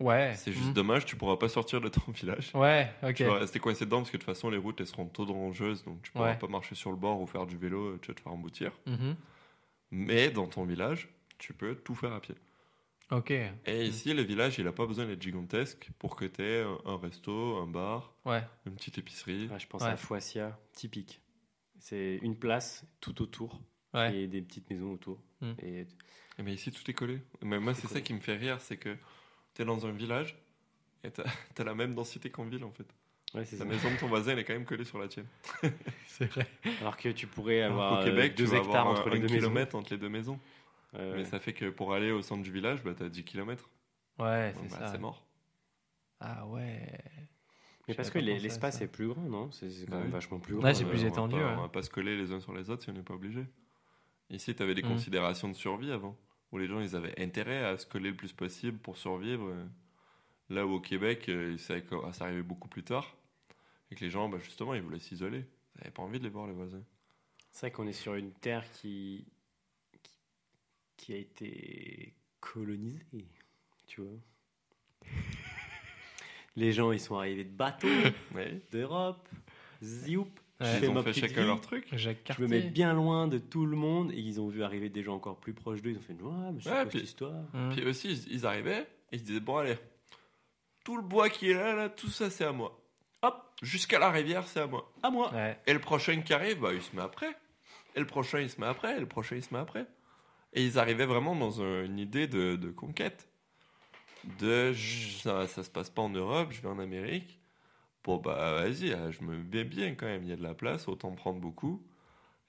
ouais. 0.00 0.32
C'est 0.34 0.52
juste 0.52 0.68
Mhm. 0.68 0.72
dommage, 0.74 1.04
tu 1.06 1.16
pourras 1.16 1.36
pas 1.36 1.48
sortir 1.48 1.80
de 1.80 1.88
ton 1.88 2.00
village. 2.12 2.50
Ouais, 2.54 2.90
ok. 3.02 3.14
Tu 3.14 3.24
vas 3.24 3.34
rester 3.38 3.58
coincé 3.58 3.84
dedans 3.84 3.98
parce 3.98 4.10
que 4.10 4.16
de 4.16 4.22
toute 4.22 4.26
façon, 4.34 4.48
les 4.50 4.56
routes 4.58 4.80
elles 4.80 4.86
seront 4.86 5.06
trop 5.06 5.24
dangereuses, 5.26 5.84
donc 5.84 6.00
tu 6.02 6.10
pourras 6.12 6.30
Ouais. 6.32 6.38
pas 6.38 6.48
marcher 6.48 6.74
sur 6.74 6.90
le 6.90 6.96
bord 6.96 7.20
ou 7.20 7.26
faire 7.26 7.46
du 7.46 7.56
vélo, 7.58 7.98
tu 7.98 8.08
vas 8.08 8.14
te 8.14 8.20
faire 8.20 8.32
emboutir. 8.32 8.72
Mhm. 8.86 9.14
Mais 9.90 10.30
dans 10.30 10.46
ton 10.46 10.64
village, 10.64 11.08
tu 11.38 11.52
peux 11.52 11.74
tout 11.76 11.94
faire 11.94 12.12
à 12.12 12.20
pied. 12.20 12.34
Ok. 13.10 13.30
Et 13.30 13.84
ici, 13.86 14.12
le 14.14 14.22
village, 14.22 14.58
il 14.58 14.66
a 14.66 14.72
pas 14.72 14.84
besoin 14.86 15.06
d'être 15.06 15.22
gigantesque 15.22 15.90
pour 15.98 16.16
que 16.16 16.24
tu 16.24 16.42
aies 16.42 16.64
un, 16.84 16.96
resto, 16.96 17.56
un 17.58 17.66
bar, 17.66 18.12
Ouais. 18.24 18.42
une 18.66 18.74
petite 18.74 18.98
épicerie. 18.98 19.46
Ouais, 19.46 19.60
je 19.60 19.66
pense 19.68 19.82
Ouais. 19.82 19.88
à 19.90 19.96
Foissia, 19.96 20.58
typique. 20.72 21.20
C'est 21.78 22.18
une 22.22 22.36
place 22.36 22.84
tout 23.00 23.22
autour 23.22 23.60
Ouais. 23.94 24.16
et 24.16 24.26
des 24.26 24.42
petites 24.42 24.68
maisons 24.70 24.92
autour. 24.92 25.22
Mm. 25.40 25.52
Et 25.62 25.86
Et 26.38 26.42
Mais 26.42 26.52
ici, 26.52 26.70
tout 26.72 26.82
est 26.90 26.94
collé. 26.94 27.20
Mais 27.42 27.58
moi, 27.60 27.72
C'est 27.74 27.86
ça 27.86 28.00
qui 28.00 28.12
me 28.12 28.20
fait 28.20 28.36
rire, 28.36 28.60
c'est 28.60 28.76
que 28.76 28.94
tu 29.54 29.62
es 29.62 29.64
dans 29.64 29.86
un 29.86 29.92
village 29.92 30.36
et 31.04 31.10
tu 31.10 31.20
as, 31.22 31.24
la 31.64 31.74
même 31.74 31.94
densité 31.94 32.28
qu'en 32.28 32.44
ville, 32.44 32.64
en 32.64 32.72
fait. 32.72 32.86
ouais, 33.34 33.40
La 33.40 33.44
ça. 33.46 33.64
maison 33.64 33.90
de 33.90 33.96
ton 33.98 34.06
voisin, 34.08 34.32
elle 34.32 34.40
est 34.40 34.44
quand 34.44 34.52
même 34.52 34.64
collée 34.66 34.84
sur 34.84 34.98
la 34.98 35.06
tienne. 35.08 35.28
C'est 36.08 36.26
vrai. 36.26 36.46
Alors 36.80 36.96
que 36.96 37.08
tu 37.10 37.26
pourrais 37.26 37.62
Alors 37.62 37.80
avoir 37.80 38.00
qu'au 38.04 38.10
Québec, 38.10 38.32
euh, 38.32 38.34
tu 38.36 38.42
deux 38.44 38.54
hectares 38.54 38.68
avoir 38.80 38.86
entre 38.88 39.06
un, 39.06 39.10
les 39.12 39.18
un 39.18 39.20
deux 39.20 39.26
kilomètre 39.28 39.76
entre 39.76 39.92
les 39.94 39.98
deux 39.98 40.08
maisons. 40.10 40.38
Ouais, 40.96 41.10
Mais 41.12 41.18
ouais. 41.18 41.24
ça 41.24 41.38
fait 41.38 41.52
que 41.52 41.68
pour 41.70 41.92
aller 41.92 42.10
au 42.10 42.22
centre 42.22 42.42
du 42.42 42.50
village, 42.52 42.82
bah, 42.82 42.94
tu 42.96 43.02
as 43.02 43.08
10 43.08 43.24
km. 43.24 43.68
Ouais, 44.18 44.52
c'est 44.56 44.68
ça. 44.70 44.88
c'est 44.88 44.98
mort. 44.98 45.26
Ah 46.20 46.46
ouais. 46.46 46.88
Mais 47.88 47.94
parce 47.94 48.10
que 48.10 48.18
pas 48.18 48.24
l'espace 48.24 48.80
est 48.80 48.88
plus 48.88 49.08
grand, 49.08 49.20
non? 49.22 49.50
C'est 49.52 49.68
quand 49.84 49.90
Bah 49.90 49.96
même 49.98 50.06
oui. 50.06 50.12
vachement 50.12 50.40
plus 50.40 50.54
grand. 50.54 50.64
Ouais, 50.64 50.74
c'est 50.74 50.84
euh, 50.84 50.88
plus 50.88 51.00
on 51.00 51.02
va 51.02 51.08
étendu, 51.08 51.34
pas- 51.36 51.40
ouais. 51.46 51.54
On 51.58 51.62
va 51.62 51.68
pas 51.68 51.82
se 51.82 51.90
coller 51.90 52.16
les 52.16 52.32
uns 52.32 52.40
sur 52.40 52.52
les 52.54 52.68
autres 52.70 52.82
si 52.82 52.90
on 52.90 52.94
n'est 52.94 53.02
pas 53.02 53.14
obligé. 53.14 53.44
Ici, 54.30 54.54
tu 54.54 54.62
avais 54.62 54.74
des 54.74 54.82
Mm. 54.82 54.88
considérations 54.88 55.48
de 55.48 55.54
survie 55.54 55.92
avant, 55.92 56.16
où 56.50 56.58
les 56.58 56.66
gens 56.66 56.80
ils 56.80 56.96
avaient 56.96 57.20
intérêt 57.20 57.64
à 57.64 57.76
se 57.78 57.86
coller 57.86 58.10
le 58.10 58.16
plus 58.16 58.32
possible 58.32 58.78
pour 58.78 58.96
survivre. 58.96 59.52
Là 60.48 60.66
où 60.66 60.72
au 60.72 60.80
Québec, 60.80 61.28
euh, 61.28 61.56
ça, 61.58 61.74
ça 62.12 62.24
arrivait 62.24 62.42
beaucoup 62.42 62.68
plus 62.68 62.82
tard, 62.84 63.16
et 63.90 63.94
que 63.94 64.00
les 64.04 64.10
gens, 64.10 64.28
bah, 64.28 64.38
justement, 64.40 64.74
ils 64.74 64.82
voulaient 64.82 64.98
s'isoler. 64.98 65.44
Ils 65.74 65.78
n'avaient 65.78 65.90
pas 65.90 66.02
envie 66.02 66.18
de 66.18 66.24
les 66.24 66.30
voir, 66.30 66.46
les 66.46 66.52
voisins. 66.54 66.82
C'est 67.52 67.66
vrai 67.66 67.70
qu'on 67.72 67.86
est 67.86 67.92
sur 67.92 68.14
une 68.14 68.32
terre 68.32 68.68
qui, 68.72 69.26
qui 70.96 71.12
a 71.12 71.16
été 71.16 72.14
colonisée, 72.40 73.26
tu 73.86 74.00
vois. 74.00 74.18
Les 76.56 76.72
gens, 76.72 76.92
ils 76.92 77.00
sont 77.00 77.16
arrivés 77.18 77.44
de 77.44 77.50
bateaux, 77.54 77.88
Ouais. 78.34 78.60
d'Europe, 78.72 79.28
zioup. 79.82 80.22
Ouais. 80.58 80.66
je 80.66 80.66
Ils 80.76 80.80
fais 80.80 80.88
ont 80.88 80.94
ma 80.94 81.02
fait 81.02 81.12
chacun 81.12 81.42
vie, 81.42 81.46
leur 81.48 81.60
truc. 81.60 81.86
Jacques 81.92 82.32
Je 82.34 82.42
me 82.42 82.48
mets 82.48 82.60
bien 82.62 82.94
loin 82.94 83.28
de 83.28 83.36
tout 83.36 83.66
le 83.66 83.76
monde 83.76 84.10
et 84.12 84.18
ils 84.18 84.40
ont 84.40 84.48
vu 84.48 84.62
arriver 84.62 84.88
des 84.88 85.02
gens 85.02 85.14
encore 85.16 85.38
plus 85.38 85.52
proches 85.52 85.82
d'eux. 85.82 85.90
Ils 85.90 85.98
ont 85.98 86.00
fait 86.00 86.14
Ouais, 86.14 86.52
mais 86.52 86.60
c'est 86.62 86.70
Ouais, 86.70 86.86
puis- 86.86 87.00
histoire? 87.00 87.44
Mhm. 87.52 87.74
Puis 87.76 87.84
aussi, 87.86 88.08
ils, 88.10 88.32
ils 88.36 88.46
arrivaient, 88.46 88.80
et 89.12 89.16
ils 89.16 89.18
se 89.20 89.24
disaient, 89.24 89.40
bon 89.40 89.58
allez, 89.58 89.76
tout 90.82 90.96
le 90.96 91.02
bois 91.02 91.28
qui 91.28 91.50
est 91.50 91.54
là, 91.54 91.74
là 91.74 91.90
tout 91.90 92.08
ça 92.08 92.30
c'est 92.30 92.44
à 92.44 92.52
moi. 92.52 92.80
Hop, 93.20 93.42
jusqu'à 93.62 93.98
la 93.98 94.10
rivière 94.10 94.46
c'est 94.48 94.60
à 94.60 94.66
moi. 94.66 94.90
À 95.02 95.10
moi 95.10 95.30
Ouais. 95.34 95.58
Et 95.66 95.74
le 95.74 95.78
prochain 95.80 96.22
qui 96.22 96.32
arrive, 96.32 96.58
bah, 96.60 96.72
il 96.72 96.80
se 96.80 96.96
met 96.96 97.02
après. 97.02 97.36
Et 97.94 98.00
le 98.00 98.06
prochain, 98.06 98.40
il 98.40 98.48
se 98.50 98.58
met 98.60 98.66
après. 98.66 98.96
Et 98.96 99.00
le 99.00 99.06
prochain, 99.06 99.36
il 99.36 99.42
se 99.42 99.52
met 99.52 99.60
après. 99.60 99.86
Et 100.56 100.64
ils 100.64 100.78
arrivaient 100.78 101.06
vraiment 101.06 101.36
dans 101.36 101.62
un- 101.62 101.84
une 101.84 101.98
idée 101.98 102.26
de, 102.26 102.56
de 102.56 102.70
conquête. 102.70 103.28
De 104.40 104.72
ça, 105.22 105.46
ça 105.46 105.62
se 105.62 105.70
passe 105.70 105.90
pas 105.90 106.02
en 106.02 106.08
Europe, 106.10 106.50
je 106.50 106.60
vais 106.60 106.68
en 106.68 106.78
Amérique. 106.80 107.38
Bon, 108.02 108.16
bah 108.16 108.52
vas-y, 108.54 108.92
ah, 108.92 109.10
je 109.10 109.22
me 109.22 109.36
mets 109.36 109.64
bien 109.64 109.94
quand 109.94 110.06
même. 110.06 110.22
Il 110.24 110.28
y 110.28 110.32
a 110.32 110.36
de 110.36 110.42
la 110.42 110.54
place, 110.54 110.88
autant 110.88 111.12
prendre 111.12 111.40
beaucoup. 111.40 111.86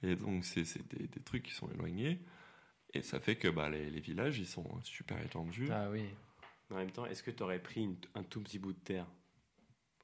Et 0.04 0.16
donc, 0.16 0.46
c'est 0.46 0.64
des, 0.96 1.08
des 1.08 1.20
trucs 1.22 1.44
qui 1.44 1.54
sont 1.54 1.70
éloignés. 1.72 2.20
Et 2.94 3.02
ça 3.02 3.20
fait 3.20 3.36
que 3.36 3.48
bah, 3.48 3.70
les, 3.70 3.90
les 3.90 4.00
villages, 4.00 4.40
ils 4.40 4.48
sont 4.48 4.66
super 4.84 5.20
étendus. 5.24 5.68
Ah 5.72 5.90
oui. 5.92 6.06
En 6.72 6.76
même 6.76 6.92
temps, 6.92 7.06
est-ce 7.06 7.24
que 7.24 7.32
tu 7.32 7.44
aurais 7.44 7.60
pris 7.62 7.82
une- 7.84 7.98
un 8.16 8.24
tout 8.24 8.42
petit 8.42 8.60
bout 8.60 8.74
de 8.74 8.80
terre? 8.80 9.06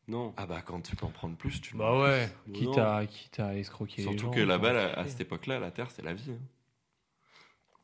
Non. 0.08 0.34
Ah 0.38 0.46
bah, 0.46 0.62
quand 0.62 0.82
tu 0.82 0.96
peux 0.96 1.06
en 1.06 1.12
prendre 1.12 1.38
plus, 1.38 1.62
tu 1.62 1.74
le 1.74 1.80
Bah 1.80 2.00
ouais. 2.02 2.30
Non. 2.48 2.54
Quitte 2.54 2.78
à, 2.78 3.06
quitte 3.06 3.40
à 3.40 3.56
escroquer 3.58 3.98
les 3.98 4.04
Surtout 4.04 4.26
gens, 4.26 4.32
que 4.32 4.40
là-bas, 4.42 4.94
à 4.94 5.08
cette 5.08 5.22
époque-là, 5.22 5.60
la 5.60 5.72
terre, 5.72 5.90
c'est 5.92 6.02
la 6.02 6.14
vie. 6.14 6.32
hein. 6.32 6.40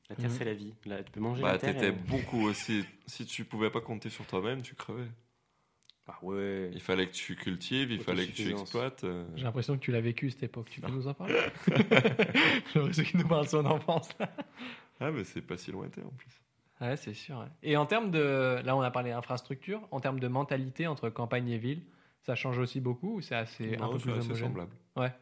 La 0.10 0.16
terre, 0.16 0.30
Mhm. 0.30 0.36
c'est 0.38 0.46
la 0.46 0.54
vie. 0.54 0.74
Là, 0.86 1.04
tu 1.04 1.12
peux 1.12 1.20
manger 1.20 1.42
Bah, 1.44 1.52
la 1.54 1.58
terre. 1.60 1.74
t'étais 1.76 1.90
et- 1.90 1.92
beaucoup 1.92 2.42
aussi. 2.48 2.84
Si 3.06 3.26
tu 3.26 3.46
pouvais 3.46 3.70
pas 3.70 3.82
compter 3.82 4.10
sur 4.10 4.26
toi-même, 4.26 4.62
tu 4.62 4.74
crevais. 4.76 5.08
Ah 6.08 6.18
ouais. 6.24 6.72
Il 6.74 6.82
fallait 6.82 7.06
que 7.08 7.14
tu 7.14 7.36
cultives, 7.36 7.92
il 7.92 8.02
fallait 8.02 8.26
que 8.26 8.32
tu 8.32 8.50
exploites. 8.50 9.04
euh. 9.04 9.28
J'ai 9.36 9.44
l'impression 9.44 9.76
que 9.78 9.82
tu 9.82 9.92
l'as 9.92 10.02
vécu 10.02 10.32
cette 10.32 10.42
époque. 10.42 10.68
Tu 10.72 10.82
peux 10.82 10.92
nous 10.92 11.08
en 11.08 11.14
parler? 11.14 11.36
J'ai 11.68 12.80
l'impression 12.80 13.04
qu'il 13.04 13.20
nous 13.20 13.28
parle 13.28 13.46
de 13.46 13.50
son 13.50 13.66
enfance. 13.66 14.10
Là. 14.20 14.32
Ah, 15.00 15.12
mais 15.12 15.24
c'est 15.24 15.42
pas 15.44 15.58
si 15.58 15.72
lointain 15.72 16.02
en 16.02 16.10
plus. 16.18 16.42
Ouais, 16.82 16.98
c'est 16.98 17.14
sûr. 17.14 17.38
ouais. 17.38 17.46
Et 17.62 17.78
en 17.78 17.86
termes 17.86 18.10
de. 18.10 18.60
Là, 18.64 18.76
on 18.76 18.82
a 18.82 18.90
parlé 18.90 19.12
infrastructure. 19.12 19.88
En 19.92 20.00
termes 20.00 20.20
de 20.20 20.28
mentalité 20.28 20.88
entre 20.88 21.10
campagne 21.10 21.50
et 21.50 21.58
ville, 21.60 21.84
ça 22.24 22.34
change 22.34 22.58
aussi 22.58 22.80
beaucoup 22.80 23.18
ou 23.18 23.22
c'est 23.22 23.36
assez 23.36 23.76
un 23.76 23.82
Non, 23.82 23.92
peu 23.92 24.00
c'est 24.00 24.10
plus 24.12 24.20
assez 24.20 24.36
semblable. 24.36 24.72
Parce 24.96 25.14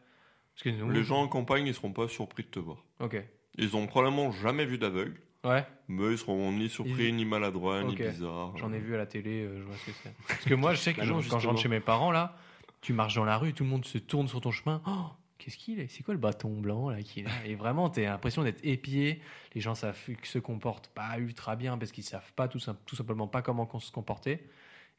que 0.62 0.70
nous, 0.70 0.90
Les 0.90 1.02
gens 1.04 1.20
en 1.22 1.28
campagne, 1.28 1.66
ils 1.66 1.74
seront 1.74 1.92
pas 1.92 2.08
surpris 2.08 2.44
de 2.44 2.48
te 2.48 2.58
voir. 2.58 2.82
Ok. 3.00 3.22
Ils 3.58 3.76
ont 3.76 3.86
probablement 3.86 4.30
jamais 4.32 4.64
vu 4.64 4.78
d'aveugle, 4.78 5.20
Ouais, 5.44 5.64
mais 5.88 6.12
ils 6.12 6.18
seront 6.18 6.50
ni 6.52 6.68
surpris, 6.68 7.08
Ils- 7.08 7.16
ni 7.16 7.24
maladroits, 7.24 7.82
Ok. 7.82 7.90
ni 7.90 7.96
bizarres. 7.96 8.56
j'en 8.56 8.72
ai 8.72 8.78
vu 8.78 8.94
à 8.94 8.98
la 8.98 9.06
télé, 9.06 9.42
euh, 9.42 9.58
je 9.58 9.62
vois 9.64 9.76
ce 9.76 9.86
que 9.86 9.92
c'est. 10.02 10.12
Parce 10.28 10.44
que 10.44 10.54
moi, 10.54 10.74
je 10.74 10.78
sais 10.80 10.92
que 10.92 10.98
Bah 11.00 11.06
non, 11.06 11.14
quand 11.14 11.18
je 11.20 11.22
justement. 11.30 11.42
rentre 11.50 11.60
chez 11.62 11.68
mes 11.68 11.80
parents, 11.80 12.10
là, 12.10 12.36
tu 12.80 12.92
marches 12.92 13.14
dans 13.16 13.24
la 13.24 13.36
rue, 13.36 13.52
tout 13.52 13.64
le 13.64 13.70
monde 13.70 13.84
se 13.84 13.98
tourne 13.98 14.28
sur 14.28 14.40
ton 14.40 14.50
chemin. 14.52 14.80
Oh, 14.86 15.06
qu'est-ce 15.38 15.56
qu'il 15.56 15.80
est? 15.80 15.88
C'est 15.88 16.02
quoi 16.02 16.14
le 16.14 16.20
bâton 16.20 16.50
blanc 16.60 16.90
là 16.90 17.02
qui 17.02 17.20
est 17.20 17.22
là 17.24 17.30
Et 17.46 17.54
vraiment, 17.56 17.90
tu 17.90 18.04
as 18.04 18.10
l'impression 18.10 18.42
d'être 18.44 18.60
épié. 18.64 19.20
Les 19.54 19.60
gens 19.60 19.74
savent, 19.74 19.98
se 20.22 20.38
comportent 20.38 20.88
pas 20.88 21.18
ultra 21.18 21.56
bien 21.56 21.78
parce 21.78 21.90
qu'ils 21.92 22.04
savent 22.04 22.32
pas 22.34 22.46
tout, 22.48 22.58
sim- 22.60 22.76
tout 22.86 22.94
simplement 22.96 23.26
pas 23.26 23.42
comment 23.42 23.66
qu'on 23.66 23.80
se 23.80 23.90
comporter. 23.92 24.40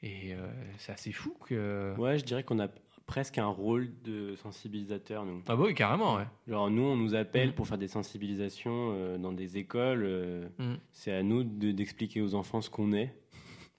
Et 0.02 0.34
euh, 0.34 0.48
c'est 0.78 0.94
assez 0.94 1.12
fou 1.12 1.36
que. 1.46 1.94
Ouais, 1.98 2.18
je 2.18 2.24
dirais 2.24 2.44
qu'on 2.44 2.60
a 2.60 2.68
presque 3.10 3.40
un 3.40 3.48
rôle 3.48 3.90
de 4.04 4.36
sensibilisateur, 4.36 5.26
nous. 5.26 5.42
Ah 5.48 5.56
bah 5.56 5.64
oui, 5.66 5.74
carrément, 5.74 6.18
ouais. 6.18 6.28
Genre, 6.48 6.70
nous, 6.70 6.84
on 6.84 6.96
nous 6.96 7.16
appelle 7.16 7.50
Mm. 7.50 7.54
pour 7.54 7.68
faire 7.68 7.80
des 7.80 7.88
sensibilisations 7.88 8.92
euh, 8.94 9.18
dans 9.18 9.32
des 9.34 9.58
écoles. 9.58 10.04
euh, 10.06 10.48
Mm. 10.60 10.76
C'est 10.92 11.12
à 11.12 11.24
nous 11.24 11.44
de- 11.44 11.72
d'expliquer 11.72 12.22
aux 12.22 12.36
enfants 12.36 12.62
ce 12.62 12.70
qu'on 12.70 12.94
est 12.94 13.12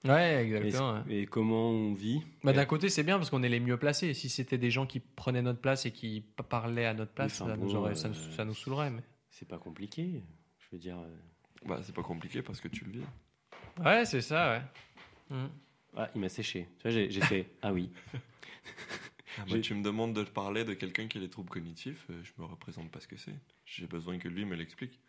Ouais, 0.03 0.43
et, 0.43 0.47
exactement. 0.47 0.93
ouais. 1.05 1.15
et 1.15 1.25
comment 1.27 1.69
on 1.69 1.93
vit. 1.93 2.21
Bah, 2.43 2.51
d'un 2.51 2.65
côté, 2.65 2.89
c'est 2.89 3.03
bien 3.03 3.17
parce 3.17 3.29
qu'on 3.29 3.41
est 3.41 3.47
les 3.49 3.61
mieux 3.61 3.77
placés. 3.77 4.13
Si 4.13 4.27
c'était 4.27 4.57
des 4.57 4.69
gens 4.69 4.85
qui 4.85 4.99
prenaient 4.99 5.41
notre 5.41 5.61
place 5.61 5.85
et 5.85 5.91
qui 5.91 6.25
parlaient 6.49 6.85
à 6.87 6.93
notre 6.93 7.13
place, 7.13 7.39
enfin 7.41 7.51
ça, 7.51 7.57
nous 7.57 7.67
bon, 7.71 7.75
aurait- 7.77 7.95
ça, 7.95 8.09
nous, 8.09 8.15
euh, 8.15 8.31
ça 8.35 8.43
nous 8.43 8.53
saoulerait. 8.53 8.89
Mais... 8.91 9.01
C'est 9.29 9.47
pas 9.47 9.59
compliqué. 9.59 10.23
Je 10.59 10.65
veux 10.73 10.77
dire. 10.79 10.97
euh, 10.97 11.67
Bah, 11.67 11.79
c'est 11.83 11.95
pas 11.95 12.03
compliqué 12.03 12.41
parce 12.41 12.59
que 12.59 12.67
tu 12.67 12.83
le 12.83 12.91
vis. 12.91 13.05
Ouais, 13.85 14.03
c'est 14.03 14.19
ça, 14.21 14.61
ouais. 15.29 15.37
Mm. 15.37 15.47
Ah, 15.95 16.09
il 16.15 16.19
m'a 16.21 16.27
séché. 16.29 16.67
Tu 16.79 16.81
vois, 16.83 16.91
j'ai 16.91 17.09
j'ai 17.09 17.21
fait. 17.21 17.47
Ah 17.61 17.71
oui. 17.71 17.89
Ah 19.37 19.43
bah, 19.49 19.59
tu 19.59 19.73
me 19.73 19.83
demandes 19.83 20.13
de 20.13 20.23
parler 20.23 20.63
de 20.65 20.73
quelqu'un 20.73 21.07
qui 21.07 21.17
a 21.17 21.21
des 21.21 21.29
troubles 21.29 21.49
cognitifs, 21.49 22.05
euh, 22.09 22.21
je 22.23 22.31
me 22.37 22.45
représente 22.45 22.89
pas 22.91 22.99
ce 22.99 23.07
que 23.07 23.17
c'est. 23.17 23.35
J'ai 23.65 23.87
besoin 23.87 24.17
que 24.19 24.27
lui 24.27 24.45
me 24.45 24.55
l'explique. 24.55 24.99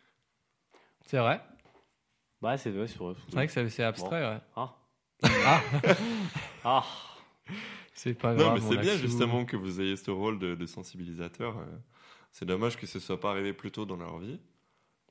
C'est 1.07 1.19
vrai? 1.19 1.41
Bah, 2.41 2.57
c'est 2.57 2.71
vrai, 2.71 2.87
sur. 2.89 3.17
C'est 3.29 3.35
vrai 3.35 3.47
que 3.47 3.69
c'est- 3.71 3.83
abstrait, 3.83 4.25
ouais. 4.29 4.39
Ah. 4.57 4.77
Ah, 5.45 5.61
Ah. 6.65 6.85
c'est 7.95 8.15
pas 8.15 8.33
Non, 8.33 8.39
grave. 8.39 8.55
mais 8.55 8.61
mon 8.61 8.71
c'est 8.71 8.79
bien 8.79 8.97
justement 8.97 9.45
que 9.45 9.57
vous 9.57 9.81
ayez 9.81 9.97
ce 9.97 10.11
rôle 10.11 10.39
de, 10.39 10.55
de 10.55 10.67
sensibilisateur. 10.67 11.59
euh. 11.59 11.65
C'est 12.33 12.47
dommage 12.47 12.77
que 12.77 12.87
ce 12.87 12.99
soit 12.99 13.21
pas 13.21 13.31
arrivé 13.31 13.53
plus 13.53 13.71
tôt 13.71 13.85
dans 13.85 13.97
leur 13.97 14.19
vie. 14.19 14.41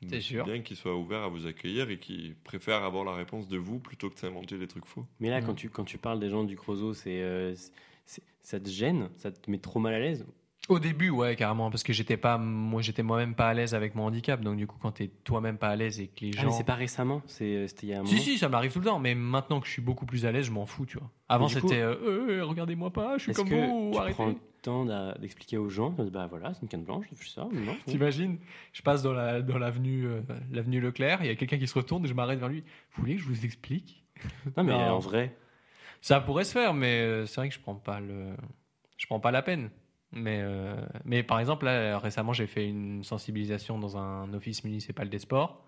C'est 0.02 0.10
Mais 0.10 0.21
sûr. 0.21 0.43
bien 0.45 0.62
qu'ils 0.62 0.78
soient 0.78 0.95
ouverts 0.97 1.21
à 1.21 1.28
vous 1.28 1.45
accueillir 1.45 1.89
et 1.91 2.00
qu'ils 2.00 2.36
préfèrent 2.36 2.84
avoir 2.84 3.04
la 3.06 3.13
réponse 3.13 3.47
de 3.47 3.58
vous 3.58 3.78
plutôt 3.80 4.10
que 4.10 4.15
de 4.15 4.19
s'inventer 4.19 4.58
des 4.58 4.67
trucs 4.67 4.86
faux. 4.88 5.06
Mais 5.19 5.30
là, 5.30 5.39
Mm. 5.41 5.45
quand, 5.45 5.54
tu, 5.54 5.69
quand 5.69 5.84
tu 5.86 6.00
parles 6.00 6.19
des 6.19 6.30
gens 6.32 6.43
du 6.43 6.56
Creusot, 6.58 6.93
c'est, 6.95 7.21
euh, 7.21 7.54
c'est- 7.56 7.71
ça 8.05 8.59
te 8.59 8.69
gêne 8.69 9.09
Ça 9.17 9.31
te 9.31 9.49
met 9.49 9.57
trop 9.59 9.79
mal 9.79 9.93
à 9.93 9.99
l'aise? 9.99 10.25
Au 10.69 10.77
début, 10.79 11.09
ouais, 11.09 11.35
carrément, 11.35 11.71
parce 11.71 11.81
que 11.83 11.91
j'étais 11.91 12.17
pas, 12.17 12.37
moi, 12.37 12.81
j'étais 12.83 13.01
moi-même 13.01 13.33
pas 13.33 13.49
à 13.49 13.53
l'aise 13.53 13.73
avec 13.73 13.95
mon 13.95 14.05
handicap. 14.05 14.39
Donc, 14.41 14.57
du 14.57 14.67
coup, 14.67 14.77
quand 14.79 14.91
t'es 14.91 15.09
toi-même 15.23 15.57
pas 15.57 15.69
à 15.69 15.75
l'aise 15.75 15.99
et 15.99 16.07
que 16.07 16.23
les 16.23 16.31
Ah, 16.37 16.41
gens. 16.41 16.47
mais 16.49 16.53
c'est 16.53 16.63
pas 16.63 16.75
récemment 16.75 17.21
c'est, 17.25 17.67
C'était 17.67 17.87
il 17.87 17.89
y 17.89 17.93
a 17.93 17.99
un 18.01 18.05
Si, 18.05 18.11
moment? 18.13 18.23
si, 18.23 18.37
ça 18.37 18.47
m'arrive 18.47 18.71
tout 18.71 18.79
le 18.79 18.85
temps, 18.85 18.99
mais 18.99 19.15
maintenant 19.15 19.59
que 19.59 19.65
je 19.65 19.71
suis 19.71 19.81
beaucoup 19.81 20.05
plus 20.05 20.25
à 20.25 20.31
l'aise, 20.31 20.45
je 20.45 20.51
m'en 20.51 20.67
fous, 20.67 20.85
tu 20.85 20.99
vois. 20.99 21.09
Avant, 21.29 21.47
c'était 21.47 21.81
euh, 21.81 21.95
Euh, 22.39 22.45
regardez-moi 22.45 22.91
pas, 22.93 23.17
je 23.17 23.23
suis 23.23 23.33
comme 23.33 23.47
vous, 23.49 23.89
tu 23.91 23.97
arrêtez. 23.97 24.13
prends 24.13 24.27
le 24.27 24.35
temps 24.61 24.85
d'expliquer 25.19 25.57
aux 25.57 25.67
gens? 25.69 25.89
Bah 25.97 26.27
voilà, 26.29 26.53
c'est 26.53 26.61
une 26.61 26.67
canne 26.67 26.83
blanche, 26.83 27.07
je 27.11 27.15
fais 27.23 27.29
ça. 27.29 27.47
mais 27.51 27.61
Non, 27.61 27.75
T'imagines 27.87 28.37
Je 28.71 28.83
passe 28.83 29.01
dans 29.01 29.13
la 29.13 29.41
dans 29.41 29.57
l'avenue 29.57 30.05
euh, 30.05 30.21
l'avenue 30.51 30.79
Leclerc, 30.79 31.19
il 31.21 31.27
y 31.27 31.31
a 31.31 31.35
quelqu'un 31.35 31.57
qui 31.57 31.67
se 31.67 31.73
retourne 31.73 32.05
et 32.05 32.07
je 32.07 32.13
m'arrête 32.13 32.39
vers 32.39 32.49
lui. 32.49 32.63
Vous 32.93 33.01
voulez 33.01 33.15
que 33.15 33.21
je 33.21 33.25
vous 33.27 33.45
explique? 33.45 34.03
Non 34.55 34.63
mais 34.63 34.73
Non. 34.73 34.91
en 34.91 34.99
vrai, 34.99 35.35
Ça 36.01 36.19
pourrait 36.19 36.43
se 36.43 36.51
faire, 36.53 36.73
mais 36.73 37.01
euh, 37.01 37.25
c'est 37.25 37.39
vrai 37.41 37.49
que 37.49 37.55
je 37.55 37.59
prends 37.59 37.75
pas 37.75 37.99
le 37.99 38.35
je 38.97 39.05
prends 39.07 39.19
pas 39.19 39.31
la 39.31 39.41
peine. 39.41 39.69
Mais 40.11 40.39
euh, 40.41 40.75
mais 41.05 41.23
par 41.23 41.39
exemple 41.39 41.65
là 41.65 41.97
récemment 41.99 42.33
j'ai 42.33 42.47
fait 42.47 42.67
une 42.67 43.03
sensibilisation 43.03 43.79
dans 43.79 43.97
un 43.97 44.33
office 44.33 44.63
municipal 44.63 45.09
des 45.09 45.19
sports. 45.19 45.63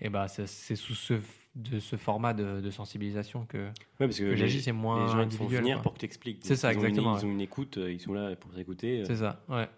Et 0.00 0.08
bah 0.08 0.28
c'est 0.28 0.46
sous 0.76 0.94
ce 0.94 1.14
de 1.54 1.78
ce 1.78 1.96
format 1.96 2.34
de, 2.34 2.60
de 2.60 2.70
sensibilisation 2.70 3.46
que, 3.46 3.66
ouais, 3.68 3.72
parce 4.00 4.18
que, 4.18 4.24
que 4.24 4.30
les, 4.30 4.36
j'agis, 4.36 4.60
c'est 4.62 4.72
moins 4.72 5.04
les 5.06 5.08
gens 5.12 5.22
ils 5.22 5.30
font 5.36 5.46
venir 5.46 5.76
quoi. 5.76 5.82
pour 5.82 5.94
que 5.94 6.00
tu 6.00 6.04
expliques. 6.04 6.40
C'est 6.42 6.56
ça, 6.56 6.72
ils 6.72 6.78
ont 6.78 6.80
une- 6.80 6.86
exactement, 6.88 7.16
ils 7.18 7.26
ont 7.26 7.30
une 7.30 7.40
écoute, 7.40 7.78
euh, 7.78 7.92
ils 7.92 8.00
sont 8.00 8.12
là 8.12 8.34
pour 8.34 8.52
t'écouter. 8.52 9.04
C'est 9.06 9.14
ça, 9.16 9.44
ouais. 9.48 9.68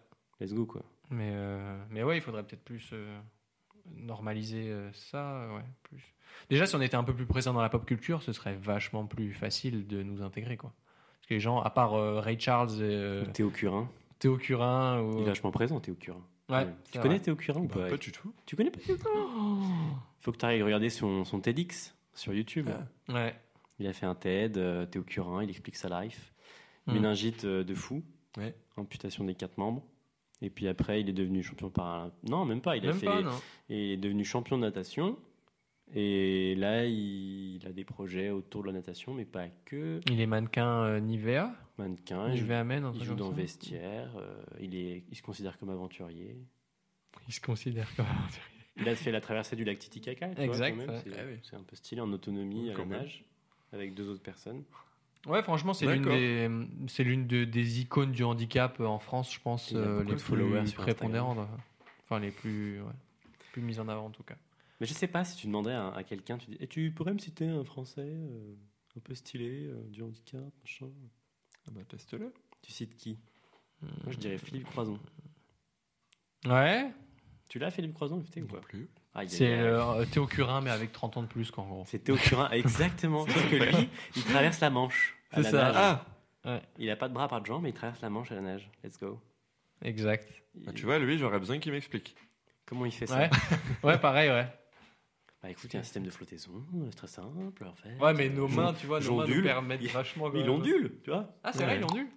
Let's 0.40 0.54
go 0.54 0.64
quoi. 0.64 0.82
Mais, 1.10 1.30
euh, 1.34 1.78
mais 1.90 2.02
ouais, 2.02 2.16
il 2.16 2.22
faudrait 2.22 2.42
peut-être 2.44 2.64
plus 2.64 2.88
euh, 2.94 3.18
normaliser 3.96 4.70
euh, 4.70 4.90
ça. 4.92 5.48
Ouais, 5.54 5.64
plus. 5.84 6.02
Déjà, 6.50 6.66
si 6.66 6.76
on 6.76 6.80
était 6.80 6.96
un 6.96 7.04
peu 7.04 7.14
plus 7.14 7.26
présent 7.26 7.52
dans 7.52 7.62
la 7.62 7.68
pop 7.68 7.84
culture, 7.84 8.22
ce 8.22 8.32
serait 8.32 8.54
vachement 8.54 9.06
plus 9.06 9.32
facile 9.32 9.86
de 9.86 10.02
nous 10.02 10.22
intégrer. 10.22 10.56
Quoi. 10.56 10.72
Parce 11.18 11.28
que 11.28 11.34
les 11.34 11.40
gens, 11.40 11.60
à 11.60 11.70
part 11.70 11.94
euh, 11.94 12.20
Ray 12.20 12.38
Charles 12.38 12.70
et 12.80 12.82
euh, 12.82 13.24
Théo 13.32 13.50
Curin, 13.50 13.88
Théo 14.18 14.36
Curin. 14.36 15.00
Ou... 15.02 15.16
il 15.18 15.22
est 15.22 15.26
vachement 15.26 15.50
présent, 15.50 15.80
Théo 15.80 15.94
Curin. 15.94 16.22
Ouais, 16.48 16.66
Tu 16.92 16.98
connais 16.98 17.16
vrai. 17.16 17.20
Théo 17.20 17.34
Curin 17.36 17.60
ou 17.60 17.66
Bah, 17.66 17.74
pas 17.74 17.88
pas 17.90 17.96
du 17.96 18.12
tout. 18.12 18.32
Tu 18.44 18.54
connais 18.54 18.70
pas 18.70 18.78
Théo 18.78 18.96
Curin 18.96 19.58
Il 20.20 20.22
faut 20.22 20.30
que 20.30 20.36
tu 20.38 20.46
ailles 20.46 20.62
regarder 20.62 20.90
son, 20.90 21.24
son 21.24 21.40
TEDx 21.40 21.96
sur 22.14 22.32
YouTube. 22.32 22.68
Ah. 23.08 23.12
Ouais. 23.12 23.34
Il 23.78 23.86
a 23.88 23.92
fait 23.92 24.06
un 24.06 24.14
TED, 24.14 24.56
euh, 24.56 24.86
Théo 24.86 25.02
Curin, 25.02 25.42
il 25.42 25.50
explique 25.50 25.76
sa 25.76 26.02
life. 26.02 26.32
Mm. 26.86 26.92
Méningite 26.92 27.44
de 27.46 27.74
fou, 27.74 28.04
Ouais. 28.38 28.54
amputation 28.76 29.24
des 29.24 29.34
quatre 29.34 29.58
membres. 29.58 29.82
Et 30.42 30.50
puis 30.50 30.68
après, 30.68 31.00
il 31.00 31.08
est 31.08 31.14
devenu 31.14 31.42
champion 31.42 31.70
par. 31.70 32.10
Non, 32.28 32.44
même 32.44 32.60
pas. 32.60 32.76
Il, 32.76 32.84
a 32.84 32.88
Même 32.88 32.98
fait 32.98 33.06
pas, 33.06 33.22
il 33.68 33.76
est 33.92 33.96
devenu 33.96 34.24
champion 34.24 34.56
de 34.56 34.62
natation. 34.62 35.16
Et 35.94 36.54
là, 36.56 36.84
il, 36.84 37.56
il 37.56 37.66
a 37.66 37.72
des 37.72 37.84
projets 37.84 38.30
autour 38.30 38.62
de 38.62 38.66
la 38.68 38.72
natation, 38.74 39.14
mais 39.14 39.24
pas 39.24 39.46
que. 39.64 40.00
Il 40.10 40.20
est 40.20 40.26
mannequin 40.26 40.82
euh, 40.82 41.00
Nivea. 41.00 41.54
Mannequin, 41.78 42.28
Nivea 42.30 42.60
un 42.60 42.92
il 42.94 43.04
joue 43.04 43.14
dans 43.14 43.30
le 43.30 43.36
vestiaire. 43.36 44.10
euh, 44.16 44.42
il, 44.60 44.74
est, 44.74 45.04
il 45.10 45.16
se 45.16 45.22
considère 45.22 45.58
comme 45.58 45.70
aventurier. 45.70 46.36
Il 47.28 47.32
se 47.34 47.40
considère 47.40 47.94
comme. 47.94 48.06
Il 48.78 48.88
a 48.88 48.94
fait 48.94 49.12
la 49.12 49.20
traversée 49.20 49.56
du 49.56 49.64
lac 49.64 49.78
Titicaca. 49.78 50.30
Exact, 50.36 50.76
ouais. 50.76 50.86
C'est 51.02 51.18
Ah 51.18 51.22
oui. 51.26 51.38
c'est 51.42 51.56
un 51.56 51.62
peu 51.62 51.76
stylé 51.76 52.00
en 52.00 52.12
autonomie 52.12 52.70
à 52.70 52.76
la 52.76 52.84
nage, 52.84 53.24
avec 53.72 53.94
deux 53.94 54.08
autres 54.10 54.22
personnes. 54.22 54.64
Ouais, 55.26 55.42
franchement, 55.42 55.74
c'est 55.74 55.86
l'une 55.96 56.02
des, 56.04 56.48
c'est 56.88 57.02
l'une 57.04 57.26
de- 57.26 57.44
des 57.44 57.80
icônes 57.80 58.12
du 58.12 58.22
handicap 58.24 58.78
euh, 58.80 58.86
en 58.86 58.98
France, 58.98 59.32
je 59.34 59.40
pense, 59.40 59.72
euh, 59.74 60.04
les 60.04 60.14
plus 60.16 60.72
prépondérantes. 60.74 61.38
euh, 61.38 61.56
Enfin, 62.04 62.20
les 62.20 62.30
plus, 62.30 62.80
ouais, 62.80 62.92
plus 63.52 63.62
mises 63.62 63.80
en 63.80 63.88
avant 63.88 64.06
en 64.06 64.10
tout 64.10 64.22
cas. 64.22 64.36
Mais 64.80 64.86
je 64.86 64.92
sais 64.94 65.08
pas 65.08 65.24
si 65.24 65.36
tu 65.36 65.46
demanderais 65.48 65.74
à, 65.74 65.88
à 65.88 66.04
quelqu'un, 66.04 66.38
tu 66.38 66.50
dis, 66.50 66.56
et 66.60 66.68
tu 66.68 66.92
pourrais 66.92 67.12
me 67.12 67.18
citer 67.18 67.48
un 67.48 67.64
Français 67.64 68.04
euh, 68.06 68.54
un 68.96 69.00
peu 69.00 69.14
stylé, 69.16 69.66
euh, 69.66 69.82
du 69.90 70.02
handicap, 70.02 70.40
machin? 70.62 70.86
Ah 71.66 71.70
bah, 71.72 71.80
teste-le. 71.88 72.32
Tu 72.62 72.70
cites 72.70 72.94
qui? 72.96 73.18
Moi, 73.82 74.12
je 74.12 74.18
dirais 74.18 74.38
Philippe 74.38 74.66
Croison. 74.66 74.98
Ouais, 76.46 76.92
Tu 77.48 77.58
l'as, 77.58 77.70
Philippe 77.70 77.94
Croison, 77.94 78.18
ou 78.18 78.40
Non 78.40 78.46
pas 78.46 78.60
plus. 78.60 78.88
Ah, 79.18 79.22
c'est 79.26 79.58
euh, 79.58 80.04
Théo 80.04 80.26
Curin, 80.26 80.60
mais 80.60 80.70
avec 80.70 80.92
30 80.92 81.16
ans 81.16 81.22
de 81.22 81.26
plus 81.26 81.50
qu'en 81.50 81.64
gros. 81.66 81.84
C'est 81.86 82.00
Théo 82.04 82.16
Curin, 82.16 82.50
exactement. 82.50 83.24
Sauf 83.28 83.50
que 83.50 83.56
lui, 83.56 83.88
il 84.14 84.24
traverse 84.24 84.60
la 84.60 84.68
Manche. 84.70 85.16
à 85.30 85.36
C'est 85.36 85.42
la 85.44 85.50
ça. 85.50 85.72
nage. 85.72 85.98
Ah 86.44 86.60
Il 86.78 86.90
a 86.90 86.96
pas 86.96 87.08
de 87.08 87.14
bras, 87.14 87.26
pas 87.26 87.40
de 87.40 87.46
jambes, 87.46 87.62
mais 87.62 87.70
il 87.70 87.74
traverse 87.74 88.00
la 88.02 88.10
Manche 88.10 88.30
à 88.30 88.34
la 88.34 88.42
nage. 88.42 88.70
Let's 88.84 88.98
go. 89.00 89.18
Exact. 89.82 90.28
Bah, 90.54 90.72
Tu 90.74 90.84
vois, 90.84 90.98
lui, 90.98 91.16
j'aurais 91.18 91.38
besoin 91.38 91.58
qu'il 91.58 91.72
m'explique. 91.72 92.14
Comment 92.66 92.84
il 92.84 92.92
fait 92.92 93.06
ça 93.06 93.18
Ouais, 93.18 93.30
ouais 93.84 93.98
pareil, 93.98 94.28
ouais. 94.30 94.46
Bah 95.42 95.50
écoute, 95.50 95.66
il 95.72 95.74
y 95.74 95.76
a 95.76 95.80
un 95.80 95.84
système 95.84 96.02
de 96.02 96.10
flottaison, 96.10 96.64
c'est 96.90 96.96
très 96.96 97.06
simple. 97.06 97.64
En 97.64 97.74
fait. 97.74 97.96
Ouais, 98.00 98.12
mais 98.14 98.28
nos 98.28 98.48
mains, 98.48 98.72
tu 98.74 98.86
vois, 98.86 99.00
nos 99.00 99.16
mains 99.18 99.26
nous 99.26 99.42
permettent 99.42 99.80
Il- 99.82 99.90
vachement. 99.90 100.32
Il 100.34 100.48
ondule, 100.50 100.98
tu 101.04 101.10
vois 101.10 101.28
Ah, 101.44 101.52
c'est 101.52 101.60
Ouais. 101.60 101.64
vrai, 101.66 101.76
il 101.78 101.84
ondule. 101.84 102.08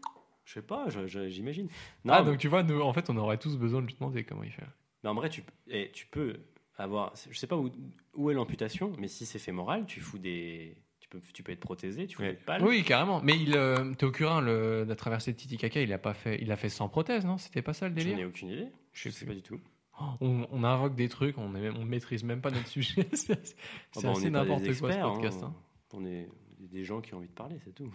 Je 0.45 0.53
sais 0.53 0.61
pas, 0.63 0.87
j'imagine. 1.27 1.69
Ah, 2.07 2.23
donc 2.23 2.39
tu 2.39 2.47
vois, 2.47 2.63
nous, 2.63 2.81
en 2.81 2.91
fait, 2.91 3.09
on 3.09 3.17
aurait 3.17 3.37
tous 3.37 3.55
besoin 3.57 3.81
de 3.81 3.87
lui 3.87 3.93
demander 3.93 4.23
comment 4.23 4.43
il 4.43 4.51
fait. 4.51 4.65
Mais 5.03 5.09
en 5.09 5.13
vrai, 5.13 5.29
tu, 5.29 5.43
eh, 5.69 5.91
tu 5.93 6.07
peux 6.07 6.39
avoir. 6.83 7.13
Je 7.29 7.37
sais 7.37 7.47
pas 7.47 7.57
où, 7.57 7.69
où 8.15 8.29
est 8.31 8.33
l'amputation, 8.33 8.91
mais 8.97 9.07
si 9.07 9.25
c'est 9.25 9.39
fémoral, 9.39 9.85
tu 9.85 9.99
fous 9.99 10.17
des. 10.19 10.75
Tu 10.99 11.07
peux, 11.09 11.19
tu 11.33 11.41
peux 11.43 11.51
être 11.51 11.59
prothésé, 11.59 12.05
tu 12.07 12.17
fous 12.17 12.21
Ouais. 12.23 12.33
des 12.33 12.37
pales. 12.39 12.63
Oui, 12.63 12.83
carrément. 12.83 13.19
Mais 13.23 13.35
il, 13.35 13.55
euh, 13.55 13.93
Théo 13.95 14.11
Curin, 14.11 14.41
le, 14.41 14.83
la 14.87 14.95
traversée 14.95 15.31
de 15.33 15.37
Titicaca, 15.37 15.81
il 15.81 15.91
a 15.93 15.97
pas 15.97 16.13
fait, 16.13 16.37
il 16.41 16.51
a 16.51 16.55
fait 16.55 16.69
sans 16.69 16.87
prothèse, 16.89 17.25
non? 17.25 17.37
C'était 17.37 17.61
pas 17.63 17.73
ça 17.73 17.87
le 17.89 17.95
J'en 17.95 18.01
ai 18.01 18.11
délire 18.11 18.27
aucune 18.27 18.49
idée. 18.49 18.67
Je 18.93 19.09
Je 19.09 19.13
sais 19.15 19.25
pas 19.25 19.33
du 19.33 19.41
tout. 19.41 19.59
Oh, 20.01 20.05
on, 20.21 20.47
on 20.51 20.63
invoque 20.63 20.95
des 20.95 21.09
trucs, 21.09 21.37
on, 21.37 21.55
est, 21.55 21.69
on 21.71 21.83
maîtrise 21.83 22.23
même 22.23 22.41
pas 22.41 22.51
notre 22.51 22.67
sujet. 22.67 23.07
c'est 23.13 23.43
c'est 23.43 24.03
bah, 24.03 24.11
assez 24.11 24.29
n'importe 24.29 24.59
quoi 24.59 24.65
ce 24.65 24.69
experts, 24.69 25.05
hein. 25.07 25.13
podcast. 25.13 25.43
hein. 25.43 25.53
On 25.93 26.05
est 26.05 26.29
des 26.59 26.83
gens 26.85 27.01
qui 27.01 27.13
ont 27.13 27.17
envie 27.17 27.27
de 27.27 27.33
parler, 27.33 27.55
c'est 27.65 27.73
tout. 27.73 27.91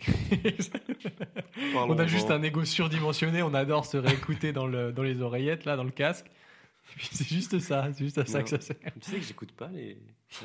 on 1.76 1.98
a 1.98 2.06
juste 2.06 2.30
un 2.30 2.42
ego 2.42 2.64
surdimensionné, 2.64 3.42
on 3.42 3.54
adore 3.54 3.86
se 3.86 3.96
réécouter 3.96 4.52
dans, 4.52 4.66
le, 4.66 4.92
dans 4.92 5.02
les 5.02 5.20
oreillettes, 5.20 5.64
là, 5.64 5.76
dans 5.76 5.84
le 5.84 5.90
casque. 5.90 6.26
C'est 7.10 7.26
juste 7.28 7.58
ça, 7.58 7.88
c'est 7.92 8.04
juste 8.04 8.18
à 8.18 8.26
ça 8.26 8.38
Non. 8.38 8.44
que 8.44 8.50
ça 8.50 8.60
sert. 8.60 8.76
Tu 9.00 9.10
sais 9.10 9.16
que 9.18 9.24
j'écoute 9.24 9.52
pas 9.52 9.68
les. 9.68 9.98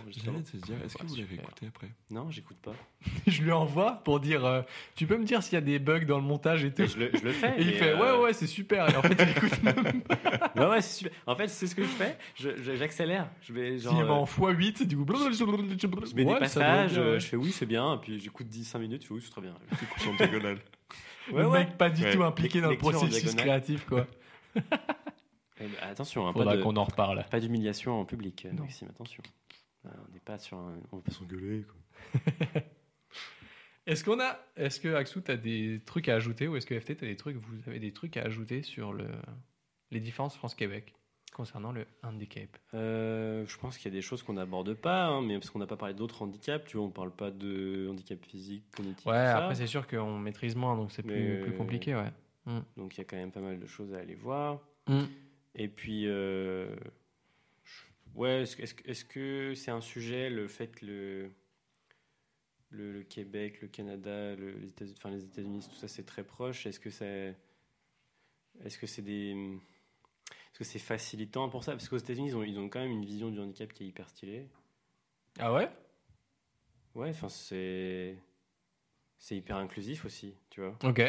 J'allais 0.10 0.42
te 0.42 0.58
dire, 0.58 0.76
est-ce 0.86 0.96
que 0.96 1.04
Ouais, 1.04 1.10
vous 1.10 1.16
l'avez 1.16 1.28
super. 1.30 1.44
écouté 1.44 1.66
après? 1.68 1.90
Non, 2.10 2.30
j'écoute 2.32 2.58
pas. 2.62 2.74
Je 3.28 3.42
lui 3.44 3.52
envoie 3.52 4.02
pour 4.04 4.20
dire 4.20 4.46
euh, 4.46 4.62
Tu 4.96 5.06
peux 5.06 5.18
me 5.18 5.26
dire 5.26 5.42
s'il 5.44 5.54
y 5.54 5.58
a 5.58 5.62
des 5.62 5.80
bugs 5.80 6.06
dans 6.06 6.18
le 6.18 6.24
montage 6.24 6.64
et 6.64 6.72
tout 6.74 6.86
je, 6.88 6.98
le, 6.98 7.12
je 7.14 7.24
le 7.24 7.32
fais. 7.34 7.60
Et 7.60 7.64
il 7.64 7.74
fait 7.74 7.90
euh, 7.90 8.18
Ouais, 8.18 8.24
ouais, 8.24 8.34
c'est 8.34 8.48
super. 8.48 8.90
Et 8.90 8.96
en 8.96 9.02
fait, 9.02 9.16
il 9.22 9.30
écoute 9.30 9.64
même 9.64 10.02
pas. 10.02 10.52
Ouais, 10.56 10.66
ouais, 10.68 10.82
c'est 10.82 10.98
super. 11.00 11.12
En 11.28 11.36
fait, 11.36 11.48
c'est 11.50 11.68
ce 11.68 11.76
que 11.76 11.84
je 11.84 11.88
fais. 11.90 12.18
Je- 12.36 12.56
je- 12.62 12.76
J'accélère. 12.76 13.30
Je 13.42 13.54
vais 13.54 13.78
genre. 13.78 14.00
Euh, 14.00 14.08
en 14.08 14.26
x8, 14.26 14.84
du 14.88 14.98
coup. 14.98 15.06
je 15.16 16.16
mets 16.16 16.24
Ouais, 16.26 16.34
des 16.36 16.40
passages, 16.40 16.94
bien, 16.94 17.02
euh, 17.02 17.14
ouais. 17.14 17.20
je 17.20 17.26
fais 17.28 17.38
oui, 17.38 17.52
c'est 17.52 17.66
bien, 17.66 17.96
et 17.96 17.98
puis 17.98 18.20
j'écoute 18.20 18.48
10-5 18.48 18.80
minutes, 18.80 19.04
je 19.04 19.08
fais 19.08 19.14
oui, 19.14 19.22
c'est 19.24 19.32
très 19.32 19.42
bien. 19.42 19.54
En 20.08 20.14
diagonale. 20.16 20.60
Ouais, 21.32 21.42
le 21.44 21.48
ouais. 21.50 21.60
mec 21.66 21.78
pas 21.78 21.90
du 21.90 22.04
Ouais. 22.04 22.16
tout 22.16 22.24
impliqué 22.24 22.62
dans 22.62 22.70
le 22.72 22.78
processus 22.78 23.36
créatif, 23.36 23.86
quoi. 23.86 24.08
Eh 25.60 25.64
ben, 25.68 25.76
attention, 25.82 26.28
hein, 26.28 26.34
pas 26.34 26.40
Faudra 26.40 26.58
qu'on 26.58 26.76
en 26.78 26.84
reparle. 26.86 27.26
pas 27.30 27.40
d'humiliation 27.40 28.00
en 28.00 28.06
public, 28.06 28.46
euh, 28.46 28.52
Non. 28.54 28.64
Maxime, 28.64 28.88
attention. 28.90 29.24
Euh, 29.86 29.90
on 30.08 30.14
n'est 30.14 30.20
pas 30.20 30.38
sur 30.40 30.58
un... 30.58 30.78
On 30.92 30.98
va 30.98 31.02
pas 31.04 31.12
s'engueuler, 31.12 31.64
quoi. 31.64 32.62
Est-ce 33.88 34.04
qu'on 34.04 34.20
a, 34.20 34.38
est-ce 34.56 34.80
que 34.80 34.94
Axou, 34.94 35.20
t'as 35.22 35.36
des 35.36 35.82
trucs 35.84 36.10
à 36.10 36.16
ajouter 36.16 36.48
ou 36.48 36.56
est-ce 36.56 36.68
que 36.68 36.80
FT, 36.80 36.98
t'as 36.98 37.08
des 37.08 37.16
trucs, 37.16 37.38
vous 37.38 37.68
avez 37.68 37.80
des 37.80 37.92
trucs 37.92 38.18
à 38.18 38.22
ajouter 38.24 38.62
sur 38.62 38.94
le, 38.94 39.08
les 39.90 40.00
différences 40.00 40.36
France-Québec 40.36 40.94
concernant 41.34 41.72
le 41.72 41.88
handicap? 42.04 42.50
Euh, 42.76 43.48
je 43.48 43.58
pense 43.58 43.78
qu'il 43.80 43.92
y 43.92 43.96
a 43.96 43.98
des 43.98 44.04
choses 44.04 44.22
qu'on 44.22 44.34
n'aborde 44.34 44.76
pas, 44.76 45.08
hein, 45.08 45.24
mais 45.24 45.40
parce 45.40 45.50
qu'on 45.50 45.58
n'a 45.58 45.66
pas 45.66 45.78
parlé 45.78 45.96
d'autres 45.96 46.22
handicaps, 46.22 46.68
tu 46.70 46.78
vois, 46.78 46.86
on 46.86 46.92
parle 46.92 47.10
pas 47.12 47.32
de 47.32 47.88
handicap 47.90 48.24
physique, 48.24 48.64
cognitif, 48.78 49.08
Ouais, 49.08 49.18
après 49.18 49.56
c'est 49.56 49.66
sûr 49.68 49.88
qu'on 49.88 50.20
maîtrise 50.20 50.56
moins, 50.56 50.76
donc 50.76 50.92
c'est 50.92 51.02
plus, 51.02 51.16
Mais- 51.38 51.42
plus 51.42 51.54
compliqué, 51.56 51.96
ouais. 51.96 52.12
donc 52.78 52.96
il 52.96 53.00
y 53.00 53.02
a 53.02 53.06
quand 53.06 53.18
même 53.18 53.32
pas 53.32 53.42
mal 53.42 53.60
de 53.60 53.66
choses 53.66 53.92
à 53.96 53.98
aller 54.00 54.16
voir. 54.16 54.60
Mm. 54.88 55.02
Et 55.60 55.68
puis, 55.68 56.08
euh, 56.08 56.74
ouais, 58.16 58.42
est-ce 58.44 58.56
que- 58.56 58.64
est-ce 58.64 58.74
que 58.74 58.90
est-ce 58.90 59.06
que 59.06 59.54
c'est 59.56 59.72
un 59.72 59.82
sujet, 59.82 60.30
le 60.30 60.48
fait 60.48 60.68
que 60.74 60.86
le, 60.86 61.32
le, 62.70 62.92
le 62.94 63.04
Québec, 63.04 63.62
le 63.62 63.68
Canada, 63.68 64.36
le- 64.36 64.54
les 64.58 64.70
États-Unis, 64.70 64.96
enfin, 64.98 65.10
les 65.12 65.24
États-Unis, 65.26 65.68
tout 65.70 65.76
ça, 65.76 65.88
c'est 65.88 66.06
très 66.06 66.24
proche. 66.24 66.66
Est-ce 66.66 66.80
que 66.80 66.90
c'est, 66.90 67.36
est-ce 68.64 68.78
que 68.78 68.88
c'est 68.88 69.02
des, 69.02 69.32
est-ce 69.32 70.60
que 70.60 70.64
c'est 70.64 70.80
facilitant 70.80 71.50
pour 71.50 71.64
ça? 71.64 71.74
Parce 71.74 71.90
qu'aux 71.90 71.98
États-Unis, 71.98 72.30
ils 72.30 72.36
ont, 72.38 72.44
ils 72.44 72.58
ont 72.58 72.70
quand 72.70 72.80
même 72.80 72.92
une 72.92 73.06
vision 73.06 73.30
du 73.30 73.40
handicap 73.40 73.74
qui 73.74 73.84
est 73.84 73.88
hyper 73.88 74.10
stylée. 74.10 74.48
Ah 75.40 75.54
ouais? 75.54 75.70
Ouais, 76.96 77.10
enfin, 77.10 77.30
c'est, 77.30 78.18
c'est 79.18 79.36
hyper 79.36 79.58
inclusif 79.58 80.06
aussi, 80.06 80.36
tu 80.50 80.62
vois. 80.62 80.78
Ok. 80.84 81.02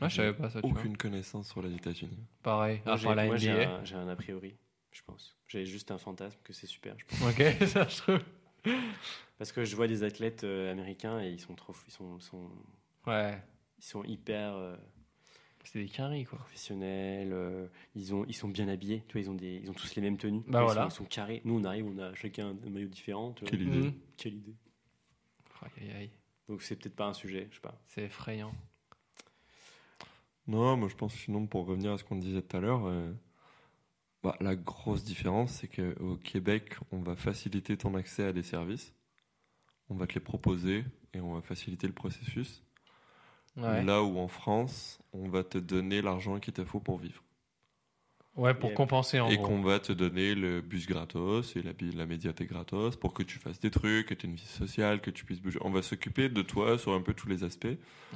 Moi, 0.00 0.08
je 0.08 0.16
savais 0.16 0.32
pas 0.34 0.50
ça, 0.50 0.60
tu 0.62 0.68
vois. 0.68 0.78
Aucune 0.80 0.96
connaissance 0.96 1.48
sur 1.50 1.62
les 1.62 1.74
États-Unis. 1.74 2.18
Pareil, 2.42 2.80
Moi, 2.84 2.94
à 2.94 2.96
j'ai, 2.96 3.04
part 3.06 3.14
la 3.14 3.26
moi, 3.26 3.36
j'ai 3.36 3.52
NBA. 3.52 3.70
un, 3.70 3.84
j'ai 3.84 3.94
un 3.94 4.08
a 4.08 4.16
priori, 4.16 4.56
je 4.90 5.02
pense. 5.02 5.36
J'ai 5.46 5.64
juste 5.66 5.90
un 5.90 5.98
fantasme 5.98 6.38
que 6.42 6.52
c'est 6.52 6.66
super. 6.66 6.96
je 6.98 7.04
pense. 7.04 7.22
Ok, 7.30 7.66
ça 7.68 7.86
je 7.88 7.96
trouve. 7.98 8.20
Parce 9.38 9.52
que 9.52 9.64
je 9.64 9.76
vois 9.76 9.86
des 9.88 10.02
athlètes 10.02 10.44
euh, 10.44 10.70
américains 10.72 11.20
et 11.20 11.30
ils 11.30 11.40
sont 11.40 11.54
trop, 11.54 11.74
ils 11.86 11.92
sont, 11.92 12.18
sont, 12.20 12.50
Ouais, 13.06 13.40
ils 13.78 13.84
sont 13.84 14.02
hyper 14.04 14.54
euh, 14.54 14.76
c'est 15.64 15.78
des 15.80 15.88
quinries, 15.88 16.24
quoi. 16.24 16.38
professionnels. 16.38 17.32
euh, 17.32 17.66
ils 17.94 18.14
ont, 18.14 18.24
ils 18.26 18.34
sont 18.34 18.48
bien 18.48 18.66
habillés. 18.68 19.04
Tu 19.08 19.12
vois, 19.12 19.20
ils 19.20 19.30
ont 19.30 19.34
des, 19.34 19.60
ils 19.62 19.70
ont 19.70 19.74
tous 19.74 19.94
les 19.94 20.02
mêmes 20.02 20.16
tenues. 20.18 20.42
Bah 20.48 20.60
ils, 20.60 20.64
voilà. 20.64 20.82
sont, 20.82 20.88
ils 20.88 20.96
sont 20.98 21.04
carrés. 21.04 21.42
Nous, 21.44 21.56
on 21.58 21.62
arrive, 21.64 21.86
on 21.86 21.98
a 21.98 22.12
chacun 22.14 22.56
un 22.64 22.70
maillot 22.70 22.88
différent. 22.88 23.32
tu 23.32 23.44
vois. 23.44 23.50
Quelle 23.50 23.62
idée. 23.62 23.78
Mhm. 23.88 23.94
Quelle 24.16 24.34
idée. 24.34 24.56
Aïe, 25.62 25.70
aïe, 25.82 25.96
aïe. 25.96 26.10
Donc 26.48 26.62
c'est 26.62 26.74
peut-être 26.76 26.96
pas 26.96 27.06
un 27.06 27.12
sujet, 27.14 27.46
je 27.50 27.56
sais 27.56 27.60
pas. 27.60 27.80
C'est 27.86 28.02
effrayant. 28.02 28.52
Non, 30.46 30.76
moi 30.76 30.88
je 30.88 30.94
pense 30.96 31.14
sinon 31.14 31.46
pour 31.46 31.66
revenir 31.66 31.92
à 31.92 31.98
ce 31.98 32.04
qu'on 32.04 32.16
disait 32.16 32.42
tout 32.42 32.56
à 32.56 32.60
l'heure, 32.60 32.86
euh, 32.86 33.12
bah, 34.22 34.36
la 34.40 34.56
grosse 34.56 35.04
différence 35.04 35.52
c'est 35.52 35.68
qu'au 35.68 36.16
Québec 36.16 36.74
on 36.90 36.98
va 37.00 37.14
faciliter 37.16 37.76
ton 37.76 37.94
accès 37.94 38.24
à 38.24 38.32
des 38.32 38.42
services, 38.42 38.92
on 39.88 39.94
va 39.94 40.06
te 40.06 40.14
les 40.14 40.20
proposer 40.20 40.84
et 41.14 41.20
on 41.20 41.34
va 41.34 41.42
faciliter 41.42 41.86
le 41.86 41.92
processus. 41.92 42.62
Ouais, 43.56 43.82
Là 43.84 44.02
où 44.02 44.18
en 44.18 44.28
France 44.28 44.98
on 45.12 45.28
va 45.28 45.44
te 45.44 45.58
donner 45.58 46.00
l'argent 46.02 46.40
qu'il 46.40 46.54
te 46.54 46.64
faut 46.64 46.80
pour 46.80 46.98
vivre 46.98 47.22
ouais 48.34 48.54
pour 48.54 48.70
Et- 48.70 48.74
compenser 48.74 49.20
en 49.20 49.28
et 49.28 49.36
gros. 49.36 49.46
qu'on 49.46 49.60
va 49.62 49.78
te 49.78 49.92
donner 49.92 50.34
le 50.34 50.62
bus 50.62 50.86
gratos 50.86 51.54
et 51.54 51.62
la, 51.62 51.72
la 51.94 52.06
médiathèque 52.06 52.48
gratos 52.48 52.96
pour 52.96 53.12
que 53.12 53.22
tu 53.22 53.38
fasses 53.38 53.60
des 53.60 53.70
trucs, 53.70 54.06
que 54.06 54.14
tu 54.14 54.26
aies 54.26 54.30
une 54.30 54.36
vie 54.36 54.44
sociale, 54.46 55.02
que 55.02 55.10
tu 55.10 55.24
puisses 55.26 55.40
bouger. 55.42 55.58
On 55.62 55.70
va 55.70 55.82
s'occuper 55.82 56.30
de 56.30 56.40
toi 56.42 56.78
sur 56.78 56.92
un 56.94 57.02
peu 57.02 57.12
tous 57.14 57.28
les 57.28 57.44
aspects 57.44 57.66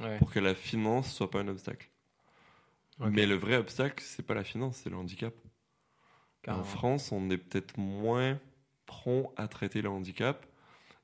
Ouais. 0.01 0.17
pour 0.17 0.31
que 0.31 0.39
la 0.39 0.55
finance 0.55 1.13
soit 1.13 1.29
pas 1.29 1.41
un 1.41 1.47
obstacle. 1.47 1.87
Mais 2.99 3.25
le 3.25 3.35
vrai 3.35 3.57
obstacle, 3.57 4.03
c'est 4.05 4.23
pas 4.25 4.33
la 4.33 4.43
finance, 4.43 4.77
c'est 4.83 4.89
le 4.89 4.95
handicap. 4.97 5.33
En 6.47 6.63
France, 6.63 7.11
on 7.11 7.29
est 7.29 7.37
peut-être 7.37 7.77
moins 7.77 8.39
prompt 8.85 9.31
à 9.35 9.47
traiter 9.47 9.81
le 9.81 9.89
handicap. 9.89 10.45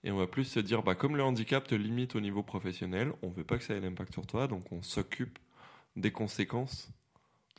Et 0.06 0.12
on 0.12 0.18
va 0.18 0.28
plus 0.28 0.46
se 0.46 0.60
dire, 0.60 0.84
bah, 0.84 0.96
comme 0.96 1.16
le 1.16 1.24
handicap 1.24 1.68
te 1.68 1.76
limite 1.76 2.16
au 2.16 2.22
niveau 2.22 2.44
professionnel, 2.44 3.14
on 3.22 3.30
veut 3.30 3.44
pas 3.44 3.58
que 3.58 3.64
ça 3.64 3.74
ait 3.76 3.82
d'impact 3.82 4.14
sur 4.14 4.26
toi, 4.26 4.48
donc 4.48 4.72
on 4.72 4.82
s'occupe 4.82 5.40
des 5.96 6.12
conséquences 6.12 6.90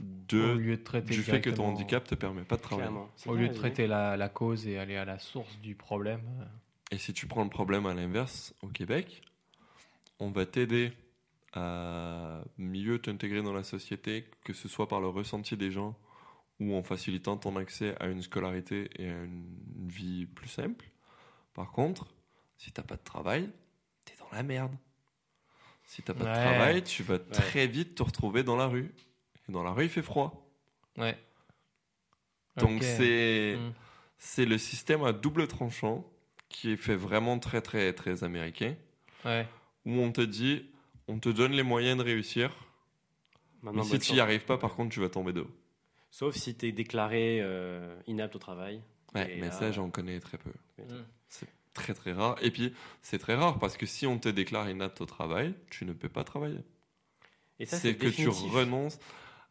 Au 0.01 0.05
de, 0.29 0.55
lieu 0.55 0.77
de 0.77 0.83
traiter 0.83 1.15
du 1.15 1.23
fait 1.23 1.41
que 1.41 1.51
ton 1.51 1.67
handicap 1.67 2.07
te 2.07 2.15
permet 2.15 2.43
pas 2.43 2.57
de 2.57 2.63
travailler. 2.63 2.91
Au 3.27 3.35
lieu 3.35 3.49
de 3.49 3.55
traiter 3.55 3.87
la, 3.87 4.17
la 4.17 4.29
cause 4.29 4.67
et 4.67 4.79
aller 4.79 4.97
à 4.97 5.05
la 5.05 5.19
source 5.19 5.59
du 5.61 5.75
problème. 5.75 6.21
euh, 6.41 6.45
Et 6.91 6.99
si 6.99 7.13
tu 7.13 7.27
prends 7.27 7.45
le 7.45 7.51
problème 7.51 7.87
à 7.87 7.95
l'inverse, 7.95 8.55
au 8.63 8.69
Québec, 8.69 9.23
on 10.21 10.31
va 10.31 10.47
t'aider 10.47 10.93
à 11.55 12.43
mieux 12.59 12.99
t'intégrer 13.01 13.43
dans 13.43 13.53
la 13.53 13.63
société, 13.65 14.29
que 14.45 14.53
ce 14.53 14.69
soit 14.69 14.89
par 14.89 15.01
le 15.01 15.09
ressenti 15.09 15.57
des 15.57 15.71
gens 15.71 15.97
ou 16.61 16.75
en 16.75 16.83
facilitant 16.83 17.37
ton 17.37 17.57
accès 17.57 17.95
à 18.01 18.07
une 18.09 18.23
scolarité 18.23 18.91
et 18.97 19.09
à 19.09 19.23
une 19.25 19.89
vie 19.89 20.27
plus 20.27 20.49
simple. 20.49 20.85
Par 21.55 21.71
contre, 21.73 22.07
si 22.57 22.73
t'as 22.73 22.83
pas 22.83 22.97
de 22.97 23.03
travail, 23.05 23.51
t'es 24.05 24.15
dans 24.19 24.29
la 24.33 24.43
merde. 24.43 24.73
Si 25.85 26.03
t'as 26.03 26.15
pas 26.15 26.25
Ouais. 26.25 26.31
de 26.31 26.35
travail, 26.35 26.83
tu 26.85 27.03
vas 27.03 27.19
très 27.19 27.67
vite 27.67 27.95
te 27.97 28.03
retrouver 28.03 28.43
dans 28.43 28.57
la 28.57 28.67
rue. 28.67 28.93
Et 29.49 29.53
dans 29.53 29.63
la 29.63 29.71
rue, 29.73 29.85
il 29.85 29.91
fait 29.91 30.03
froid. 30.03 30.49
Ouais. 30.97 31.17
Donc 32.57 32.83
c'est 32.83 33.57
Mm. 33.59 33.73
c'est 34.19 34.47
le 34.47 34.59
système 34.59 35.03
à 35.05 35.13
double 35.13 35.47
tranchant 35.49 36.05
qui 36.49 36.71
est 36.71 36.77
fait 36.77 36.95
vraiment 36.97 37.39
très 37.39 37.61
très 37.61 37.93
très 37.93 38.23
américain 38.25 38.75
Ouais. 39.25 39.47
où 39.85 39.93
on 39.99 40.13
te 40.13 40.21
dit 40.21 40.71
on 41.09 41.19
te 41.19 41.29
donne 41.29 41.53
les 41.53 41.63
moyens 41.63 41.99
de 41.99 42.03
réussir. 42.03 42.51
Maintenant, 43.63 43.85
mais 43.85 43.99
si 44.01 44.09
tu 44.09 44.13
n'y 44.13 44.21
arrives 44.21 44.45
pas 44.45 44.59
par 44.59 44.75
contre 44.75 44.93
tu 44.93 45.01
vas 45.01 45.09
tomber 45.09 45.33
de 45.33 45.41
haut. 45.43 45.51
Sauf 46.11 46.37
si 46.37 46.55
tu 46.55 46.67
es 46.67 46.73
déclaré 46.73 47.41
euh, 47.41 47.97
inapte 48.07 48.37
au 48.37 48.39
travail. 48.39 48.83
ouais, 49.15 49.37
mais 49.41 49.47
là- 49.47 49.51
ça 49.51 49.73
j'en 49.73 49.91
connais 49.91 50.21
très 50.21 50.39
peu. 50.39 50.51
Mm. 50.79 50.85
très 51.73 51.95
très 51.95 52.13
rare. 52.13 52.37
Et 52.43 52.51
puis 52.51 52.73
c'est 53.03 53.19
très 53.19 53.35
rare 53.35 53.59
parce 53.59 53.77
que 53.77 53.87
si 53.87 54.07
on 54.07 54.19
te 54.19 54.29
déclare 54.29 54.69
inapte 54.71 55.01
au 55.01 55.07
travail 55.07 55.55
tu 55.71 55.85
ne 55.85 55.93
peux 55.93 56.09
pas 56.09 56.25
travailler. 56.25 56.61
Et 57.59 57.67
ça, 57.67 57.79
c'est 57.79 57.95
que 57.97 58.07
définitif. 58.07 58.43
tu 58.43 58.49
renonces. 58.57 58.99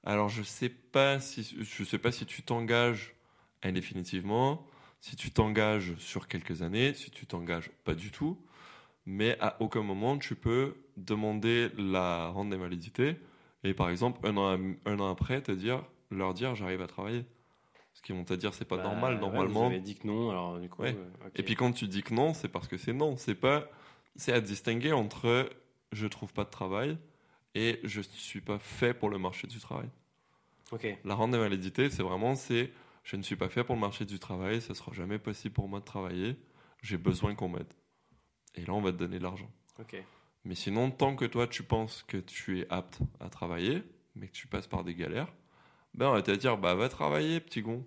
Alors 0.04 0.30
je 0.30 0.44
sais 0.44 0.70
pas 0.70 1.20
si 1.20 1.56
je 1.60 1.84
sais 1.84 1.98
pas 1.98 2.12
si 2.12 2.26
tu 2.26 2.44
t'engages 2.44 3.16
indéfinitivement 3.64 4.66
si 5.00 5.16
tu 5.16 5.32
t'engages 5.32 5.96
sur 5.98 6.28
quelques 6.28 6.62
années 6.62 6.94
si 6.94 7.12
tu 7.12 7.26
t'engages 7.26 7.70
pas 7.84 7.96
du 7.96 8.12
tout 8.12 8.38
mais 9.06 9.38
à 9.40 9.58
aucun 9.62 9.82
moment 9.84 10.18
tu 10.18 10.36
peux 10.36 10.76
demander 10.98 11.70
la 11.78 12.28
rente 12.30 12.50
d'invalidité 12.50 13.18
et 13.64 13.74
par 13.74 13.90
exemple 13.90 14.26
un 14.28 14.38
an, 14.38 14.58
un 14.86 15.00
an 15.00 15.10
après 15.12 15.42
te 15.42 15.52
dire 15.52 15.84
leur 16.12 16.34
dire 16.34 16.56
j'arrive 16.56 16.82
à 16.82 16.88
travailler. 16.88 17.26
Parce 17.92 18.02
qu'ils 18.02 18.16
vont 18.16 18.24
te 18.24 18.34
dire 18.34 18.54
c'est 18.54 18.66
pas 18.66 18.78
Bah, 18.78 18.84
normal 18.84 19.16
ouais, 19.16 19.20
normalement. 19.20 19.70
vous 19.70 19.78
dit 19.80 19.96
que 19.96 20.08
non, 20.08 20.30
alors 20.32 20.60
du 20.60 20.68
coup. 20.70 20.82
Ouais. 20.82 20.96
euh, 20.96 21.30
et 21.36 21.44
puis 21.44 21.56
quand 21.56 21.72
tu 21.72 21.88
dis 21.88 22.02
que 22.04 22.14
non 22.14 22.34
c'est 22.34 22.50
parce 22.50 22.68
que 22.68 22.78
c'est 22.78 22.94
non. 22.94 23.18
C'est 23.18 23.36
pas 23.36 23.70
c'est 24.16 24.34
à 24.34 24.42
distinguer 24.42 24.94
entre 24.94 25.50
je 25.92 26.08
trouve 26.08 26.34
pas 26.34 26.44
de 26.44 26.50
travail 26.50 26.98
et 27.56 27.80
je 27.84 28.02
suis 28.02 28.42
pas 28.42 28.58
fait 28.60 28.94
pour 28.94 29.10
le 29.10 29.18
marché 29.20 29.48
du 29.48 29.60
travail. 29.60 29.90
La 31.04 31.14
rente 31.16 31.32
d'invalidité 31.32 31.90
c'est 31.90 32.04
vraiment 32.04 32.36
c'est 32.36 32.72
je 33.04 33.16
ne 33.16 33.22
suis 33.22 33.36
pas 33.36 33.50
fait 33.50 33.64
pour 33.64 33.76
le 33.76 33.82
marché 33.82 34.06
du 34.06 34.18
travail 34.18 34.62
ce 34.62 34.74
sera 34.74 34.92
jamais 34.94 35.20
possible 35.20 35.54
pour 35.54 35.68
moi 35.68 35.80
de 35.80 35.86
travailler. 35.86 36.36
J'ai 36.82 36.98
besoin 36.98 37.36
qu'on 37.36 37.50
m'aide 37.50 37.72
et 38.56 38.66
là 38.66 38.74
on 38.74 38.82
va 38.82 38.92
te 38.92 38.98
donner 38.98 39.18
de 39.20 39.24
l'argent 39.24 39.52
mais 40.46 40.56
sinon, 40.56 40.92
tant 40.92 41.16
que 41.16 41.24
toi, 41.26 41.48
tu 41.48 41.64
penses 41.64 42.04
que 42.04 42.18
tu 42.18 42.60
es 42.60 42.68
apte 42.70 43.00
à 43.22 43.30
travailler, 43.30 43.82
mais 44.16 44.28
que 44.28 44.34
tu 44.34 44.48
passes 44.48 44.68
par 44.68 44.84
des 44.84 44.94
galères, 44.94 45.34
ben 45.94 46.10
on 46.10 46.12
va 46.14 46.22
te 46.22 46.32
dire, 46.32 46.58
bah 46.58 46.76
va 46.76 46.90
travailler, 46.90 47.40
petit 47.40 47.62
gon. 47.62 47.86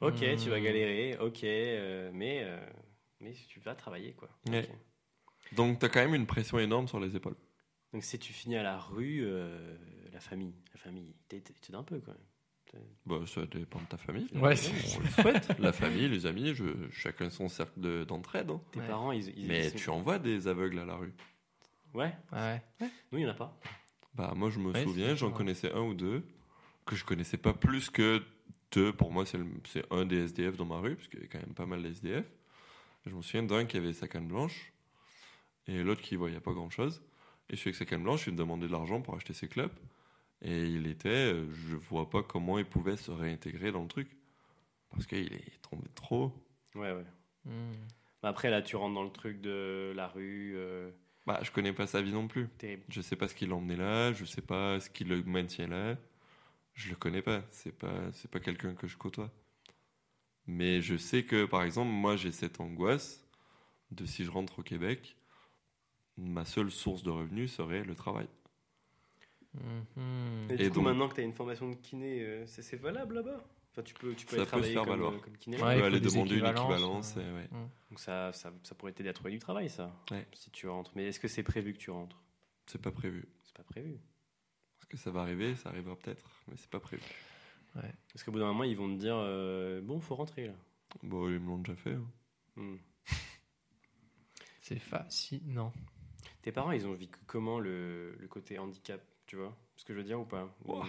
Ok, 0.00 0.20
Hmm. 0.20 0.36
tu 0.36 0.50
vas 0.50 0.60
galérer, 0.60 1.16
ok, 1.18 1.44
euh, 1.44 2.10
mais, 2.12 2.40
euh, 2.42 2.58
mais 3.20 3.32
tu 3.48 3.60
vas 3.60 3.74
travailler 3.74 4.12
quoi. 4.14 4.28
Ouais. 4.48 4.68
Ok. 4.68 5.54
Donc, 5.54 5.78
tu 5.78 5.86
as 5.86 5.88
quand 5.88 6.00
même 6.00 6.14
une 6.16 6.26
pression 6.26 6.58
énorme 6.58 6.88
sur 6.88 6.98
les 6.98 7.14
épaules. 7.14 7.36
Donc 7.92 8.02
si 8.02 8.18
tu 8.18 8.32
finis 8.32 8.56
à 8.56 8.62
la 8.64 8.78
rue, 8.78 9.20
euh, 9.24 9.76
la 10.12 10.20
famille, 10.20 10.54
la 10.74 10.80
famille, 10.80 11.14
t'aides 11.28 11.48
un 11.72 11.84
peu 11.84 12.00
quand 12.00 12.12
même. 12.12 12.26
Bah, 13.06 13.20
ça 13.26 13.46
dépend 13.46 13.80
de 13.80 13.86
ta 13.86 13.96
famille. 13.96 14.28
Ouais, 14.34 14.54
On 14.96 15.00
le 15.02 15.08
souhaite. 15.10 15.48
La 15.58 15.72
famille, 15.72 16.08
les 16.08 16.26
amis, 16.26 16.54
je, 16.54 16.64
chacun 16.90 17.30
son 17.30 17.48
cercle 17.48 17.80
de- 17.80 18.04
d'entraide. 18.04 18.50
hein. 18.50 18.60
Tes 18.72 18.80
Ouais. 18.80 18.86
parents, 18.86 19.12
ils, 19.12 19.28
ils- 19.38 19.46
Mais 19.46 19.66
ils 19.66 19.70
sont- 19.70 19.76
tu 19.78 19.90
envoies 19.90 20.18
des 20.18 20.48
aveugles 20.48 20.78
à 20.80 20.84
la 20.84 20.96
rue. 20.96 21.14
Ouais, 21.94 22.12
Ouais. 22.32 22.60
nous 23.12 23.18
il 23.18 23.22
y 23.22 23.26
en 23.26 23.30
a 23.30 23.34
pas. 23.34 23.58
Bah, 24.14 24.32
moi, 24.36 24.50
je 24.50 24.58
me 24.58 24.72
Ouais, 24.72 24.82
souviens, 24.82 25.08
c'est 25.10 25.16
j'en 25.16 25.28
sûr. 25.28 25.36
connaissais 25.36 25.72
un 25.72 25.80
ou 25.82 25.94
deux, 25.94 26.22
que 26.84 26.96
je 26.96 27.04
connaissais 27.04 27.36
pas 27.38 27.52
plus 27.54 27.88
que 27.90 28.22
deux. 28.72 28.92
Pour 28.92 29.10
moi, 29.12 29.24
c'est 29.24 29.38
le- 29.38 29.46
c'est 29.68 29.84
un 29.92 30.04
des 30.04 30.24
SDF 30.24 30.56
dans 30.56 30.64
ma 30.66 30.78
rue, 30.78 30.96
parce 30.96 31.08
qu'il 31.08 31.18
y 31.20 31.22
avait 31.22 31.28
quand 31.28 31.40
même 31.40 31.54
pas 31.54 31.66
mal 31.66 31.82
de 31.82 31.88
SDF. 31.88 32.26
Je 33.06 33.14
me 33.14 33.22
souviens 33.22 33.44
d'un 33.44 33.64
qui 33.64 33.76
avait 33.76 33.92
sa 33.92 34.08
canne 34.08 34.26
blanche, 34.28 34.72
et 35.68 35.82
l'autre 35.82 36.02
qui 36.02 36.16
voyait 36.16 36.40
pas 36.40 36.52
grand 36.52 36.68
chose. 36.70 37.02
Et 37.48 37.56
celui 37.56 37.68
avec 37.68 37.76
sa 37.76 37.84
canne 37.84 38.02
blanche, 38.02 38.26
il 38.26 38.32
me 38.32 38.38
demandait 38.38 38.66
de 38.66 38.72
l'argent 38.72 39.00
pour 39.00 39.14
acheter 39.14 39.32
ses 39.32 39.46
clubs. 39.48 39.70
Et 40.42 40.64
il 40.66 40.86
était, 40.86 41.08
euh, 41.32 41.50
je 41.52 41.76
vois 41.76 42.10
pas 42.10 42.22
comment 42.22 42.58
il 42.58 42.66
pouvait 42.66 42.96
se 42.96 43.10
réintégrer 43.10 43.72
dans 43.72 43.82
le 43.82 43.88
truc. 43.88 44.16
Parce 44.90 45.06
qu'il 45.06 45.32
est 45.32 45.62
tombé 45.68 45.88
trop. 45.94 46.32
Ouais, 46.74 46.92
ouais. 46.92 47.04
Mm. 47.44 47.72
Mais 48.22 48.28
Après 48.28 48.50
là, 48.50 48.62
tu 48.62 48.76
rentres 48.76 48.94
dans 48.94 49.02
le 49.04 49.10
truc 49.10 49.40
de 49.40 49.92
la 49.96 50.08
rue, 50.08 50.54
euh, 50.56 50.90
Bah, 51.26 51.40
je 51.42 51.50
connais 51.50 51.72
pas 51.72 51.86
sa 51.86 52.02
vie 52.02 52.12
non 52.12 52.28
plus. 52.28 52.48
terrible. 52.58 52.84
Je 52.88 53.00
sais 53.00 53.16
pas 53.16 53.28
ce 53.28 53.34
qui 53.34 53.46
l'a 53.46 53.54
emmené 53.56 53.76
là, 53.76 54.12
je 54.12 54.24
sais 54.24 54.42
pas 54.42 54.78
ce 54.80 54.90
qui 54.90 55.04
le 55.04 55.22
maintient 55.22 55.68
là. 55.68 55.96
Je 56.74 56.90
le 56.90 56.96
connais 56.96 57.22
pas, 57.22 57.42
c'est 57.50 57.72
pas 57.72 58.12
c'est 58.12 58.30
pas 58.30 58.40
quelqu'un 58.40 58.74
que 58.74 58.86
je 58.86 58.96
côtoie. 58.98 59.30
Mais 60.46 60.80
je 60.82 60.96
sais 60.96 61.24
que 61.24 61.44
par 61.46 61.62
exemple, 61.62 61.90
moi 61.90 62.16
j'ai 62.16 62.32
cette 62.32 62.60
angoisse 62.60 63.26
de 63.90 64.04
si 64.06 64.24
je 64.24 64.30
rentre 64.30 64.58
au 64.60 64.62
Québec, 64.62 65.16
ma 66.16 66.44
seule 66.44 66.70
source 66.70 67.02
de 67.02 67.10
revenus 67.10 67.52
serait 67.54 67.84
le 67.84 67.94
travail. 67.94 68.28
Mhm. 69.56 70.50
Et, 70.50 70.54
Et 70.54 70.56
du 70.64 70.70
coup, 70.70 70.80
maintenant 70.80 71.08
que 71.08 71.14
tu 71.14 71.20
as 71.20 71.24
une 71.24 71.32
formation 71.32 71.68
de 71.70 71.74
kiné, 71.76 72.20
euh, 72.22 72.46
c'est 72.46 72.76
valable 72.76 73.14
là-bas? 73.16 73.44
Enfin, 73.72 73.82
tu 73.82 73.94
peux, 73.94 74.14
tu 74.14 74.24
peux 74.26 74.36
Ça 74.36 74.42
aller 74.42 74.42
peut 74.42 74.44
se 74.44 74.48
travailler 74.50 74.72
faire 74.74 74.82
comme, 74.84 74.90
valoir. 74.92 75.12
euh, 75.12 75.18
comme 75.18 75.36
kiné. 75.36 75.56
Tu 75.56 75.62
Ouais, 75.62 75.78
peux 75.78 75.84
aller 75.84 76.00
demander 76.00 76.38
une 76.38 76.46
équivalence. 76.46 77.14
euh. 77.16 77.20
et 77.20 77.34
ouais. 77.34 77.48
Donc 77.90 78.00
ça, 78.00 78.32
ça, 78.32 78.52
ça 78.62 78.74
pourrait 78.74 78.92
t'aider 78.92 79.08
à 79.10 79.12
trouver 79.12 79.30
du 79.32 79.38
travail, 79.38 79.68
ça. 79.68 79.94
Ouais. 80.10 80.26
Si 80.34 80.50
tu 80.50 80.66
rentres. 80.68 80.92
Mais 80.94 81.06
est-ce 81.06 81.20
que 81.20 81.28
c'est 81.28 81.42
prévu 81.42 81.72
que 81.74 81.78
tu 81.78 81.90
rentres? 81.90 82.22
C'est 82.66 82.80
pas 82.80 82.90
prévu. 82.92 83.28
C'est 83.44 83.54
pas 83.56 83.62
prévu. 83.64 83.92
Est-ce 84.78 84.86
que 84.86 84.96
ça 84.96 85.10
va 85.10 85.20
arriver 85.22 85.54
Ça 85.56 85.68
arrivera 85.70 85.94
peut-être, 85.96 86.24
mais 86.48 86.54
c'est 86.56 86.70
pas 86.70 86.80
prévu. 86.80 87.02
Parce 87.74 88.24
qu'au 88.24 88.32
bout 88.32 88.38
d'un 88.38 88.46
moment, 88.46 88.64
ils 88.64 88.76
vont 88.76 88.88
te 88.94 88.98
dire 88.98 89.16
euh, 89.18 89.82
bon, 89.82 90.00
faut 90.00 90.14
rentrer 90.14 90.46
là. 90.46 90.54
Bon, 91.02 91.28
ils 91.28 91.38
me 91.38 91.46
l'ont 91.48 91.58
déjà 91.58 91.76
fait. 91.76 91.92
hein. 91.92 92.06
Hmm. 92.56 92.76
C'est 94.62 94.78
fascinant. 94.78 95.72
Tes 96.42 96.52
parents, 96.52 96.72
ils 96.72 96.86
ont 96.86 96.94
vécu 96.94 97.18
comment 97.26 97.60
le, 97.60 98.16
le 98.18 98.28
côté 98.28 98.58
handicap, 98.58 99.02
tu 99.26 99.36
vois 99.36 99.56
Ce 99.76 99.84
que 99.84 99.92
je 99.92 99.98
veux 99.98 100.04
dire 100.04 100.20
ou 100.20 100.24
pas. 100.24 100.48
Ou- 100.66 100.82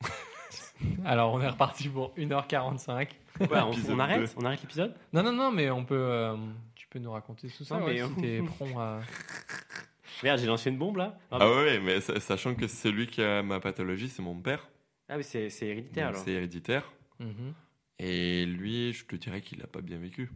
Alors, 1.04 1.32
on 1.32 1.40
est 1.40 1.48
reparti 1.48 1.88
pour 1.88 2.12
1h45. 2.16 3.08
Quoi, 3.48 3.66
on, 3.88 3.98
arrête. 3.98 4.34
On 4.36 4.44
arrête 4.44 4.60
l'épisode? 4.62 4.94
Non, 5.12 5.22
non, 5.22 5.32
non, 5.32 5.50
mais 5.52 5.70
on 5.70 5.84
peut. 5.84 5.94
euh, 5.96 6.36
tu 6.74 6.86
peux 6.88 6.98
nous 6.98 7.12
raconter 7.12 7.48
tout 7.48 7.64
ça 7.64 7.78
Non, 7.78 7.86
ouais, 7.86 7.94
mais- 8.02 8.08
si 8.08 8.14
t'es 8.20 8.42
prompt 8.42 8.78
à. 8.78 9.00
Merde, 10.22 10.38
j'ai 10.38 10.46
lancé 10.46 10.70
une 10.70 10.78
bombe 10.78 10.98
là 10.98 11.18
Ah, 11.30 11.38
Ah 11.40 11.50
ouais, 11.50 11.80
mais 11.80 12.00
sa- 12.00 12.20
sachant 12.20 12.54
que 12.54 12.66
celui 12.68 13.06
qui 13.08 13.22
a 13.22 13.42
ma 13.42 13.58
pathologie, 13.60 14.08
c'est 14.08 14.22
mon 14.22 14.40
père. 14.40 14.68
Ah 15.08 15.16
oui, 15.16 15.24
c'est 15.24 15.48
c'est 15.50 15.66
héréditaire 15.66 16.06
Donc 16.08 16.14
alors. 16.14 16.24
C'est 16.24 16.32
héréditaire. 16.32 16.92
Mhm. 17.18 17.54
Et 17.98 18.44
lui, 18.46 18.92
je 18.92 19.04
te 19.04 19.16
dirais 19.16 19.40
qu'il 19.40 19.58
n'a 19.58 19.66
pas 19.66 19.80
bien 19.80 19.98
vécu. 19.98 20.30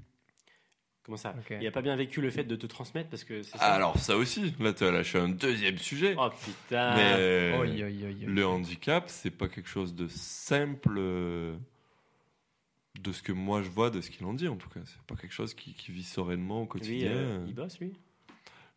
Comment 1.07 1.17
ça 1.17 1.35
Ok. 1.39 1.55
Il 1.61 1.67
a 1.67 1.71
pas 1.71 1.83
bien 1.83 1.95
vécu 1.95 2.21
le 2.21 2.31
fait 2.33 2.43
de 2.43 2.57
te 2.57 2.67
transmettre 2.67 3.09
parce 3.09 3.23
que 3.23 3.43
c'est 3.45 3.57
ça 3.57 3.65
Alors 3.75 3.97
ça 3.97 4.17
aussi, 4.17 4.55
là 4.59 4.73
tu 4.75 4.83
as 4.85 4.91
lâché 4.91 5.19
un 5.19 5.29
deuxième 5.29 5.79
sujet. 5.79 6.17
Oh 6.19 6.29
putain 6.45 6.97
mais 6.97 7.13
euh, 7.17 7.59
Oi, 7.61 7.67
oi, 7.69 7.85
oi, 7.85 8.09
oi. 8.09 8.27
le 8.27 8.47
handicap, 8.47 9.05
c'est 9.09 9.31
pas 9.31 9.49
quelque 9.49 9.69
chose 9.69 9.95
de 9.95 10.09
simple 10.09 10.97
euh, 10.99 11.57
de 13.01 13.13
ce 13.13 13.23
que 13.23 13.31
moi 13.31 13.63
je 13.63 13.71
vois, 13.71 13.91
de 13.91 14.01
ce 14.01 14.11
qu'il 14.11 14.27
en 14.27 14.35
dit 14.35 14.49
en 14.49 14.57
tout 14.57 14.69
cas. 14.69 14.81
C'est 14.85 15.01
pas 15.03 15.15
quelque 15.15 15.33
chose 15.33 15.55
qui, 15.55 15.75
qui 15.75 15.93
vit 15.93 16.03
sereinement 16.03 16.59
au 16.59 16.65
Lui, 16.65 16.69
quotidien. 16.69 17.13
euh, 17.13 17.45
il 17.47 17.55
bosse 17.55 17.79
lui? 17.79 17.93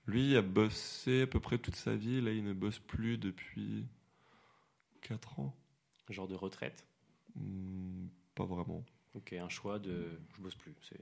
Lui 0.05 0.35
a 0.37 0.41
bossé 0.43 1.23
à 1.23 1.27
peu 1.27 1.39
près 1.39 1.57
toute 1.57 1.75
sa 1.75 1.95
vie. 1.95 2.21
Là, 2.21 2.31
il 2.31 2.43
ne 2.43 2.53
bosse 2.53 2.79
plus 2.79 3.17
depuis 3.17 3.85
4 5.01 5.39
ans. 5.39 5.55
Genre 6.09 6.27
de 6.27 6.35
retraite? 6.35 6.85
Hmm, 7.35 8.07
pas 8.35 8.45
vraiment. 8.45 8.83
Ok, 9.15 9.33
un 9.33 9.49
choix 9.49 9.79
de 9.79 10.19
je 10.35 10.41
bosse 10.41 10.55
plus. 10.55 10.73
C'est 10.81 10.99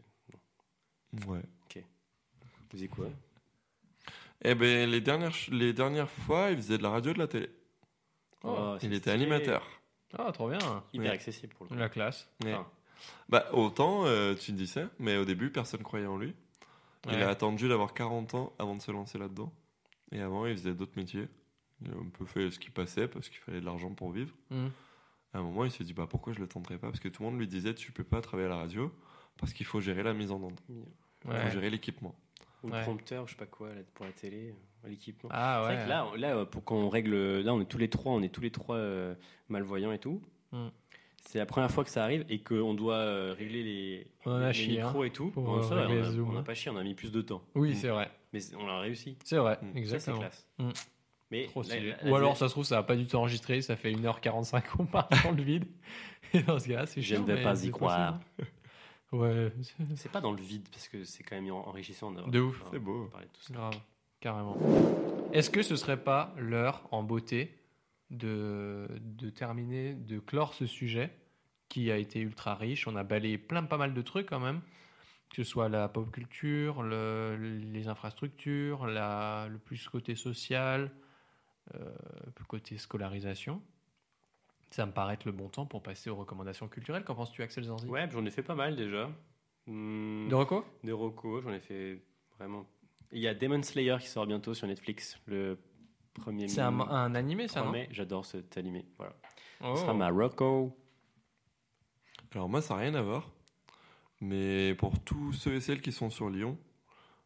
Ouais. 1.28 1.41
vous 2.72 2.78
dites 2.78 2.91
quoi 2.91 3.08
Eh 4.43 4.55
ben, 4.55 4.89
les 4.89 5.01
dernières, 5.01 5.34
les 5.49 5.74
dernières 5.74 6.10
fois, 6.10 6.51
il 6.51 6.58
faisait 6.58 6.78
de 6.78 6.84
la 6.84 6.89
radio 6.89 7.12
et 7.12 7.14
de 7.14 7.20
la 7.20 7.28
télé. 7.28 7.49
Oh, 8.43 8.76
c'est 8.80 8.88
il 8.88 8.93
était 8.93 9.12
animateur. 9.12 9.66
Ah, 10.18 10.32
trop 10.32 10.49
bien. 10.49 10.60
Hyper 10.93 11.08
Ouais. 11.10 11.16
accessible 11.16 11.53
pour 11.55 11.66
le 11.66 11.70
coup. 11.70 11.76
La 11.76 11.89
classe. 11.89 12.30
Ouais. 12.43 12.53
Enfin, 12.53 12.68
Bah, 13.30 13.47
autant, 13.53 14.05
euh, 14.05 14.36
tu 14.36 14.51
dis 14.51 14.68
ça, 14.68 14.82
mais 14.99 15.18
au 15.18 15.26
début, 15.26 15.49
personne 15.51 15.84
croyait 15.84 16.05
en 16.08 16.18
lui. 16.18 16.34
Il 17.05 17.12
Ouais. 17.12 17.22
a 17.24 17.30
attendu 17.30 17.68
d'avoir 17.70 17.93
40 17.93 18.34
ans 18.34 18.53
avant 18.60 18.76
de 18.76 18.82
se 18.82 18.91
lancer 18.91 19.18
là-dedans. 19.18 19.51
Et 20.12 20.22
avant, 20.22 20.45
il 20.45 20.55
faisait 20.58 20.74
d'autres 20.74 20.97
métiers. 20.97 21.28
Il 21.82 21.91
a 21.91 21.95
un 21.95 22.10
peu 22.18 22.26
fait 22.26 22.49
ce 22.51 22.60
qui 22.60 22.70
passait 22.70 23.08
parce 23.08 23.30
qu'il 23.30 23.39
fallait 23.39 23.60
de 23.62 23.66
l'argent 23.66 23.93
pour 23.93 24.12
vivre. 24.12 24.34
Mhm. 24.49 24.72
À 25.34 25.39
un 25.39 25.41
moment, 25.43 25.64
il 25.66 25.72
s'est 25.72 25.84
dit 25.84 25.93
bah, 25.93 26.08
pourquoi 26.10 26.34
je 26.34 26.39
le 26.39 26.47
tenterais 26.47 26.78
pas? 26.78 26.88
Parce 26.88 26.99
que 26.99 27.08
tout 27.10 27.22
le 27.24 27.30
monde 27.30 27.39
lui 27.39 27.47
disait 27.47 27.74
tu 27.76 27.91
peux 27.91 28.03
pas 28.03 28.22
travailler 28.22 28.47
à 28.47 28.51
la 28.51 28.58
radio 28.58 28.91
parce 29.38 29.53
qu'il 29.53 29.65
faut 29.65 29.79
gérer 29.79 30.03
la 30.03 30.13
mise 30.13 30.31
en 30.31 30.41
onde, 30.41 30.59
il 30.69 31.29
Ouais. 31.31 31.39
faut 31.45 31.49
gérer 31.51 31.69
l'équipement. 31.69 32.15
Ou 32.63 32.69
Ouais. 32.69 32.77
le 32.79 32.83
prompteur, 32.83 33.27
je 33.27 33.33
sais 33.33 33.38
pas 33.38 33.45
quoi, 33.45 33.69
là, 33.69 33.81
pour 33.93 34.05
la 34.05 34.11
télé, 34.11 34.53
l'équipement. 34.85 35.29
Ah 35.33 35.61
ouais. 35.65 35.75
vrai 35.75 35.83
que 35.85 35.89
là, 35.89 36.07
là, 36.17 36.45
pour 36.45 36.63
qu'on 36.63 36.89
règle, 36.89 37.39
là, 37.41 37.53
on 37.53 37.61
est 37.61 37.65
tous 37.65 37.77
les 37.77 37.89
trois, 37.89 38.13
on 38.13 38.21
est 38.21 38.29
tous 38.33 38.41
les 38.41 38.51
trois 38.51 38.75
euh, 38.77 39.13
malvoyants 39.49 39.91
et 39.91 39.99
tout. 39.99 40.21
Mm. 40.51 40.67
C'est 41.25 41.39
la 41.39 41.45
première 41.45 41.69
fois 41.69 41.83
que 41.83 41.89
ça 41.89 42.03
arrive 42.03 42.25
et 42.29 42.39
qu'on 42.41 42.73
doit 42.73 42.95
euh, 42.95 43.35
régler 43.38 43.61
les, 43.63 44.07
On 44.25 44.31
en 44.31 44.35
a 44.35 44.47
les 44.47 44.53
chié, 44.53 44.77
micros 44.81 45.03
et 45.03 45.09
tout. 45.11 45.29
pour, 45.31 45.57
euh, 45.57 45.61
ça 45.63 45.75
on 45.75 45.77
a- 45.77 45.85
on 46.21 46.31
n'a 46.33 46.39
hein. 46.39 46.43
pas 46.43 46.53
chié, 46.53 46.71
on 46.71 46.77
a 46.77 46.83
mis 46.83 46.93
plus 46.93 47.11
de 47.11 47.21
temps. 47.21 47.41
Oui, 47.53 47.71
Mm. 47.71 47.75
c'est 47.75 47.89
vrai. 47.89 48.09
Mais 48.33 48.39
on 48.57 48.67
a 48.67 48.79
réussi. 48.79 49.17
C'est 49.23 49.38
vrai, 49.38 49.57
Mm. 49.61 49.65
Ça, 49.65 49.71
c'est 49.73 49.79
exactement. 49.79 50.19
classe. 50.19 50.47
Mais 51.29 51.45
Trop 51.47 51.61
Ou 52.05 52.15
alors, 52.15 52.38
ça 52.38 52.47
se 52.47 52.53
trouve, 52.53 52.63
ça 52.63 52.75
n'a 52.77 52.83
pas 52.83 52.95
du 52.95 53.05
tout 53.05 53.17
enregistré, 53.17 53.61
ça 53.61 53.75
fait 53.75 53.91
1h45 53.91 54.61
qu'on 54.69 54.85
parle 54.85 55.09
dans 55.25 55.31
le 55.31 55.43
vide. 55.43 55.65
Et 56.33 56.41
dans 56.41 56.57
ce 56.57 56.69
cas-là, 56.69 56.85
c'est 56.85 57.01
Je 57.01 57.15
chiant, 57.15 57.21
ne 57.25 57.33
vais 57.33 57.43
pas 57.43 57.61
y 57.65 57.69
croire. 57.71 58.19
Ouais, 59.14 59.53
c'est- 59.95 60.12
pas 60.12 60.20
dans 60.22 60.32
le 60.34 60.41
vide 60.41 60.68
parce 60.70 60.88
que 60.89 61.03
c'est 61.05 61.24
quand 61.24 61.36
même 61.39 61.51
en- 61.51 61.68
enrichissant 61.68 62.12
d'avoir- 62.12 62.30
De 62.32 62.39
ouf. 62.41 62.62
C'est 62.72 62.80
beau. 62.80 63.05
parlé 63.05 63.28
de 63.28 63.32
tout 63.32 63.41
ça. 63.41 63.53
grave, 63.53 63.80
carrément. 64.20 64.58
Est-ce 65.34 65.49
que 65.49 65.62
ce 65.62 65.76
serait 65.76 66.01
pas 66.03 66.34
l'heure 66.38 66.88
en 66.91 67.03
beauté 67.03 67.58
de, 68.10 68.88
de 68.99 69.30
terminer, 69.30 69.93
de 69.93 70.20
clore 70.20 70.53
ce 70.53 70.66
sujet 70.66 71.12
qui 71.70 71.89
a 71.91 71.97
été 71.97 72.20
ultra 72.20 72.55
riche? 72.55 72.88
On 72.88 72.95
a 72.95 73.03
balayé 73.03 73.38
plein, 73.38 73.64
pas 73.64 73.78
mal 73.78 73.93
de 73.93 74.01
trucs 74.01 74.28
quand 74.28 74.39
même, 74.39 74.62
que 75.30 75.43
ce 75.43 75.49
soit 75.49 75.70
la 75.70 75.88
pop 75.88 76.10
culture, 76.12 76.84
le- 76.84 77.38
les 77.72 77.88
infrastructures, 77.88 78.88
la, 78.88 79.47
le 79.49 79.58
plus 79.58 79.88
côté 79.88 80.16
social, 80.16 80.91
euh, 81.76 81.93
plus 82.36 82.45
côté 82.45 82.78
scolarisation. 82.78 83.62
Ça 84.70 84.86
me 84.86 84.91
paraît 84.91 85.13
être 85.15 85.26
le 85.26 85.32
bon 85.32 85.47
temps 85.49 85.65
pour 85.65 85.82
passer 85.82 86.09
aux 86.09 86.15
recommandations 86.15 86.68
culturelles. 86.68 87.03
Qu'en 87.03 87.15
penses-tu, 87.15 87.41
Axel 87.41 87.63
Zanzi 87.63 87.88
Ouais, 87.88 88.07
j'en 88.11 88.26
ai 88.26 88.32
fait 88.32 88.43
pas 88.43 88.55
mal 88.55 88.76
déjà. 88.76 89.09
Hmm, 89.65 90.28
De 90.30 90.36
reco 90.36 90.65
de 90.84 90.91
Rocco, 90.91 91.41
j'en 91.41 91.51
ai 91.53 91.59
fait 91.59 92.01
vraiment. 92.38 92.65
Il 93.11 93.20
y 93.20 93.28
a 93.28 93.34
Demon 93.34 93.63
Slayer 93.63 93.97
qui 93.99 94.07
sort 94.07 94.26
bientôt 94.28 94.53
sur 94.53 94.68
Netflix, 94.68 95.18
le 95.26 95.57
premier 96.13 96.47
C'est 96.47 96.61
un, 96.61 96.80
un 96.80 97.15
animé, 97.15 97.47
ça, 97.47 97.61
3 97.61 97.65
non? 97.65 97.72
Mai. 97.72 97.88
J'adore 97.91 98.26
cet 98.26 98.57
animé. 98.57 98.86
Voilà. 98.97 99.13
Oh. 99.61 99.74
Ce 99.76 99.82
sera 99.82 99.93
ma 99.93 100.09
Rocco. 100.09 100.78
Alors 102.34 102.49
moi, 102.49 102.61
ça 102.61 102.76
n'a 102.76 102.82
rien 102.82 102.95
à 102.95 103.01
voir. 103.01 103.30
Mais 104.20 104.76
pour 104.76 104.99
tous 104.99 105.34
ceux 105.34 105.55
et 105.55 105.61
celles 105.61 105.82
qui 105.82 105.91
sont 105.91 106.09
sur 106.09 106.30
Lyon, 106.30 106.57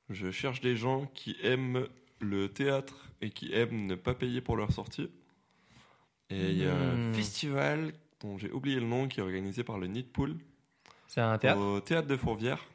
je 0.09 0.29
cherche 0.31 0.61
des 0.61 0.75
gens 0.75 1.05
qui 1.13 1.35
aiment 1.41 1.87
le 2.19 2.49
théâtre 2.49 3.07
et 3.21 3.29
qui 3.29 3.53
aiment 3.53 3.85
ne 3.87 3.95
pas 3.95 4.13
payer 4.13 4.41
pour 4.41 4.57
leur 4.57 4.71
sortie. 4.71 5.09
Et 6.31 6.51
il 6.51 6.57
y 6.57 6.65
a 6.65 6.75
un 6.75 6.95
Hmm. 7.09 7.13
festival 7.13 7.93
dont 8.21 8.37
j'ai 8.37 8.51
oublié 8.51 8.79
le 8.79 8.85
nom 8.85 9.07
qui 9.07 9.19
est 9.19 9.23
organisé 9.23 9.63
par 9.63 9.77
le 9.79 9.87
Nidpool 9.87 10.35
C'est 11.07 11.21
un 11.21 11.37
théâtre 11.37 11.59
au 11.59 11.79
théâtre 11.81 12.07
de 12.07 12.15
Fourvière. 12.17 12.65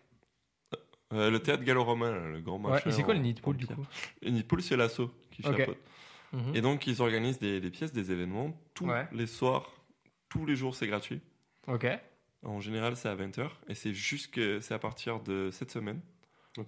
Euh, 1.12 1.30
le 1.30 1.38
théâtre 1.40 1.62
gallo-romain, 1.62 2.28
le 2.28 2.40
grand 2.40 2.58
Ouais, 2.58 2.70
machin. 2.72 2.90
et 2.90 2.92
c'est 2.92 3.02
quoi 3.04 3.14
le 3.14 3.20
en- 3.20 3.22
Nid 3.22 3.40
Pool 3.40 3.54
en 3.54 3.58
du 3.58 3.66
coup 3.66 3.86
Le 4.22 4.30
Nidpool, 4.30 4.60
c'est 4.60 4.76
l'assaut 4.76 5.10
qui 5.30 5.46
Ok. 5.46 5.56
chapeaute. 5.56 5.78
Mhm. 6.32 6.56
Et 6.56 6.60
donc, 6.60 6.86
ils 6.88 7.00
organisent 7.00 7.38
des, 7.38 7.60
des 7.60 7.70
pièces, 7.70 7.92
des 7.92 8.10
événements 8.10 8.52
tous 8.74 8.86
Ouais. 8.86 9.06
les 9.12 9.26
soirs, 9.28 9.72
tous 10.28 10.44
les 10.44 10.56
jours, 10.56 10.74
c'est 10.74 10.88
gratuit. 10.88 11.20
Ok. 11.68 11.86
En 12.44 12.60
général, 12.60 12.96
c'est 12.96 13.08
à 13.08 13.14
20h 13.14 13.48
et 13.68 13.74
c'est 13.74 13.94
jusque 13.94 14.40
c'est 14.60 14.74
à 14.74 14.78
partir 14.78 15.20
de 15.20 15.50
cette 15.52 15.70
semaine 15.70 16.00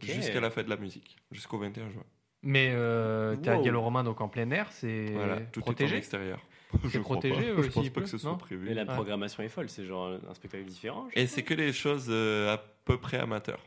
jusqu'à 0.03 0.41
la 0.41 0.51
fête 0.51 0.67
de 0.67 0.71
la 0.71 0.77
musique, 0.77 1.17
jusqu'au 1.33 1.59
21 1.59 1.91
juin. 1.91 2.05
Mais 2.43 2.71
euh, 2.73 3.35
théâtre 3.37 3.59
Wow. 3.59 3.65
gallo-romain, 3.65 4.05
donc 4.05 4.21
en 4.21 4.29
plein 4.29 4.49
air, 4.53 4.71
c'est 4.73 5.07
Voilà, 5.13 5.41
tout 5.41 5.59
est 5.61 5.63
en 5.63 5.67
protégé? 5.67 5.97
extérieur. 5.97 6.41
Je 6.85 6.99
crois 6.99 7.17
protégé 7.21 7.53
pas. 7.53 7.59
aussi, 7.61 7.69
Je 7.71 7.75
pense 7.75 7.89
pas 7.91 8.01
que 8.03 8.07
ce 8.09 8.19
soit 8.19 8.39
prévu. 8.39 8.67
Mais 8.69 8.75
la 8.75 8.85
Ouais. 8.85 8.95
programmation 8.95 9.43
est 9.43 9.49
folle, 9.49 9.69
c'est 9.69 9.85
genre 9.85 10.19
un 10.29 10.35
spectacle 10.35 10.65
différent. 10.65 11.09
Et 11.15 11.27
c'est 11.27 11.43
que 11.43 11.55
des 11.55 11.73
choses 11.73 12.07
euh, 12.09 12.53
à 12.55 12.59
peu 12.59 12.99
près 12.99 13.19
amateurs. 13.19 13.65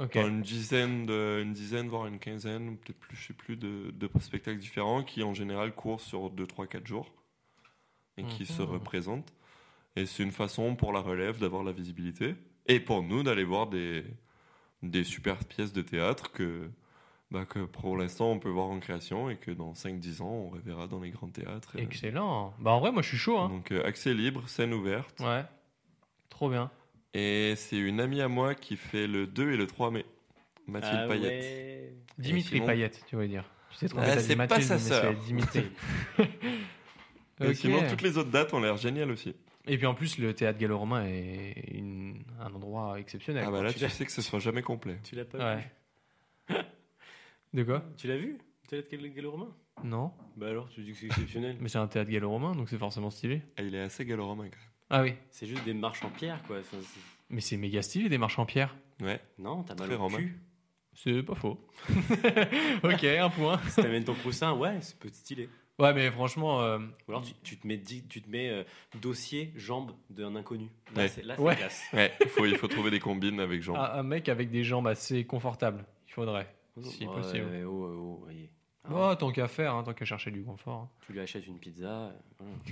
Ok. 0.00 0.14
Dans 0.14 0.26
une 0.26 0.42
dizaine, 0.42 1.06
de, 1.06 1.40
une 1.42 1.52
dizaine, 1.52 1.88
voire 1.88 2.06
une 2.06 2.18
quinzaine, 2.18 2.76
peut-être 2.78 2.98
plus, 2.98 3.16
je 3.16 3.26
sais 3.28 3.32
plus, 3.32 3.56
de, 3.56 3.92
de 3.92 4.10
spectacles 4.20 4.58
différents 4.58 5.04
qui 5.04 5.22
en 5.22 5.34
général 5.34 5.72
courent 5.72 6.00
sur 6.00 6.30
2, 6.30 6.46
3, 6.46 6.66
4 6.66 6.86
jours 6.86 7.12
et 8.16 8.24
qui 8.24 8.44
se 8.46 8.62
Mhm. 8.62 8.70
représentent. 8.70 9.32
Et 9.96 10.06
c'est 10.06 10.22
une 10.24 10.32
façon 10.32 10.74
pour 10.74 10.92
la 10.92 11.00
relève 11.00 11.38
d'avoir 11.38 11.62
la 11.62 11.70
visibilité 11.72 12.34
et 12.66 12.80
pour 12.80 13.02
nous 13.04 13.22
d'aller 13.22 13.44
voir 13.44 13.68
des, 13.68 14.04
des 14.82 15.04
super 15.04 15.38
pièces 15.44 15.72
de 15.72 15.82
théâtre 15.82 16.32
que, 16.32 16.68
bah, 17.34 17.44
que 17.44 17.58
pour 17.60 17.96
l'instant 17.98 18.30
on 18.30 18.38
peut 18.38 18.48
voir 18.48 18.66
en 18.68 18.78
création 18.80 19.28
et 19.28 19.36
que 19.36 19.50
dans 19.50 19.72
5-10 19.74 20.22
ans 20.22 20.30
on 20.30 20.48
reverra 20.48 20.86
dans 20.86 21.00
les 21.00 21.10
grands 21.10 21.28
théâtres. 21.28 21.76
Et- 21.76 21.82
Excellent. 21.82 22.54
Bah 22.58 22.70
en 22.72 22.80
vrai, 22.80 22.92
moi 22.92 23.02
je 23.02 23.08
suis 23.08 23.18
chaud. 23.18 23.38
Hein. 23.38 23.48
Donc 23.48 23.70
euh, 23.72 23.84
accès 23.84 24.14
libre, 24.14 24.48
scène 24.48 24.72
ouverte. 24.72 25.20
Ouais. 25.20 25.42
Trop 26.30 26.48
bien. 26.48 26.70
Et 27.12 27.54
c'est 27.56 27.76
une 27.78 28.00
amie 28.00 28.20
à 28.20 28.28
moi 28.28 28.54
qui 28.54 28.76
fait 28.76 29.06
le 29.06 29.26
2 29.26 29.52
et 29.52 29.56
le 29.56 29.66
3 29.66 29.90
mai. 29.90 30.04
Mathilde 30.66 31.00
Ah 31.04 31.08
Payette. 31.08 31.30
ouais. 31.44 31.92
Dimitri 32.18 32.56
sinon- 32.56 32.66
Payette, 32.66 33.04
tu 33.06 33.16
veux 33.16 33.28
dire. 33.28 33.44
Je 33.72 33.76
sais 33.78 33.88
trop 33.88 33.98
Ah, 34.02 34.18
c'est 34.18 34.36
pas 34.36 34.60
sa 34.60 34.78
sœur. 34.78 35.14
Dimitri. 35.14 35.64
Et 37.40 37.54
sinon, 37.54 37.82
toutes 37.88 38.02
les 38.02 38.16
autres 38.18 38.30
dates 38.30 38.54
ont 38.54 38.60
l'air 38.60 38.76
géniales 38.76 39.10
aussi. 39.10 39.34
Et 39.66 39.76
puis 39.78 39.86
en 39.86 39.94
plus, 39.94 40.18
le 40.18 40.34
théâtre 40.34 40.58
gallo-romain 40.58 41.04
est 41.06 41.70
une- 41.72 42.22
un 42.40 42.52
endroit 42.52 42.98
exceptionnel. 43.00 43.44
Ah 43.46 43.50
bah 43.50 43.62
là, 43.62 43.72
tu 43.72 43.88
sais 43.88 44.04
que 44.06 44.12
ce 44.12 44.22
sera 44.22 44.38
jamais 44.38 44.62
complet. 44.62 44.98
Tu 45.04 45.14
l'as 45.16 45.24
pas 45.24 45.38
Ouais. 45.56 45.70
vu 46.48 46.56
De 47.54 47.62
quoi 47.62 47.82
Tu 47.96 48.06
l'as 48.08 48.16
vu 48.18 48.36
Théâtre 48.68 48.88
gallo-romain? 48.96 49.54
Non. 49.82 50.12
Bah 50.36 50.48
alors, 50.48 50.68
tu 50.68 50.82
dis 50.82 50.92
que 50.92 50.98
c'est 50.98 51.06
exceptionnel. 51.06 51.56
Mais 51.60 51.68
c'est 51.68 51.78
un 51.78 51.86
théâtre 51.86 52.10
gallo-romain, 52.10 52.54
donc 52.54 52.68
c'est 52.68 52.78
forcément 52.78 53.10
stylé. 53.10 53.42
Ah, 53.56 53.62
il 53.62 53.74
est 53.74 53.80
assez 53.80 54.04
gallo-romain 54.04 54.48
quand 54.50 54.58
Ah 54.90 55.02
oui. 55.02 55.14
c'est 55.30 55.46
juste 55.46 55.64
des 55.64 55.74
marches 55.74 56.02
en 56.04 56.10
pierre, 56.10 56.42
quoi. 56.46 56.58
Enfin, 56.60 56.76
Mais 57.30 57.40
c'est 57.40 57.56
méga 57.56 57.80
stylé 57.82 58.08
des 58.08 58.18
marches 58.18 58.38
en 58.38 58.44
pierre. 58.46 58.76
même. 59.00 59.08
Ouais. 59.10 59.20
non, 59.38 59.62
t'as 59.62 59.74
mal 59.74 59.86
Très 59.86 59.96
au 59.96 60.00
romain. 60.00 60.18
cul. 60.18 60.40
C'est 60.94 61.22
pas 61.24 61.34
faux. 61.34 61.58
ok, 62.84 63.04
un 63.04 63.30
point. 63.30 63.60
Si 63.68 63.82
t'amènes 63.82 64.04
ton 64.04 64.14
coussin, 64.14 64.52
ouais, 64.54 64.78
c'est 64.80 65.04
être 65.04 65.14
stylé. 65.14 65.48
Ouais, 65.80 65.92
mais 65.92 66.08
franchement, 66.12 66.62
euh, 66.62 66.78
Ou 67.08 67.10
alors 67.10 67.22
tu, 67.22 67.32
tu 67.42 67.56
te 67.58 67.66
mets, 67.66 67.76
di- 67.76 68.06
tu 68.06 68.22
te 68.22 68.30
mets 68.30 68.48
euh, 68.48 68.62
dossier, 69.00 69.52
jambes 69.56 69.90
d'un 70.08 70.36
inconnu. 70.36 70.68
Là, 70.94 71.02
Ouais. 71.02 71.08
c'est 71.08 71.24
Ouais. 71.40 71.56
classe. 71.56 71.82
Ouais, 71.92 72.12
il 72.20 72.28
faut, 72.28 72.46
il 72.46 72.56
faut 72.56 72.68
trouver 72.68 72.92
des 72.92 73.00
combines 73.00 73.40
avec 73.40 73.60
Jean. 73.62 73.74
un, 73.74 73.82
un 73.98 74.02
mec 74.04 74.28
avec 74.28 74.50
des 74.50 74.62
jambes 74.62 74.86
assez 74.86 75.24
confortables, 75.24 75.84
il 76.06 76.12
faudrait. 76.12 76.54
Si 76.82 77.06
possible. 77.06 77.46
oh, 77.66 77.70
oh, 77.70 77.94
oh, 77.96 78.18
voyez. 78.24 78.50
Hein, 78.84 78.90
Oh, 78.92 79.14
tant 79.14 79.30
qu'à 79.32 79.48
faire, 79.48 79.74
hein, 79.74 79.82
tant 79.82 79.94
qu'à 79.94 80.04
chercher 80.04 80.30
du 80.30 80.42
confort. 80.42 80.80
hein. 80.80 80.88
Tu 81.06 81.12
lui 81.12 81.20
achètes 81.20 81.46
une 81.46 81.58
pizza, 81.58 81.88
euh, 81.88 82.12
voilà. 82.38 82.52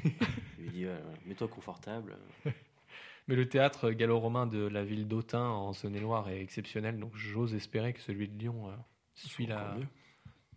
tu 0.57 0.63
lui 0.63 0.71
dis 0.71 0.85
voilà, 0.85 1.01
voilà, 1.01 1.19
mets-toi 1.27 1.49
confortable. 1.49 2.17
Mais 3.29 3.37
le 3.37 3.49
théâtre 3.49 3.91
gallo-romain 3.93 4.47
de 4.47 4.67
la 4.67 4.83
ville 4.85 5.07
d'Autun 5.07 5.45
en 5.49 5.73
Saône-et-Loire 5.73 6.29
est 6.29 6.41
exceptionnel, 6.43 6.99
donc 6.99 7.13
j'ose 7.15 7.55
espérer 7.55 7.93
que 7.93 8.01
celui 8.01 8.29
de 8.29 8.37
Lyon 8.37 8.69
euh, 8.69 8.73
suit, 9.15 9.47
la, 9.47 9.77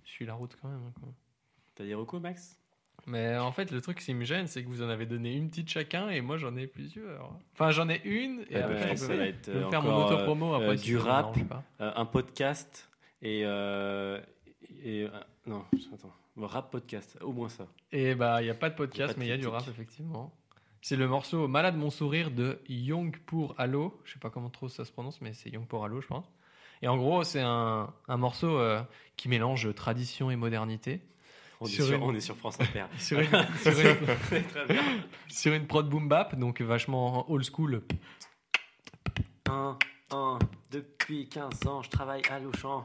suit 0.04 0.28
route 0.30 0.58
quand 0.62 0.68
même. 0.70 0.82
hein, 0.88 0.94
quoi. 1.00 1.10
T'as 1.76 1.86
des 1.86 1.94
recos, 1.94 2.20
Max? 2.22 2.60
Mais 3.08 3.38
en 3.38 3.52
fait, 3.52 3.70
le 3.72 3.82
truc 3.82 4.00
qui 4.00 4.14
me 4.16 4.26
gêne, 4.26 4.48
c'est 4.48 4.64
que 4.64 4.68
vous 4.68 4.82
en 4.82 4.90
avez 4.90 5.06
donné 5.06 5.36
une 5.36 5.50
petite 5.50 5.70
chacun 5.70 6.10
et 6.10 6.22
moi 6.22 6.38
j'en 6.38 6.56
ai 6.56 6.66
plusieurs. 6.66 7.38
Enfin, 7.54 7.70
j'en 7.70 7.88
ai 7.88 8.02
une 8.04 8.46
et 8.50 8.56
Ouais, 8.56 8.62
après, 8.64 8.80
bah, 8.80 8.90
je 8.92 8.96
ça 8.96 9.08
peux 9.10 9.16
va 9.18 9.26
être, 9.28 9.48
euh, 9.50 9.70
faire 9.70 9.84
mon 9.84 9.92
encore, 9.92 10.12
autopromo 10.14 10.54
après. 10.56 10.70
euh, 10.70 10.78
si 10.78 10.86
du 10.86 10.98
ça 10.98 11.04
rap. 11.04 11.48
pas. 11.48 11.64
Euh, 11.82 11.92
Un 11.96 12.06
podcast 12.06 12.90
et. 13.22 13.42
euh, 13.46 14.20
et 14.84 15.04
euh, 15.04 15.10
non, 15.46 15.64
attends. 15.94 16.14
Rap 16.38 16.70
podcast, 16.72 17.18
au 17.22 17.32
moins 17.32 17.48
ça. 17.50 17.68
Et 17.92 18.14
bah, 18.16 18.42
il 18.42 18.46
n'y 18.46 18.50
a 18.52 18.56
pas 18.56 18.70
de 18.70 18.76
podcast, 18.76 19.00
Y 19.00 19.04
a 19.04 19.08
pas 19.08 19.14
de 19.14 19.20
mais 19.20 19.26
il 19.26 19.30
y 19.30 19.32
a 19.32 19.38
du 19.38 19.48
rap, 19.48 19.66
effectivement. 19.70 20.34
C'est 20.82 20.96
le 20.98 21.08
morceau 21.08 21.48
Malade 21.48 21.78
mon 21.78 21.90
sourire 21.90 22.30
de 22.30 22.60
Young 22.68 23.16
pour 23.26 23.56
Allo. 23.58 24.00
Je 24.04 24.14
sais 24.14 24.20
pas 24.20 24.30
comment 24.30 24.50
trop 24.50 24.68
ça 24.68 24.84
se 24.86 24.92
prononce, 24.92 25.22
mais 25.22 25.34
c'est 25.34 25.50
Young 25.50 25.66
pour 25.66 25.86
Allo, 25.86 26.02
je 26.02 26.08
pense. 26.08 26.26
Et 26.82 26.88
en 26.90 26.98
gros, 26.98 27.24
c'est 27.24 27.42
un, 27.42 27.94
un 28.08 28.18
morceau 28.18 28.58
euh, 28.60 28.82
qui 29.16 29.30
mélange 29.30 29.74
tradition 29.76 30.30
et 30.30 30.36
modernité. 30.36 31.02
On, 31.62 31.66
est 31.68 31.70
Sur 31.70 31.86
sur, 31.86 31.96
une- 31.96 32.04
on 32.04 32.14
est 32.14 32.20
sur 32.20 32.36
France 32.36 32.60
Inter. 32.60 32.84
Sur 33.00 33.20
une, 33.22 33.28
sur 33.64 33.80
une- 33.80 34.44
sur 35.30 35.54
une 35.54 35.68
prod 35.68 35.88
boom 35.90 36.10
bap, 36.10 36.36
donc 36.36 36.60
vachement 36.62 37.32
old 37.32 37.46
school. 37.50 37.82
Un, 39.50 39.78
depuis 40.72 41.28
15 41.30 41.68
ans, 41.68 41.82
je 41.82 41.90
travaille 41.90 42.22
à 42.30 42.40
l'Auchan. 42.40 42.84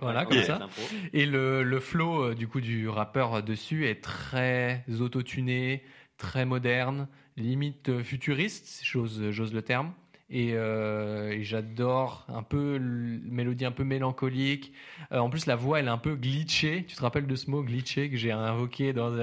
Voilà, 0.00 0.24
comme 0.24 0.42
ça. 0.42 0.68
Et 1.12 1.24
le, 1.24 1.62
le 1.62 1.80
flow 1.80 2.24
euh, 2.24 2.34
du 2.34 2.48
coup 2.48 2.60
du 2.60 2.88
rappeur 2.88 3.42
dessus 3.42 3.86
est 3.86 4.02
très 4.02 4.84
autotuné, 5.00 5.82
très 6.18 6.44
moderne, 6.44 7.08
limite 7.36 7.88
euh, 7.88 8.02
futuriste, 8.02 8.80
j'ose, 8.82 9.30
j'ose 9.30 9.54
le 9.54 9.62
terme. 9.62 9.92
Et, 10.30 10.52
euh, 10.54 11.30
et 11.32 11.44
j'adore 11.44 12.24
un 12.28 12.42
peu 12.42 12.78
mélodie 12.78 13.64
un 13.66 13.70
peu 13.72 13.84
mélancolique. 13.84 14.72
Euh, 15.12 15.18
en 15.18 15.28
plus, 15.30 15.46
la 15.46 15.54
voix 15.54 15.80
elle 15.80 15.86
est 15.86 15.90
un 15.90 15.98
peu 15.98 16.16
glitchée. 16.16 16.84
Tu 16.88 16.96
te 16.96 17.02
rappelles 17.02 17.26
de 17.26 17.36
ce 17.36 17.50
mot 17.50 17.62
glitché 17.62 18.08
que 18.10 18.16
j'ai 18.16 18.32
invoqué 18.32 18.92
dans, 18.92 19.14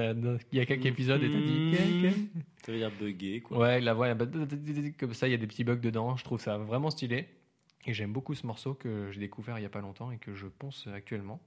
il 0.52 0.58
y 0.58 0.60
a 0.60 0.66
quelques 0.66 0.86
épisodes 0.86 1.22
et 1.22 1.28
t'as 1.30 1.38
dit. 1.38 2.08
Ça 2.64 2.70
veut 2.72 2.78
dire 2.78 2.90
bugger, 2.98 3.40
quoi. 3.40 3.58
Ouais, 3.58 3.80
la 3.80 3.94
voix, 3.94 4.06
elle 4.08 4.16
est 4.16 4.22
un 4.22 4.26
peu 4.26 4.92
comme 4.98 5.14
ça, 5.14 5.26
il 5.26 5.32
y 5.32 5.34
a 5.34 5.38
des 5.38 5.48
petits 5.48 5.64
bugs 5.64 5.76
dedans. 5.76 6.16
Je 6.16 6.22
trouve 6.24 6.40
ça 6.40 6.56
vraiment 6.58 6.90
stylé. 6.90 7.26
Et 7.84 7.92
j'aime 7.92 8.12
beaucoup 8.12 8.34
ce 8.36 8.46
morceau 8.46 8.74
que 8.74 9.10
j'ai 9.10 9.18
découvert 9.18 9.58
il 9.58 9.62
y 9.62 9.66
a 9.66 9.68
pas 9.70 9.80
longtemps 9.80 10.12
et 10.12 10.18
que 10.18 10.34
je 10.34 10.46
ponce 10.46 10.86
actuellement. 10.94 11.40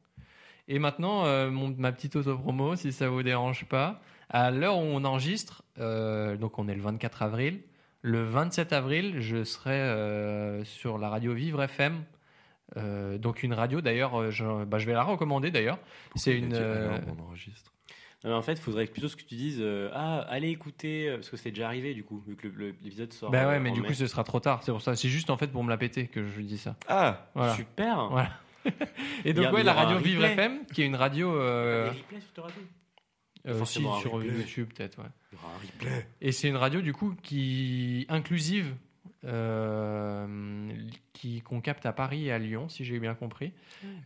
Et 0.67 0.79
maintenant, 0.79 1.25
euh, 1.25 1.49
mon- 1.49 1.73
ma 1.77 1.93
petite 1.93 2.17
auto-promo, 2.17 2.75
si 2.75 2.91
ça 2.91 3.07
vous 3.07 3.23
dérange 3.23 3.63
pas. 3.65 4.01
À 4.29 4.51
l'heure 4.51 4.77
où 4.77 4.81
on 4.81 5.05
enregistre, 5.05 5.63
euh, 5.79 6.35
donc 6.35 6.59
on 6.59 6.67
est 6.67 6.75
le 6.75 6.81
24 6.81 7.21
avril, 7.21 7.61
le 8.07 8.23
27 8.23 8.71
avril, 8.71 9.15
je 9.19 9.43
serai 9.43 9.71
euh, 9.79 10.63
sur 10.63 10.97
la 10.99 11.09
radio 11.09 11.33
Vivre 11.33 11.63
FM. 11.63 12.03
Euh, 12.77 13.17
donc 13.17 13.41
une 13.43 13.53
radio 13.53 13.81
d'ailleurs, 13.81 14.19
euh, 14.21 14.31
je, 14.31 14.63
bah, 14.65 14.77
je 14.79 14.85
vais 14.85 14.93
la 14.93 15.03
recommander 15.03 15.49
d'ailleurs. 15.51 15.79
C'est 16.15 16.31
Il 16.31 16.33
a 16.35 16.37
une, 16.45 16.49
dit, 16.49 16.55
euh, 16.59 16.87
alors, 16.95 16.99
on 17.17 17.23
enregistre? 17.23 17.71
Non, 18.23 18.31
mais 18.31 18.35
en 18.37 18.41
fait, 18.41 18.53
il 18.53 18.59
faudrait 18.59 18.85
plutôt 18.87 19.07
ce 19.07 19.15
que 19.15 19.23
tu 19.23 19.35
dises 19.35 19.59
euh, 19.59 19.89
Ah, 19.93 20.19
allez 20.29 20.49
écouter, 20.49 21.11
parce 21.15 21.29
que 21.29 21.37
c'est 21.37 21.49
déjà 21.51 21.67
arrivé 21.67 21.93
du 21.93 22.03
coup, 22.03 22.23
vu 22.27 22.35
que 22.35 22.47
le- 22.47 22.53
le- 22.53 22.75
l'épisode 22.83 23.11
sort. 23.13 23.29
Bah 23.31 23.47
ouais, 23.47 23.59
mais 23.59 23.71
du 23.71 23.81
mai. 23.81 23.87
coup 23.87 23.93
ce 23.93 24.07
sera 24.07 24.23
trop 24.23 24.39
tard. 24.39 24.61
C'est 24.63 24.71
pour 24.71 24.81
ça. 24.81 24.95
C'est 24.95 25.09
juste 25.09 25.29
en 25.31 25.37
fait 25.37 25.47
pour 25.47 25.63
me 25.63 25.69
la 25.69 25.77
péter 25.77 26.07
que 26.07 26.27
je 26.27 26.41
dis 26.41 26.57
ça. 26.59 26.75
Ah 26.87 27.27
Voilà. 27.35 27.53
Super 27.55 28.07
Voilà. 28.09 28.29
Et 28.65 28.71
Il 29.25 29.31
y 29.31 29.33
donc 29.35 29.45
a- 29.45 29.51
ouais, 29.51 29.59
il 29.59 29.63
y 29.63 29.65
la 29.65 29.73
radio 29.73 29.97
Vivre. 29.99 30.25
FM, 30.25 30.65
qui 30.73 30.81
est 30.81 30.85
une 30.85 30.95
radio 30.95 31.35
euh, 31.39 31.91
Des 31.91 31.97
replays 31.99 32.19
sur 32.21 32.33
ta 32.33 32.41
radio 32.43 32.61
si, 33.53 33.57
forcément 33.57 33.97
un 33.97 33.99
sur 34.01 34.11
replay. 34.13 34.29
YouTube 34.37 34.69
peut-être. 34.75 34.97
Ouais. 34.99 35.09
Il 35.31 35.35
y 35.35 35.41
aura 35.43 35.53
un 35.53 35.57
replay. 35.59 36.07
Et 36.21 36.31
c'est 36.31 36.47
une 36.49 36.57
radio 36.57 36.81
du 36.81 36.93
coup 36.93 37.15
qui 37.23 38.05
inclusive, 38.09 38.73
euh, 39.25 40.69
qui 41.13 41.41
qu'on 41.41 41.61
capte 41.61 41.85
à 41.85 41.93
Paris 41.93 42.27
et 42.27 42.31
à 42.31 42.37
Lyon, 42.39 42.69
si 42.69 42.85
j'ai 42.85 42.99
bien 42.99 43.13
compris. 43.15 43.51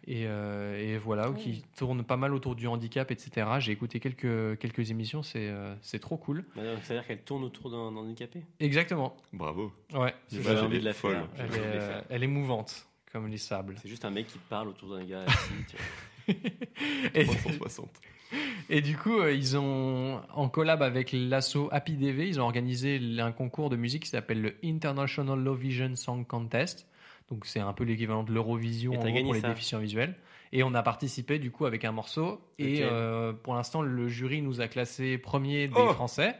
Et, 0.07 0.23
euh, 0.27 0.77
et 0.79 0.97
voilà, 0.97 1.31
qui 1.31 1.63
tourne 1.77 2.03
pas 2.03 2.17
mal 2.17 2.33
autour 2.33 2.55
du 2.55 2.67
handicap, 2.67 3.11
etc. 3.11 3.47
J'ai 3.59 3.71
écouté 3.71 3.99
quelques 3.99 4.57
quelques 4.59 4.91
émissions, 4.91 5.23
c'est 5.23 5.49
euh, 5.49 5.73
c'est 5.81 5.99
trop 5.99 6.17
cool. 6.17 6.45
Bah, 6.55 6.63
donc, 6.63 6.83
Ça 6.83 6.93
veut 6.93 6.99
dire 6.99 7.07
qu'elle 7.07 7.21
tourne 7.21 7.43
autour 7.43 7.69
d'un 7.71 7.77
handicapé 7.97 8.43
Exactement. 8.59 9.15
Bravo. 9.33 9.71
Ouais. 9.93 10.13
J'ai 10.31 10.39
L'image, 10.39 10.63
envie 10.63 10.79
de 10.79 10.85
la 10.85 10.93
folle. 10.93 11.15
faire. 11.15 11.27
Elle 11.37 11.55
est, 11.55 11.59
euh, 11.65 11.87
faire. 11.93 12.03
elle 12.09 12.23
est 12.23 12.27
mouvante, 12.27 12.87
comme 13.11 13.27
les 13.27 13.37
sables. 13.37 13.75
C'est 13.81 13.89
juste 13.89 14.05
un 14.05 14.11
mec 14.11 14.27
qui 14.27 14.37
parle 14.49 14.69
autour 14.69 14.95
d'un 14.95 15.03
gars 15.03 15.23
assis. 15.27 15.53
tu 15.69 15.75
vois. 15.77 15.85
Et- 17.15 17.25
360. 17.25 17.89
Et 18.69 18.81
du 18.81 18.97
coup, 18.97 19.19
euh, 19.19 19.33
ils 19.33 19.57
ont, 19.57 20.21
en 20.33 20.49
collab 20.49 20.81
avec 20.83 21.11
l'asso 21.13 21.69
Happy 21.71 21.93
DV, 21.93 22.27
ils 22.27 22.39
ont 22.39 22.43
organisé 22.43 22.99
un 23.19 23.31
concours 23.31 23.69
de 23.69 23.75
musique 23.75 24.03
qui 24.03 24.09
s'appelle 24.09 24.41
le 24.41 24.55
International 24.63 25.39
Low 25.39 25.55
Vision 25.55 25.95
Song 25.95 26.25
Contest. 26.25 26.87
Donc 27.29 27.45
c'est 27.45 27.59
un 27.59 27.73
peu 27.73 27.83
l'équivalent 27.83 28.23
de 28.23 28.33
l'Eurovision 28.33 28.93
pour 28.93 29.05
les 29.05 29.41
ça. 29.41 29.49
déficients 29.49 29.79
visuels. 29.79 30.15
Et 30.51 30.63
on 30.63 30.73
a 30.73 30.81
participé 30.81 31.37
du 31.37 31.51
coup 31.51 31.65
avec 31.65 31.85
un 31.85 31.91
morceau. 31.91 32.41
Et 32.57 32.79
euh, 32.81 33.33
pour 33.33 33.53
l'instant, 33.53 33.81
le 33.81 34.07
jury 34.07 34.41
nous 34.41 34.61
a 34.61 34.67
classé 34.67 35.17
premier 35.17 35.67
des 35.67 35.73
Oh 35.75 35.93
Français. 35.93 36.35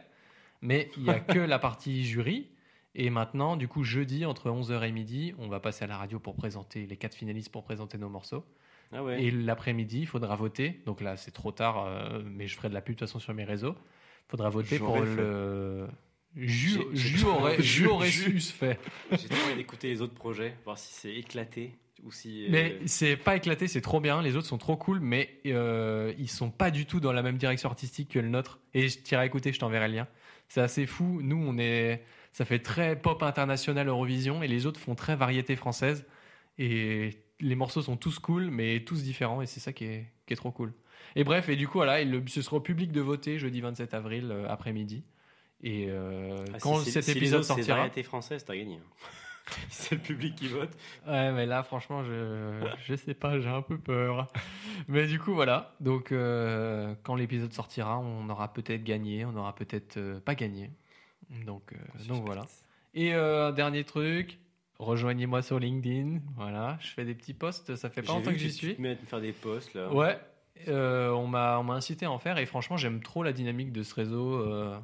Mais 0.62 0.90
il 0.96 1.04
n'y 1.04 1.10
a 1.10 1.20
que 1.20 1.38
la 1.38 1.58
partie 1.58 2.04
jury. 2.04 2.48
Et 2.96 3.08
maintenant, 3.08 3.56
du 3.56 3.68
coup, 3.68 3.84
jeudi, 3.84 4.26
entre 4.26 4.50
11h 4.50 4.82
et 4.82 4.90
midi, 4.90 5.32
on 5.38 5.48
va 5.48 5.60
passer 5.60 5.84
à 5.84 5.86
la 5.86 5.96
radio 5.96 6.18
pour 6.18 6.34
présenter 6.34 6.86
les 6.86 6.96
quatre 6.96 7.14
finalistes 7.14 7.52
pour 7.52 7.62
présenter 7.62 7.98
nos 7.98 8.08
morceaux. 8.08 8.44
Ah 8.92 9.04
ouais. 9.04 9.22
Et 9.22 9.30
l'après-midi, 9.30 10.00
il 10.00 10.06
faudra 10.06 10.34
voter. 10.36 10.80
Donc 10.86 11.00
là, 11.00 11.16
c'est 11.16 11.30
trop 11.30 11.52
tard, 11.52 11.84
euh, 11.86 12.22
mais 12.24 12.48
je 12.48 12.56
ferai 12.56 12.68
de 12.68 12.74
la 12.74 12.80
pub 12.80 12.94
de 12.94 12.98
toute 12.98 13.08
façon 13.08 13.18
sur 13.20 13.32
mes 13.34 13.44
réseaux. 13.44 13.74
Il 14.28 14.30
faudra 14.30 14.48
voter 14.50 14.78
pour 14.78 14.96
fait. 14.98 15.04
le. 15.16 15.86
Ju, 16.36 16.70
J'ai- 16.70 16.86
j'ai- 16.92 17.18
Ju 17.18 17.26
aurait, 17.26 17.56
Ju 17.56 17.62
Ju- 17.62 17.86
aurait 17.88 18.08
Ju. 18.08 18.40
su 18.40 18.52
fait. 18.52 18.78
J'ai 19.10 19.28
trop 19.28 19.46
envie 19.46 19.56
d'écouter 19.56 19.88
les 19.88 20.00
autres 20.00 20.14
projets, 20.14 20.54
voir 20.64 20.78
si 20.78 20.92
c'est 20.94 21.12
éclaté 21.14 21.72
ou 22.04 22.12
si. 22.12 22.44
euh, 22.44 22.48
Mais 22.50 22.78
c'est 22.86 23.16
pas 23.16 23.34
éclaté, 23.36 23.66
c'est 23.66 23.80
trop 23.80 24.00
bien. 24.00 24.22
Les 24.22 24.36
autres 24.36 24.46
sont 24.46 24.58
trop 24.58 24.76
cool, 24.76 25.00
mais 25.00 25.40
euh, 25.46 26.14
ils 26.18 26.30
sont 26.30 26.50
pas 26.50 26.70
du 26.70 26.86
tout 26.86 27.00
dans 27.00 27.12
la 27.12 27.22
même 27.22 27.36
direction 27.36 27.68
artistique 27.68 28.10
que 28.10 28.20
le 28.20 28.28
nôtre. 28.28 28.60
Et 28.74 28.88
je 28.88 28.98
t'irai 28.98 29.26
écouter, 29.26 29.52
je 29.52 29.58
t'enverrai 29.58 29.88
le 29.88 29.94
lien. 29.94 30.08
C'est 30.48 30.60
assez 30.60 30.86
fou. 30.86 31.20
Nous, 31.22 31.36
on 31.36 31.58
est, 31.58 32.02
ça 32.32 32.44
fait 32.44 32.60
très 32.60 32.94
pop 32.94 33.22
international 33.24 33.88
Eurovision, 33.88 34.42
et 34.44 34.48
les 34.48 34.66
autres 34.66 34.78
font 34.78 34.94
très 34.94 35.16
variété 35.16 35.56
française. 35.56 36.06
Et 36.58 37.10
les 37.40 37.54
morceaux 37.54 37.82
sont 37.82 37.96
tous 37.96 38.18
cool, 38.18 38.50
mais 38.50 38.80
tous 38.84 39.02
différents, 39.02 39.42
et 39.42 39.46
c'est 39.46 39.60
ça 39.60 39.72
qui 39.72 39.84
est, 39.84 40.06
qui 40.26 40.32
est 40.32 40.36
trop 40.36 40.50
cool. 40.52 40.72
Et 41.16 41.24
bref, 41.24 41.48
et 41.48 41.56
du 41.56 41.66
coup, 41.66 41.78
voilà, 41.78 42.02
le- 42.04 42.22
ce 42.28 42.42
sera 42.42 42.56
au 42.56 42.60
public 42.60 42.92
de 42.92 43.00
voter 43.00 43.38
jeudi 43.38 43.60
27 43.60 43.94
avril 43.94 44.28
euh, 44.30 44.48
après-midi. 44.48 45.02
Et 45.62 45.86
euh, 45.88 46.36
ah, 46.52 46.58
si 46.58 46.60
quand 46.60 46.76
cet 46.78 47.04
si 47.04 47.10
épisode 47.12 47.42
sortira, 47.42 47.76
variété 47.78 48.02
française, 48.02 48.44
t'as 48.44 48.54
gagné. 48.56 48.76
hein. 48.76 49.06
c'est 49.68 49.96
le 49.96 50.00
public 50.00 50.36
qui 50.36 50.46
vote. 50.46 50.70
Ouais, 51.08 51.32
mais 51.32 51.44
là, 51.46 51.62
franchement, 51.64 52.04
je, 52.04 52.60
je 52.86 52.94
sais 52.94 53.14
pas, 53.14 53.40
j'ai 53.40 53.48
un 53.48 53.62
peu 53.62 53.76
peur. 53.78 54.28
Mais 54.86 55.06
du 55.06 55.18
coup, 55.18 55.34
voilà. 55.34 55.74
Donc, 55.80 56.12
euh, 56.12 56.94
quand 57.02 57.16
l'épisode 57.16 57.52
sortira, 57.52 57.98
on 57.98 58.28
aura 58.30 58.52
peut-être 58.52 58.84
gagné, 58.84 59.24
on 59.24 59.34
aura 59.36 59.54
peut-être 59.54 60.20
pas 60.24 60.34
gagné. 60.36 60.70
Donc, 61.46 61.74
donc 62.06 62.24
voilà. 62.24 62.42
Et 62.94 63.12
un 63.12 63.50
dernier 63.52 63.84
truc, 63.84 64.38
rejoignez-moi 64.80 65.42
sur 65.42 65.58
LinkedIn. 65.58 66.20
Voilà, 66.36 66.78
je 66.80 66.88
fais 66.88 67.04
des 67.04 67.14
petits 67.14 67.34
posts, 67.34 67.76
ça 67.76 67.90
fait 67.90 68.02
pas 68.02 68.12
longtemps 68.14 68.32
que 68.32 68.38
j'y 68.38 68.46
tu- 68.52 68.74
Tu 68.74 68.74
suis. 68.74 68.76
te 68.96 69.06
faire 69.06 69.20
des 69.20 69.32
posts 69.32 69.74
là. 69.74 69.92
Ouais, 69.92 70.18
euh, 70.68 71.10
on 71.10 71.26
m'a 71.26 71.58
on 71.58 71.62
m'a 71.64 71.74
incité 71.74 72.06
à 72.06 72.10
en 72.10 72.18
faire 72.18 72.38
et 72.38 72.46
franchement, 72.46 72.76
j'aime 72.76 73.02
trop 73.02 73.22
la 73.22 73.32
dynamique 73.32 73.72
de 73.72 73.82
ce 73.82 73.94
réseau. 73.94 74.34
euh, 74.40 74.78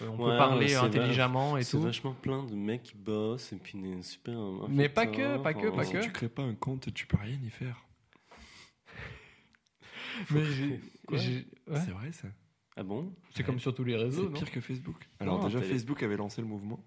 on 0.00 0.16
peut 0.16 0.36
parler 0.38 0.68
c'est 0.68 0.76
intelligemment 0.76 1.58
et 1.58 1.62
C'est 1.62 1.76
tout. 1.76 1.82
vachement 1.82 2.14
plein 2.14 2.42
de 2.44 2.54
mecs 2.54 2.82
qui 2.84 2.94
bossent 2.96 3.52
et 3.52 3.56
puis 3.56 3.78
des 3.78 4.02
super. 4.02 4.34
Mais 4.68 4.88
pas 4.88 5.06
que, 5.06 5.36
pas 5.38 5.52
que, 5.52 5.68
pas 5.68 5.82
enfin, 5.82 5.92
que. 5.92 6.00
Si 6.00 6.06
tu 6.08 6.12
crées 6.12 6.28
pas 6.30 6.42
un 6.42 6.54
compte, 6.54 6.92
tu 6.94 7.06
peux 7.06 7.18
rien 7.18 7.38
y 7.44 7.50
faire. 7.50 7.84
Mais 10.30 10.40
ouais, 11.10 11.44
C'est 11.84 11.90
vrai 11.90 12.12
ça. 12.12 12.28
Ah 12.76 12.82
bon? 12.82 13.12
C'est 13.34 13.42
comme 13.42 13.60
sur 13.60 13.74
tous 13.74 13.84
les 13.84 13.96
réseaux, 13.96 14.28
C'est 14.32 14.38
pire 14.38 14.50
que 14.50 14.60
Facebook. 14.60 14.96
Alors 15.20 15.38
Non, 15.38 15.46
déjà 15.46 15.60
Facebook 15.60 16.02
avait 16.02 16.16
lancé 16.16 16.40
le 16.40 16.46
mouvement. 16.48 16.80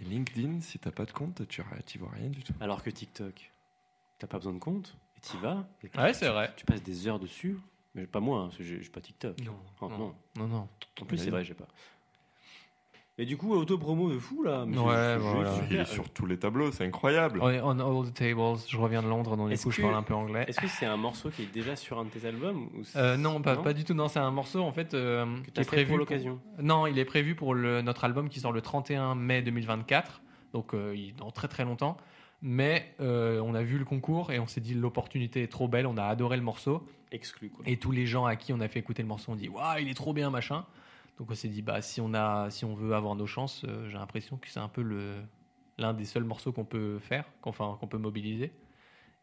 Et 0.00 0.04
LinkedIn, 0.04 0.60
si 0.60 0.78
t'as 0.78 0.90
pas 0.90 1.04
de 1.04 1.12
compte, 1.12 1.46
tu 1.48 1.62
tu 1.86 1.98
vois 1.98 2.10
rien 2.10 2.28
du 2.30 2.42
tout. 2.42 2.52
Alors 2.60 2.82
que 2.82 2.90
TikTok, 2.90 3.52
t'as 4.18 4.26
pas 4.26 4.38
besoin 4.38 4.52
de 4.54 4.58
compte 4.58 4.96
et 5.16 5.20
t'y 5.20 5.36
vas. 5.38 5.66
et 5.82 5.98
Ouais, 5.98 6.12
c'est 6.14 6.28
vrai. 6.28 6.52
Tu 6.56 6.64
passes 6.64 6.82
des 6.82 7.06
heures 7.06 7.20
dessus. 7.20 7.56
Mais 7.94 8.06
pas 8.08 8.18
moi, 8.18 8.40
hein, 8.40 8.44
parce 8.46 8.56
que 8.58 8.64
j'ai 8.64 8.82
j'ai 8.82 8.90
pas 8.90 9.00
TikTok. 9.00 9.40
Non, 9.42 9.56
Oh, 9.80 9.88
non, 9.88 9.98
non. 9.98 10.14
non, 10.36 10.48
non. 10.48 10.68
En 11.00 11.04
plus, 11.04 11.18
c'est 11.18 11.30
vrai, 11.30 11.44
j'ai 11.44 11.54
pas. 11.54 11.68
Et 13.16 13.26
du 13.26 13.36
coup, 13.36 13.54
auto-promo 13.54 14.10
de 14.10 14.18
fou 14.18 14.42
là. 14.42 14.64
mais 14.66 14.76
Ouais, 14.76 15.16
voilà. 15.18 15.54
Il 15.70 15.76
est 15.76 15.84
sur 15.84 16.08
tous 16.10 16.26
les 16.26 16.36
tableaux, 16.36 16.72
c'est 16.72 16.84
incroyable. 16.84 17.38
On 17.40 17.48
est 17.48 17.60
on 17.60 17.70
all 17.78 18.10
the 18.10 18.12
tables. 18.14 18.58
Je 18.66 18.76
reviens 18.76 19.02
de 19.04 19.08
Londres, 19.08 19.36
donc 19.36 19.50
du 19.50 19.56
coup, 19.56 19.70
je 19.70 19.76
que- 19.76 19.82
parle 19.82 19.94
un 19.94 20.02
peu 20.02 20.14
anglais. 20.14 20.44
Est-ce 20.48 20.60
que 20.60 20.66
c'est 20.66 20.86
un 20.86 20.96
morceau 20.96 21.30
qui 21.30 21.42
est 21.42 21.52
déjà 21.52 21.76
sur 21.76 21.98
un 22.00 22.04
de 22.06 22.10
tes 22.10 22.26
albums 22.26 22.64
ou 22.76 22.82
Euh, 22.96 23.16
non, 23.16 23.40
pas, 23.40 23.56
pas 23.56 23.72
du 23.72 23.84
tout. 23.84 23.94
Non, 23.94 24.08
c'est 24.08 24.18
un 24.18 24.32
morceau 24.32 24.62
en 24.62 24.72
fait 24.72 24.94
euh, 24.94 25.24
Que 25.42 25.44
qui 25.46 25.52
t'as 25.52 25.62
est 25.62 25.64
prévu 25.64 25.88
pour 25.90 25.98
l'occasion. 25.98 26.40
Non, 26.60 26.88
il 26.88 26.98
est 26.98 27.04
prévu 27.04 27.36
pour 27.36 27.54
le, 27.54 27.82
notre 27.82 28.02
album 28.02 28.28
qui 28.28 28.40
sort 28.40 28.50
le 28.52 28.60
31 28.62 29.14
mai 29.14 29.42
2024, 29.42 30.20
donc 30.52 30.74
euh, 30.74 30.94
il- 30.96 31.14
dans 31.14 31.30
très 31.30 31.46
très 31.46 31.64
longtemps. 31.64 31.96
Mais 32.42 32.94
euh, 33.00 33.40
on 33.44 33.54
a 33.54 33.62
vu 33.62 33.78
le 33.78 33.84
concours 33.84 34.32
et 34.32 34.38
on 34.40 34.46
s'est 34.48 34.60
dit 34.60 34.74
l'opportunité 34.74 35.44
est 35.44 35.46
trop 35.52 35.68
belle, 35.68 35.86
on 35.86 35.96
a 35.96 36.04
adoré 36.04 36.36
le 36.36 36.42
morceau. 36.42 36.84
Exclu 37.12 37.48
quoi. 37.48 37.64
Et 37.68 37.76
tous 37.76 37.92
les 37.92 38.06
gens 38.06 38.26
à 38.26 38.34
qui 38.34 38.52
on 38.52 38.58
a 38.60 38.66
fait 38.66 38.80
écouter 38.80 39.02
le 39.02 39.08
morceau 39.08 39.30
ont 39.32 39.36
dit 39.36 39.48
Waouh, 39.48 39.78
il 39.80 39.88
est 39.88 39.94
trop 39.94 40.12
bien, 40.12 40.30
machin. 40.30 40.64
Donc 41.18 41.30
on 41.30 41.34
s'est 41.34 41.48
dit 41.48 41.62
bah 41.62 41.80
si 41.82 42.00
on 42.00 42.12
a, 42.14 42.50
si 42.50 42.64
on 42.64 42.74
veut 42.74 42.94
avoir 42.94 43.14
nos 43.14 43.26
chances, 43.26 43.64
euh, 43.68 43.88
j'ai 43.88 43.96
l'impression 43.98 44.36
que 44.36 44.48
c'est 44.48 44.60
un 44.60 44.68
peu 44.68 44.82
le 44.82 45.14
l'un 45.78 45.92
des 45.92 46.04
seuls 46.04 46.24
morceaux 46.24 46.52
qu'on 46.52 46.64
peut 46.64 46.98
faire, 47.00 47.24
qu'on 47.40 47.50
enfin, 47.50 47.76
qu'on 47.80 47.86
peut 47.88 47.98
mobiliser. 47.98 48.52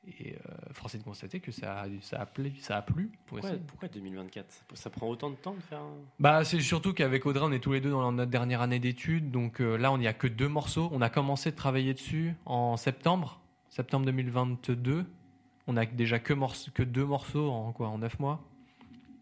Et 0.07 0.33
euh, 0.33 0.37
force 0.71 0.95
est 0.95 0.97
de 0.97 1.03
constater 1.03 1.39
que 1.39 1.51
ça 1.51 1.81
a, 1.81 1.85
ça 2.01 2.19
a, 2.19 2.25
plu, 2.25 2.53
ça 2.59 2.75
a 2.77 2.81
plu. 2.81 3.11
pour 3.27 3.39
Pourquoi, 3.39 3.57
pourquoi 3.67 3.87
2024 3.87 4.51
ça, 4.51 4.63
ça 4.73 4.89
prend 4.89 5.07
autant 5.07 5.29
de 5.29 5.35
temps 5.35 5.53
de 5.53 5.59
faire 5.61 5.79
un... 5.79 5.93
Bah, 6.19 6.43
c'est 6.43 6.59
surtout 6.59 6.91
qu'avec 6.93 7.23
Audrey, 7.27 7.45
on 7.45 7.51
est 7.51 7.59
tous 7.59 7.73
les 7.73 7.81
deux 7.81 7.91
dans 7.91 8.11
notre 8.11 8.31
dernière 8.31 8.61
année 8.61 8.79
d'études. 8.79 9.29
Donc 9.29 9.61
euh, 9.61 9.77
là, 9.77 9.91
on 9.93 9.99
n'y 9.99 10.07
a 10.07 10.13
que 10.13 10.25
deux 10.27 10.47
morceaux. 10.47 10.89
On 10.91 11.01
a 11.01 11.09
commencé 11.09 11.51
de 11.51 11.55
travailler 11.55 11.93
dessus 11.93 12.33
en 12.47 12.77
septembre, 12.77 13.39
septembre 13.69 14.07
2022. 14.07 15.05
On 15.67 15.77
a 15.77 15.85
déjà 15.85 16.17
que, 16.19 16.33
morce- 16.33 16.71
que 16.73 16.81
deux 16.83 17.05
morceaux 17.05 17.51
en 17.51 17.71
quoi 17.71 17.87
En 17.89 17.99
neuf 17.99 18.19
mois 18.19 18.43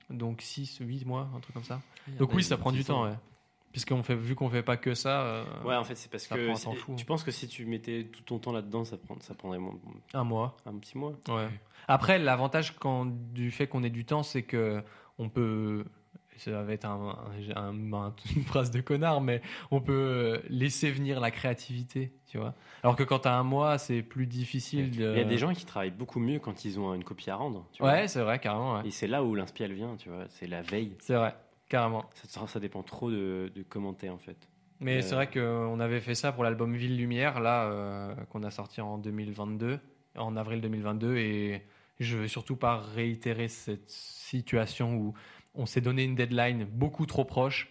Donc 0.10 0.41
6, 0.41 0.78
8 0.82 1.05
mois, 1.05 1.30
un 1.36 1.39
truc 1.39 1.53
comme 1.53 1.64
ça. 1.64 1.82
Donc 2.18 2.34
oui, 2.34 2.43
ça 2.43 2.57
prend 2.57 2.72
du 2.72 2.84
temps, 2.84 3.03
ouais. 3.03 3.14
Puisqu'on 3.72 4.01
fait, 4.01 4.16
vu 4.16 4.34
qu'on 4.34 4.49
fait 4.49 4.64
pas 4.64 4.78
que 4.78 4.95
ça, 4.95 5.22
euh, 5.22 5.43
Ouais, 5.64 5.76
en 5.76 5.84
fait, 5.84 5.93
c'est 5.95 6.10
parce 6.10 6.26
que 6.28 6.55
fou. 6.55 6.95
tu 6.97 7.05
penses 7.05 7.24
que 7.24 7.30
si 7.30 7.47
tu 7.47 7.66
mettais 7.68 8.05
tout 8.12 8.24
ton 8.24 8.39
temps 8.39 8.51
là-dedans, 8.51 8.84
ça, 8.84 8.97
prend, 8.97 9.16
ça 9.20 9.36
prendrait 9.36 9.60
moins- 9.60 9.76
un 10.16 10.24
mois. 10.24 10.57
un 10.66 10.76
petit 10.80 10.97
mois. 10.97 11.14
Ouais. 11.28 11.47
Après, 11.88 12.18
l'avantage 12.18 12.76
quand, 12.80 13.05
du 13.05 13.51
fait 13.51 13.68
qu'on 13.68 13.84
ait 13.84 13.91
du 13.91 14.05
temps, 14.05 14.24
c'est 14.24 14.41
que 14.41 14.84
on 15.20 15.30
peut. 15.30 15.86
Ça 16.40 16.64
va 16.64 16.74
être 16.74 16.86
un- 16.86 17.16
un- 17.56 17.62
un- 17.62 17.94
un- 17.94 18.14
une 18.36 18.44
phrase 18.44 18.72
de 18.72 18.82
connard, 18.82 19.22
mais 19.22 19.42
on 19.72 19.82
peut 19.82 20.42
laisser 20.50 20.92
venir 20.92 21.20
la 21.20 21.32
créativité, 21.32 22.12
tu 22.28 22.38
vois. 22.38 22.56
Alors 22.84 22.96
que 22.96 23.04
quand 23.04 23.20
t'as 23.20 23.34
un 23.34 23.44
mois, 23.44 23.78
c'est 23.78 24.02
plus 24.02 24.26
difficile. 24.28 24.92
De... 24.92 25.12
Il 25.14 25.18
y 25.18 25.22
a 25.22 25.26
des 25.26 25.38
gens 25.38 25.54
qui 25.54 25.66
travaillent 25.66 25.92
beaucoup 25.92 26.20
mieux 26.20 26.40
quand 26.40 26.66
ils 26.66 26.80
ont 26.80 26.94
une 26.94 27.04
copie 27.04 27.30
à 27.30 27.36
rendre. 27.36 27.66
Tu. 27.74 27.84
Ouais, 27.84 28.08
c'est 28.08 28.22
vrai, 28.22 28.40
carrément. 28.40 28.78
ouais. 28.78 28.88
Et 28.88 28.92
c'est 28.92 29.08
là 29.08 29.24
où 29.24 29.36
l'inspi 29.36 29.64
elle 29.64 29.74
vient, 29.74 29.96
tu 29.98 30.10
vois. 30.10 30.26
C'est 30.30 30.48
la 30.48 30.62
veille. 30.62 30.96
C'est 31.00 31.16
vrai, 31.16 31.36
carrément. 31.68 32.06
Ça, 32.14 32.48
ça 32.48 32.60
dépend 32.60 32.84
trop 32.84 33.10
de, 33.12 33.52
de 33.56 33.64
commenter 33.64 34.10
en 34.10 34.18
fait. 34.18 34.38
Mais 34.82 35.00
Euh, 35.00 35.02
c'est 35.02 35.16
vrai 35.16 35.28
qu'on 35.30 35.80
avait 35.82 36.00
fait 36.00 36.16
ça 36.16 36.32
pour 36.32 36.44
l'album 36.46 36.74
Ville 36.76 36.96
Lumière, 36.98 37.42
là, 37.42 37.66
euh, 37.66 38.16
qu'on 38.30 38.44
a 38.44 38.50
sorti 38.52 38.80
en 38.80 38.98
2022, 38.98 39.78
en 40.18 40.38
avril 40.38 40.62
2022, 40.62 41.18
et 41.18 41.66
je 42.00 42.16
veux 42.16 42.30
surtout 42.30 42.56
pas 42.56 42.78
réitérer 42.78 43.50
cette 43.50 43.90
situation 43.90 44.96
où 44.96 45.14
on 45.60 45.66
s'est 45.66 45.82
donné 45.82 46.03
une 46.03 46.16
deadline 46.16 46.64
beaucoup 46.66 47.05
trop 47.05 47.26
proche, 47.26 47.70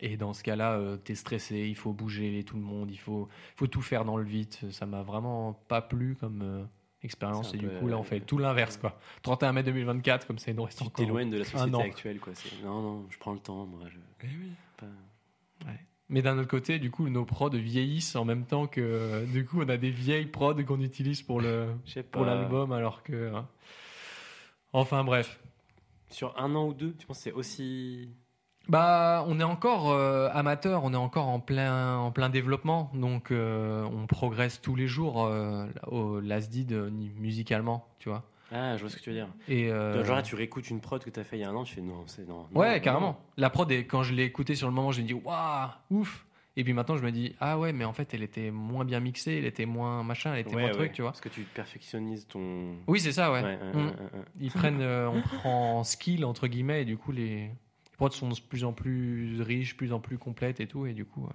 et 0.00 0.16
dans 0.16 0.32
ce 0.32 0.42
cas-là, 0.44 0.74
euh, 0.74 0.96
t'es 0.96 1.14
stressé, 1.14 1.66
il 1.68 1.74
faut 1.76 1.92
bouger 1.92 2.44
tout 2.44 2.56
le 2.56 2.62
monde, 2.62 2.90
il 2.90 2.98
faut, 2.98 3.28
faut 3.56 3.66
tout 3.66 3.82
faire 3.82 4.04
dans 4.04 4.16
le 4.16 4.24
vite. 4.24 4.60
Ça 4.70 4.86
m'a 4.86 5.02
vraiment 5.02 5.52
pas 5.68 5.82
plu 5.82 6.16
comme 6.20 6.42
euh, 6.42 6.64
expérience, 7.02 7.52
et 7.54 7.58
du 7.58 7.68
coup, 7.68 7.88
là, 7.88 7.96
on 7.98 8.00
euh, 8.00 8.04
fait 8.04 8.20
tout 8.20 8.38
l'inverse, 8.38 8.76
quoi. 8.76 8.98
31 9.22 9.52
mai 9.52 9.62
2024, 9.62 10.26
comme 10.26 10.38
ça, 10.38 10.50
il 10.50 10.56
nous 10.56 10.62
reste 10.64 10.78
Tu 10.78 10.84
encore. 10.84 11.04
t'éloignes 11.04 11.30
de 11.30 11.38
la 11.38 11.44
société 11.44 11.76
actuelle, 11.82 12.18
quoi. 12.20 12.32
Non, 12.62 12.82
non, 12.82 13.06
je 13.10 13.18
prends 13.18 13.32
le 13.32 13.38
temps, 13.40 13.66
moi. 13.66 13.80
Je... 13.88 13.98
Eh 14.22 14.26
oui. 14.40 14.50
pas- 14.76 14.86
Mais 16.10 16.22
d'un 16.22 16.38
autre 16.38 16.50
côté, 16.50 16.78
du 16.78 16.90
coup, 16.90 17.08
nos 17.08 17.24
prods 17.24 17.48
vieillissent 17.50 18.14
en 18.14 18.24
même 18.24 18.44
temps 18.44 18.66
que. 18.66 19.24
Du 19.32 19.44
coup, 19.46 19.62
on 19.62 19.68
a 19.68 19.76
des 19.78 19.90
vieilles 19.90 20.26
prods 20.26 20.62
qu'on 20.64 20.80
utilise 20.82 21.22
pour 21.22 21.40
l'album, 21.40 22.72
alors 22.72 23.02
que. 23.02 23.32
hein. 23.34 23.48
Enfin 24.72 25.02
bref. 25.04 25.40
Sur 26.14 26.32
un 26.40 26.54
an 26.54 26.66
ou 26.68 26.74
deux, 26.74 26.94
tu 26.96 27.08
penses 27.08 27.16
que 27.18 27.22
c'est 27.24 27.32
aussi. 27.32 28.08
Bah, 28.68 29.24
on 29.26 29.40
est 29.40 29.44
encore 29.44 29.90
euh, 29.90 30.28
amateur, 30.32 30.84
on 30.84 30.92
est 30.94 30.96
encore 30.96 31.26
en 31.26 31.40
plein 31.40 31.96
en 31.98 32.12
plein 32.12 32.28
développement, 32.28 32.88
donc 32.94 33.32
euh, 33.32 33.82
on 33.82 34.06
progresse 34.06 34.60
tous 34.62 34.76
les 34.76 34.86
jours 34.86 35.24
euh, 35.24 35.66
au 35.88 36.20
Lasdid 36.20 36.72
euh, 36.72 36.88
musicalement, 37.18 37.88
tu 37.98 38.08
vois. 38.10 38.22
Ah, 38.52 38.76
je 38.76 38.82
vois 38.82 38.90
ce 38.90 38.96
que 38.96 39.02
tu 39.02 39.10
veux 39.10 39.16
dire. 39.16 39.26
Et 39.48 39.70
Genre 39.70 40.14
là, 40.14 40.22
tu 40.22 40.36
réécoutes 40.36 40.70
une 40.70 40.80
prod 40.80 41.02
que 41.02 41.10
tu 41.10 41.18
as 41.18 41.24
fait 41.24 41.36
il 41.36 41.40
y 41.40 41.44
a 41.44 41.50
un 41.50 41.54
an, 41.56 41.64
tu 41.64 41.74
fais 41.74 41.80
non, 41.80 42.04
c'est 42.06 42.28
non. 42.28 42.46
Ouais, 42.54 42.76
non. 42.76 42.80
carrément. 42.80 43.18
La 43.36 43.50
prod, 43.50 43.68
est- 43.72 43.84
quand 43.86 44.04
je 44.04 44.14
l'ai 44.14 44.22
écoutée 44.22 44.54
sur 44.54 44.68
le 44.68 44.72
moment, 44.74 44.92
je 44.92 45.02
me 45.02 45.06
dis 45.08 45.14
waouh, 45.14 45.70
ouf. 45.90 46.24
Et 46.56 46.62
puis 46.62 46.72
maintenant, 46.72 46.96
je 46.96 47.02
me 47.02 47.10
dis 47.10 47.34
ah 47.40 47.58
ouais, 47.58 47.72
mais 47.72 47.84
en 47.84 47.92
fait, 47.92 48.14
elle 48.14 48.22
était 48.22 48.50
moins 48.52 48.84
bien 48.84 49.00
mixée, 49.00 49.38
elle 49.38 49.44
était 49.44 49.66
moins 49.66 50.02
machin, 50.04 50.32
elle 50.34 50.40
était 50.40 50.54
Ouais, 50.54 50.62
moins 50.62 50.70
ouais, 50.70 50.74
truc, 50.76 50.92
tu 50.92 51.02
vois. 51.02 51.10
Parce 51.10 51.20
que 51.20 51.28
tu 51.28 51.42
perfectionnises 51.42 52.26
ton. 52.28 52.76
Oui, 52.86 53.00
c'est 53.00 53.10
ça, 53.12 53.32
ouais. 53.32 53.42
Mm. 53.72 53.92
Ils 54.40 54.50
prennent, 54.52 54.80
euh, 54.80 55.08
on 55.10 55.20
prend 55.20 55.78
en 55.80 55.84
skill 55.84 56.24
entre 56.24 56.46
guillemets, 56.46 56.82
et 56.82 56.84
du 56.84 56.96
coup 56.96 57.10
les 57.12 57.50
les 57.94 57.96
prods 57.96 58.10
sont 58.10 58.28
de 58.28 58.38
plus 58.40 58.64
en 58.64 58.72
plus 58.72 59.40
riches, 59.42 59.76
plus 59.76 59.92
en 59.92 60.00
plus 60.00 60.18
complètes 60.18 60.58
et 60.60 60.66
tout, 60.66 60.84
et 60.86 60.92
du 60.94 61.04
coup, 61.04 61.26
euh, 61.26 61.30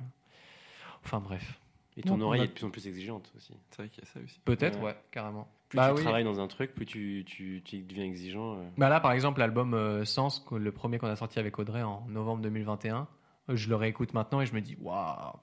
enfin 1.05 1.19
bref, 1.19 1.59
Et 1.97 2.01
ton 2.03 2.19
oreille 2.21 2.41
a- 2.41 2.43
est 2.45 2.47
de 2.47 2.53
plus 2.53 2.65
en 2.65 2.69
plus 2.69 2.87
exigeante 2.87 3.31
aussi. 3.35 3.53
C'est 3.71 3.77
vrai 3.81 3.89
qu'il 3.89 4.03
y 4.03 4.07
a 4.07 4.09
ça 4.09 4.19
aussi. 4.23 4.39
peut-être, 4.45 4.79
Ouais. 4.79 4.85
ouais, 4.87 4.97
carrément. 5.11 5.47
Plus 5.69 5.77
Bah 5.77 5.89
tu 5.89 5.95
oui. 5.97 6.01
travailles 6.01 6.23
dans 6.23 6.39
un 6.39 6.47
truc, 6.47 6.73
plus 6.73 6.85
tu, 6.85 7.23
tu, 7.25 7.61
tu 7.63 7.79
deviens 7.83 8.05
exigeant. 8.05 8.55
euh. 8.57 8.69
Bah 8.77 8.89
là, 8.89 8.99
par 8.99 9.11
exemple, 9.11 9.39
l'album 9.39 9.73
euh, 9.73 10.03
Sens, 10.05 10.45
le 10.51 10.71
premier 10.71 10.97
qu'on 10.97 11.07
a 11.07 11.15
sorti 11.15 11.39
avec 11.39 11.59
Audrey 11.59 11.83
en 11.83 12.05
novembre 12.09 12.41
2021, 12.41 12.97
euh, 13.01 13.03
je 13.55 13.69
le 13.69 13.75
réécoute 13.75 14.13
maintenant 14.13 14.41
et 14.41 14.45
je 14.45 14.53
me 14.53 14.61
dis 14.61 14.75
waouh, 14.81 15.33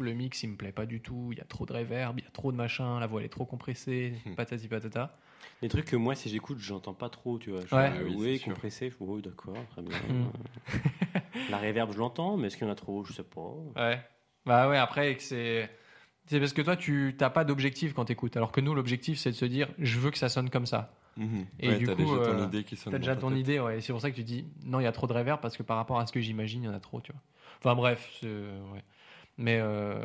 le 0.00 0.12
mix 0.12 0.42
il 0.42 0.50
me 0.50 0.56
plaît 0.56 0.72
pas 0.72 0.86
du 0.86 1.00
tout, 1.00 1.30
il 1.32 1.38
y 1.38 1.40
a 1.40 1.44
trop 1.44 1.66
de 1.66 1.72
reverb, 1.72 2.18
il 2.18 2.24
y 2.24 2.26
a 2.26 2.30
trop 2.30 2.52
de 2.52 2.56
machin, 2.56 2.98
la 3.00 3.06
voix 3.06 3.20
elle 3.20 3.26
est 3.26 3.30
trop 3.30 3.44
compressée, 3.46 4.14
Hmm. 4.24 4.34
patati 4.34 4.68
patata. 4.68 5.16
Des 5.62 5.68
trucs 5.68 5.84
que 5.84 5.96
moi, 5.96 6.14
si 6.14 6.28
j'écoute, 6.28 6.58
j'entends 6.58 6.94
pas 6.94 7.08
trop, 7.08 7.38
tu 7.38 7.50
vois. 7.50 7.60
Je 7.66 7.74
Ouais. 7.74 7.92
oui, 8.16 8.40
compressé. 8.40 8.90
Je 8.90 8.96
oh, 9.00 9.20
d'accord, 9.20 9.56
très 9.70 9.82
bien. 9.82 9.96
Mm. 10.08 10.30
La 11.50 11.58
réverb, 11.58 11.92
je 11.92 11.98
l'entends, 11.98 12.36
mais 12.36 12.46
est-ce 12.48 12.56
qu'il 12.56 12.66
y 12.66 12.70
en 12.70 12.72
a 12.72 12.76
trop? 12.76 13.04
Je 13.04 13.12
sais 13.12 13.22
pas. 13.22 13.54
Ouais. 13.76 14.00
Bah 14.46 14.68
ouais, 14.68 14.78
après, 14.78 15.16
c'est. 15.20 15.70
C'est 16.26 16.40
parce 16.40 16.54
que 16.54 16.62
toi, 16.62 16.76
tu 16.76 17.14
t'as 17.18 17.28
pas 17.30 17.44
d'objectif 17.44 17.92
quand 17.92 18.06
t'écoutes. 18.06 18.36
Alors 18.36 18.50
que 18.52 18.60
nous, 18.62 18.74
l'objectif, 18.74 19.18
c'est 19.18 19.30
de 19.30 19.34
se 19.36 19.44
dire, 19.44 19.68
je 19.78 19.98
veux 20.00 20.10
que 20.10 20.16
ça 20.18 20.28
sonne 20.30 20.48
comme 20.48 20.64
ça. 20.66 20.94
Mhm. 21.16 21.46
Et 21.60 21.68
Ouais, 21.68 21.78
du 21.78 21.86
coup, 21.86 21.94
déjà 21.94 22.16
ton 22.16 22.40
euh, 22.40 22.44
idée 22.46 22.64
qui 22.64 22.76
sonne 22.76 22.92
T'as 22.92 22.98
déjà 22.98 23.16
ton 23.16 23.30
tête. 23.30 23.38
idée, 23.38 23.60
ouais. 23.60 23.78
Et 23.78 23.80
C'est 23.80 23.92
pour 23.92 24.00
ça 24.02 24.10
que 24.10 24.16
tu 24.16 24.24
dis, 24.24 24.44
non, 24.64 24.80
il 24.80 24.84
y 24.84 24.86
a 24.86 24.92
trop 24.92 25.06
de 25.06 25.12
reverb 25.12 25.40
parce 25.40 25.56
que 25.56 25.62
par 25.62 25.76
rapport 25.76 25.98
à 26.00 26.06
ce 26.06 26.12
que 26.12 26.20
j'imagine, 26.20 26.62
il 26.62 26.66
y 26.66 26.68
en 26.68 26.74
a 26.74 26.80
trop, 26.80 27.00
tu 27.00 27.12
vois. 27.12 27.20
Enfin 27.58 27.74
bref, 27.74 28.20
ouais. 28.22 28.82
Mais 29.38 29.58
euh, 29.60 30.02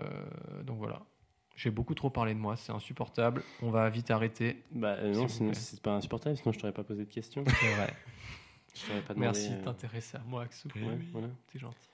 donc 0.63 0.77
voilà. 0.77 1.01
J'ai 1.55 1.71
beaucoup 1.71 1.93
trop 1.93 2.09
parlé 2.09 2.33
de 2.33 2.39
moi, 2.39 2.55
c'est 2.55 2.71
insupportable. 2.71 3.43
On 3.61 3.69
va 3.69 3.89
vite 3.89 4.11
arrêter. 4.11 4.63
Bah 4.71 4.95
euh, 4.99 5.13
non, 5.13 5.27
sinon, 5.27 5.53
c'est 5.53 5.81
pas 5.81 5.93
insupportable, 5.95 6.37
sinon 6.37 6.53
je 6.53 6.59
t'aurais 6.59 6.71
pas 6.71 6.85
posé 6.85 7.03
de 7.03 7.11
questions. 7.11 7.43
C'est 7.45 7.75
vrai. 7.75 7.93
Je 8.75 8.85
t'aurais 8.87 9.01
pas 9.01 9.13
demandé. 9.15 9.31
Merci 9.31 9.49
de 9.49 9.55
euh, 9.55 9.63
t'intéresser 9.63 10.15
à 10.17 10.21
moi, 10.25 10.43
Axou. 10.43 10.69
Ouais, 10.75 10.83
oui. 10.85 11.05
voilà. 11.11 11.27
C'est 11.51 11.59
gentil. 11.59 11.89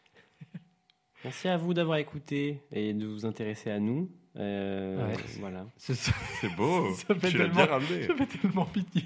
Merci 1.23 1.47
à 1.47 1.57
vous 1.57 1.73
d'avoir 1.73 1.97
écouté 1.97 2.61
et 2.71 2.93
de 2.93 3.07
vous 3.07 3.25
intéresser 3.25 3.71
à 3.71 3.79
nous. 3.79 4.11
Euh, 4.37 5.07
Ouais. 5.07 5.13
Voilà. 5.39 5.65
C'est 5.77 6.55
beau. 6.55 6.93
Ça 7.07 7.15
fait 7.15 7.29
tu 7.29 7.37
l'as 7.37 7.45
tellement- 7.45 7.55
bien 7.55 7.65
ramené. 7.65 8.03
Ça 8.07 8.15
fait 8.15 8.25
tellement 8.25 8.65
pitié. 8.65 9.03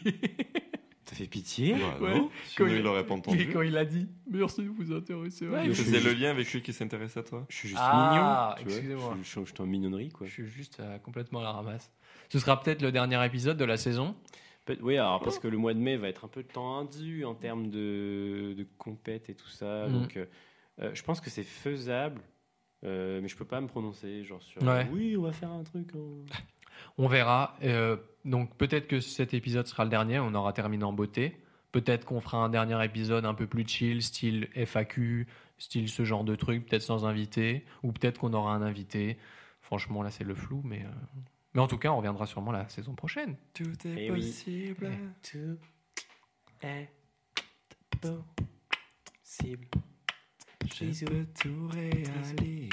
Ça 1.06 1.16
fait 1.16 1.28
pitié? 1.28 1.74
Bah 1.76 1.98
Ouais. 2.02 2.22
Quand 2.56 2.68
il 2.68 2.82
l'aurait 2.84 3.06
pas 3.06 3.16
Et 3.16 3.18
entendu. 3.18 3.50
quand 3.52 3.62
il 3.64 3.78
a 3.78 3.86
dit, 3.86 4.08
merci 4.30 4.62
de 4.64 4.70
vous 4.70 4.92
intéresser 4.94 5.48
Ouais, 5.48 5.66
il 5.66 5.74
faisait 5.76 6.00
suis 6.00 6.08
le 6.08 6.14
lien 6.14 6.30
avec 6.32 6.52
lui 6.54 6.62
qui 6.62 6.72
s'intéresse 6.74 7.18
à 7.18 7.24
toi. 7.24 7.46
Je 7.50 7.56
suis 7.56 7.70
juste 7.70 7.82
Ah, 7.84 8.56
mignon. 8.60 8.68
excusez-moi. 8.76 9.18
Je, 9.24 9.28
je, 9.28 9.46
je 9.46 9.54
suis 9.54 9.62
en 9.62 9.66
mignonnerie, 9.66 10.10
quoi. 10.10 10.28
Je 10.28 10.32
suis 10.34 10.46
juste 10.48 10.80
euh, 10.80 10.98
complètement 11.00 11.40
à 11.40 11.44
la 11.44 11.52
ramasse. 11.52 11.92
Ce 12.30 12.38
sera 12.38 12.60
peut-être 12.62 12.82
le 12.84 12.92
dernier 12.92 13.24
épisode 13.26 13.58
de 13.58 13.66
la 13.66 13.78
saison. 13.78 14.16
Peut- 14.66 14.78
Oui, 14.82 14.98
alors 14.98 15.20
parce 15.22 15.40
que 15.40 15.48
le 15.48 15.58
mois 15.58 15.74
de 15.74 15.80
mai 15.80 15.98
va 15.98 16.10
être 16.10 16.26
un 16.26 16.28
peu 16.28 16.44
de 16.44 16.48
temps 16.48 16.78
indu 16.78 17.26
en 17.26 17.34
termes 17.34 17.70
de, 17.72 18.54
de 18.56 18.68
compète 18.78 19.30
et 19.30 19.34
tout 19.36 19.48
ça. 19.50 19.88
Mm. 19.88 19.94
Donc, 19.94 20.18
euh, 20.18 20.92
je 20.94 21.02
pense 21.02 21.22
que 21.22 21.32
c'est 21.32 21.44
faisable, 21.44 22.22
mais 22.84 23.28
je 23.28 23.36
peux 23.36 23.46
pas 23.46 23.60
me 23.62 23.68
prononcer 23.68 24.24
genre 24.24 24.42
sur. 24.42 24.62
Ouais. 24.64 24.88
Oui, 24.92 25.16
on 25.18 25.24
va 25.24 25.32
faire 25.32 25.52
un 25.52 25.64
truc. 25.64 25.90
On 26.98 27.08
verra. 27.08 27.56
Euh, 27.64 27.98
donc 28.26 28.56
peut-être 28.58 28.88
que 28.88 29.00
cet 29.00 29.34
épisode 29.34 29.68
sera 29.68 29.84
le 29.84 29.90
dernier. 29.90 30.20
On 30.20 30.34
aura 30.34 30.54
terminé 30.54 30.84
en 30.84 30.94
beauté. 30.94 31.38
Peut-être 31.72 32.06
qu'on 32.06 32.20
fera 32.20 32.38
un 32.40 32.50
dernier 32.50 32.84
épisode 32.84 33.26
un 33.26 33.34
peu 33.36 33.46
plus 33.46 33.68
chill, 33.68 34.02
style 34.02 34.48
FAQ, 34.56 35.28
style 35.60 35.88
ce 35.90 36.04
genre 36.04 36.24
de 36.24 36.36
truc, 36.36 36.66
peut-être 36.68 36.82
sans 36.82 37.06
invité, 37.06 37.64
ou 37.84 37.92
peut-être 37.92 38.18
qu'on 38.20 38.34
aura 38.34 38.54
un 38.56 38.62
invité. 38.64 39.18
Franchement, 39.62 40.02
là, 40.02 40.10
c'est 40.10 40.24
le 40.24 40.34
flou, 40.34 40.62
mais, 40.64 40.84
euh, 40.84 40.90
mais 41.54 41.62
en 41.62 41.68
tout 41.68 41.78
cas, 41.78 41.90
on 41.92 41.98
reviendra 41.98 42.26
sûrement 42.26 42.52
la 42.52 42.68
saison 42.70 42.96
prochaine. 42.96 43.36
Tout 43.54 43.70
est 43.86 44.06
Eh 44.06 44.10
oui. 44.12 44.18
possible. 44.22 44.90
Tout 45.32 45.58
est 46.64 46.90
possible. 48.02 49.68
Je 50.66 51.06
peux 51.06 51.26
tout 51.40 51.68
réaliser. 51.70 52.70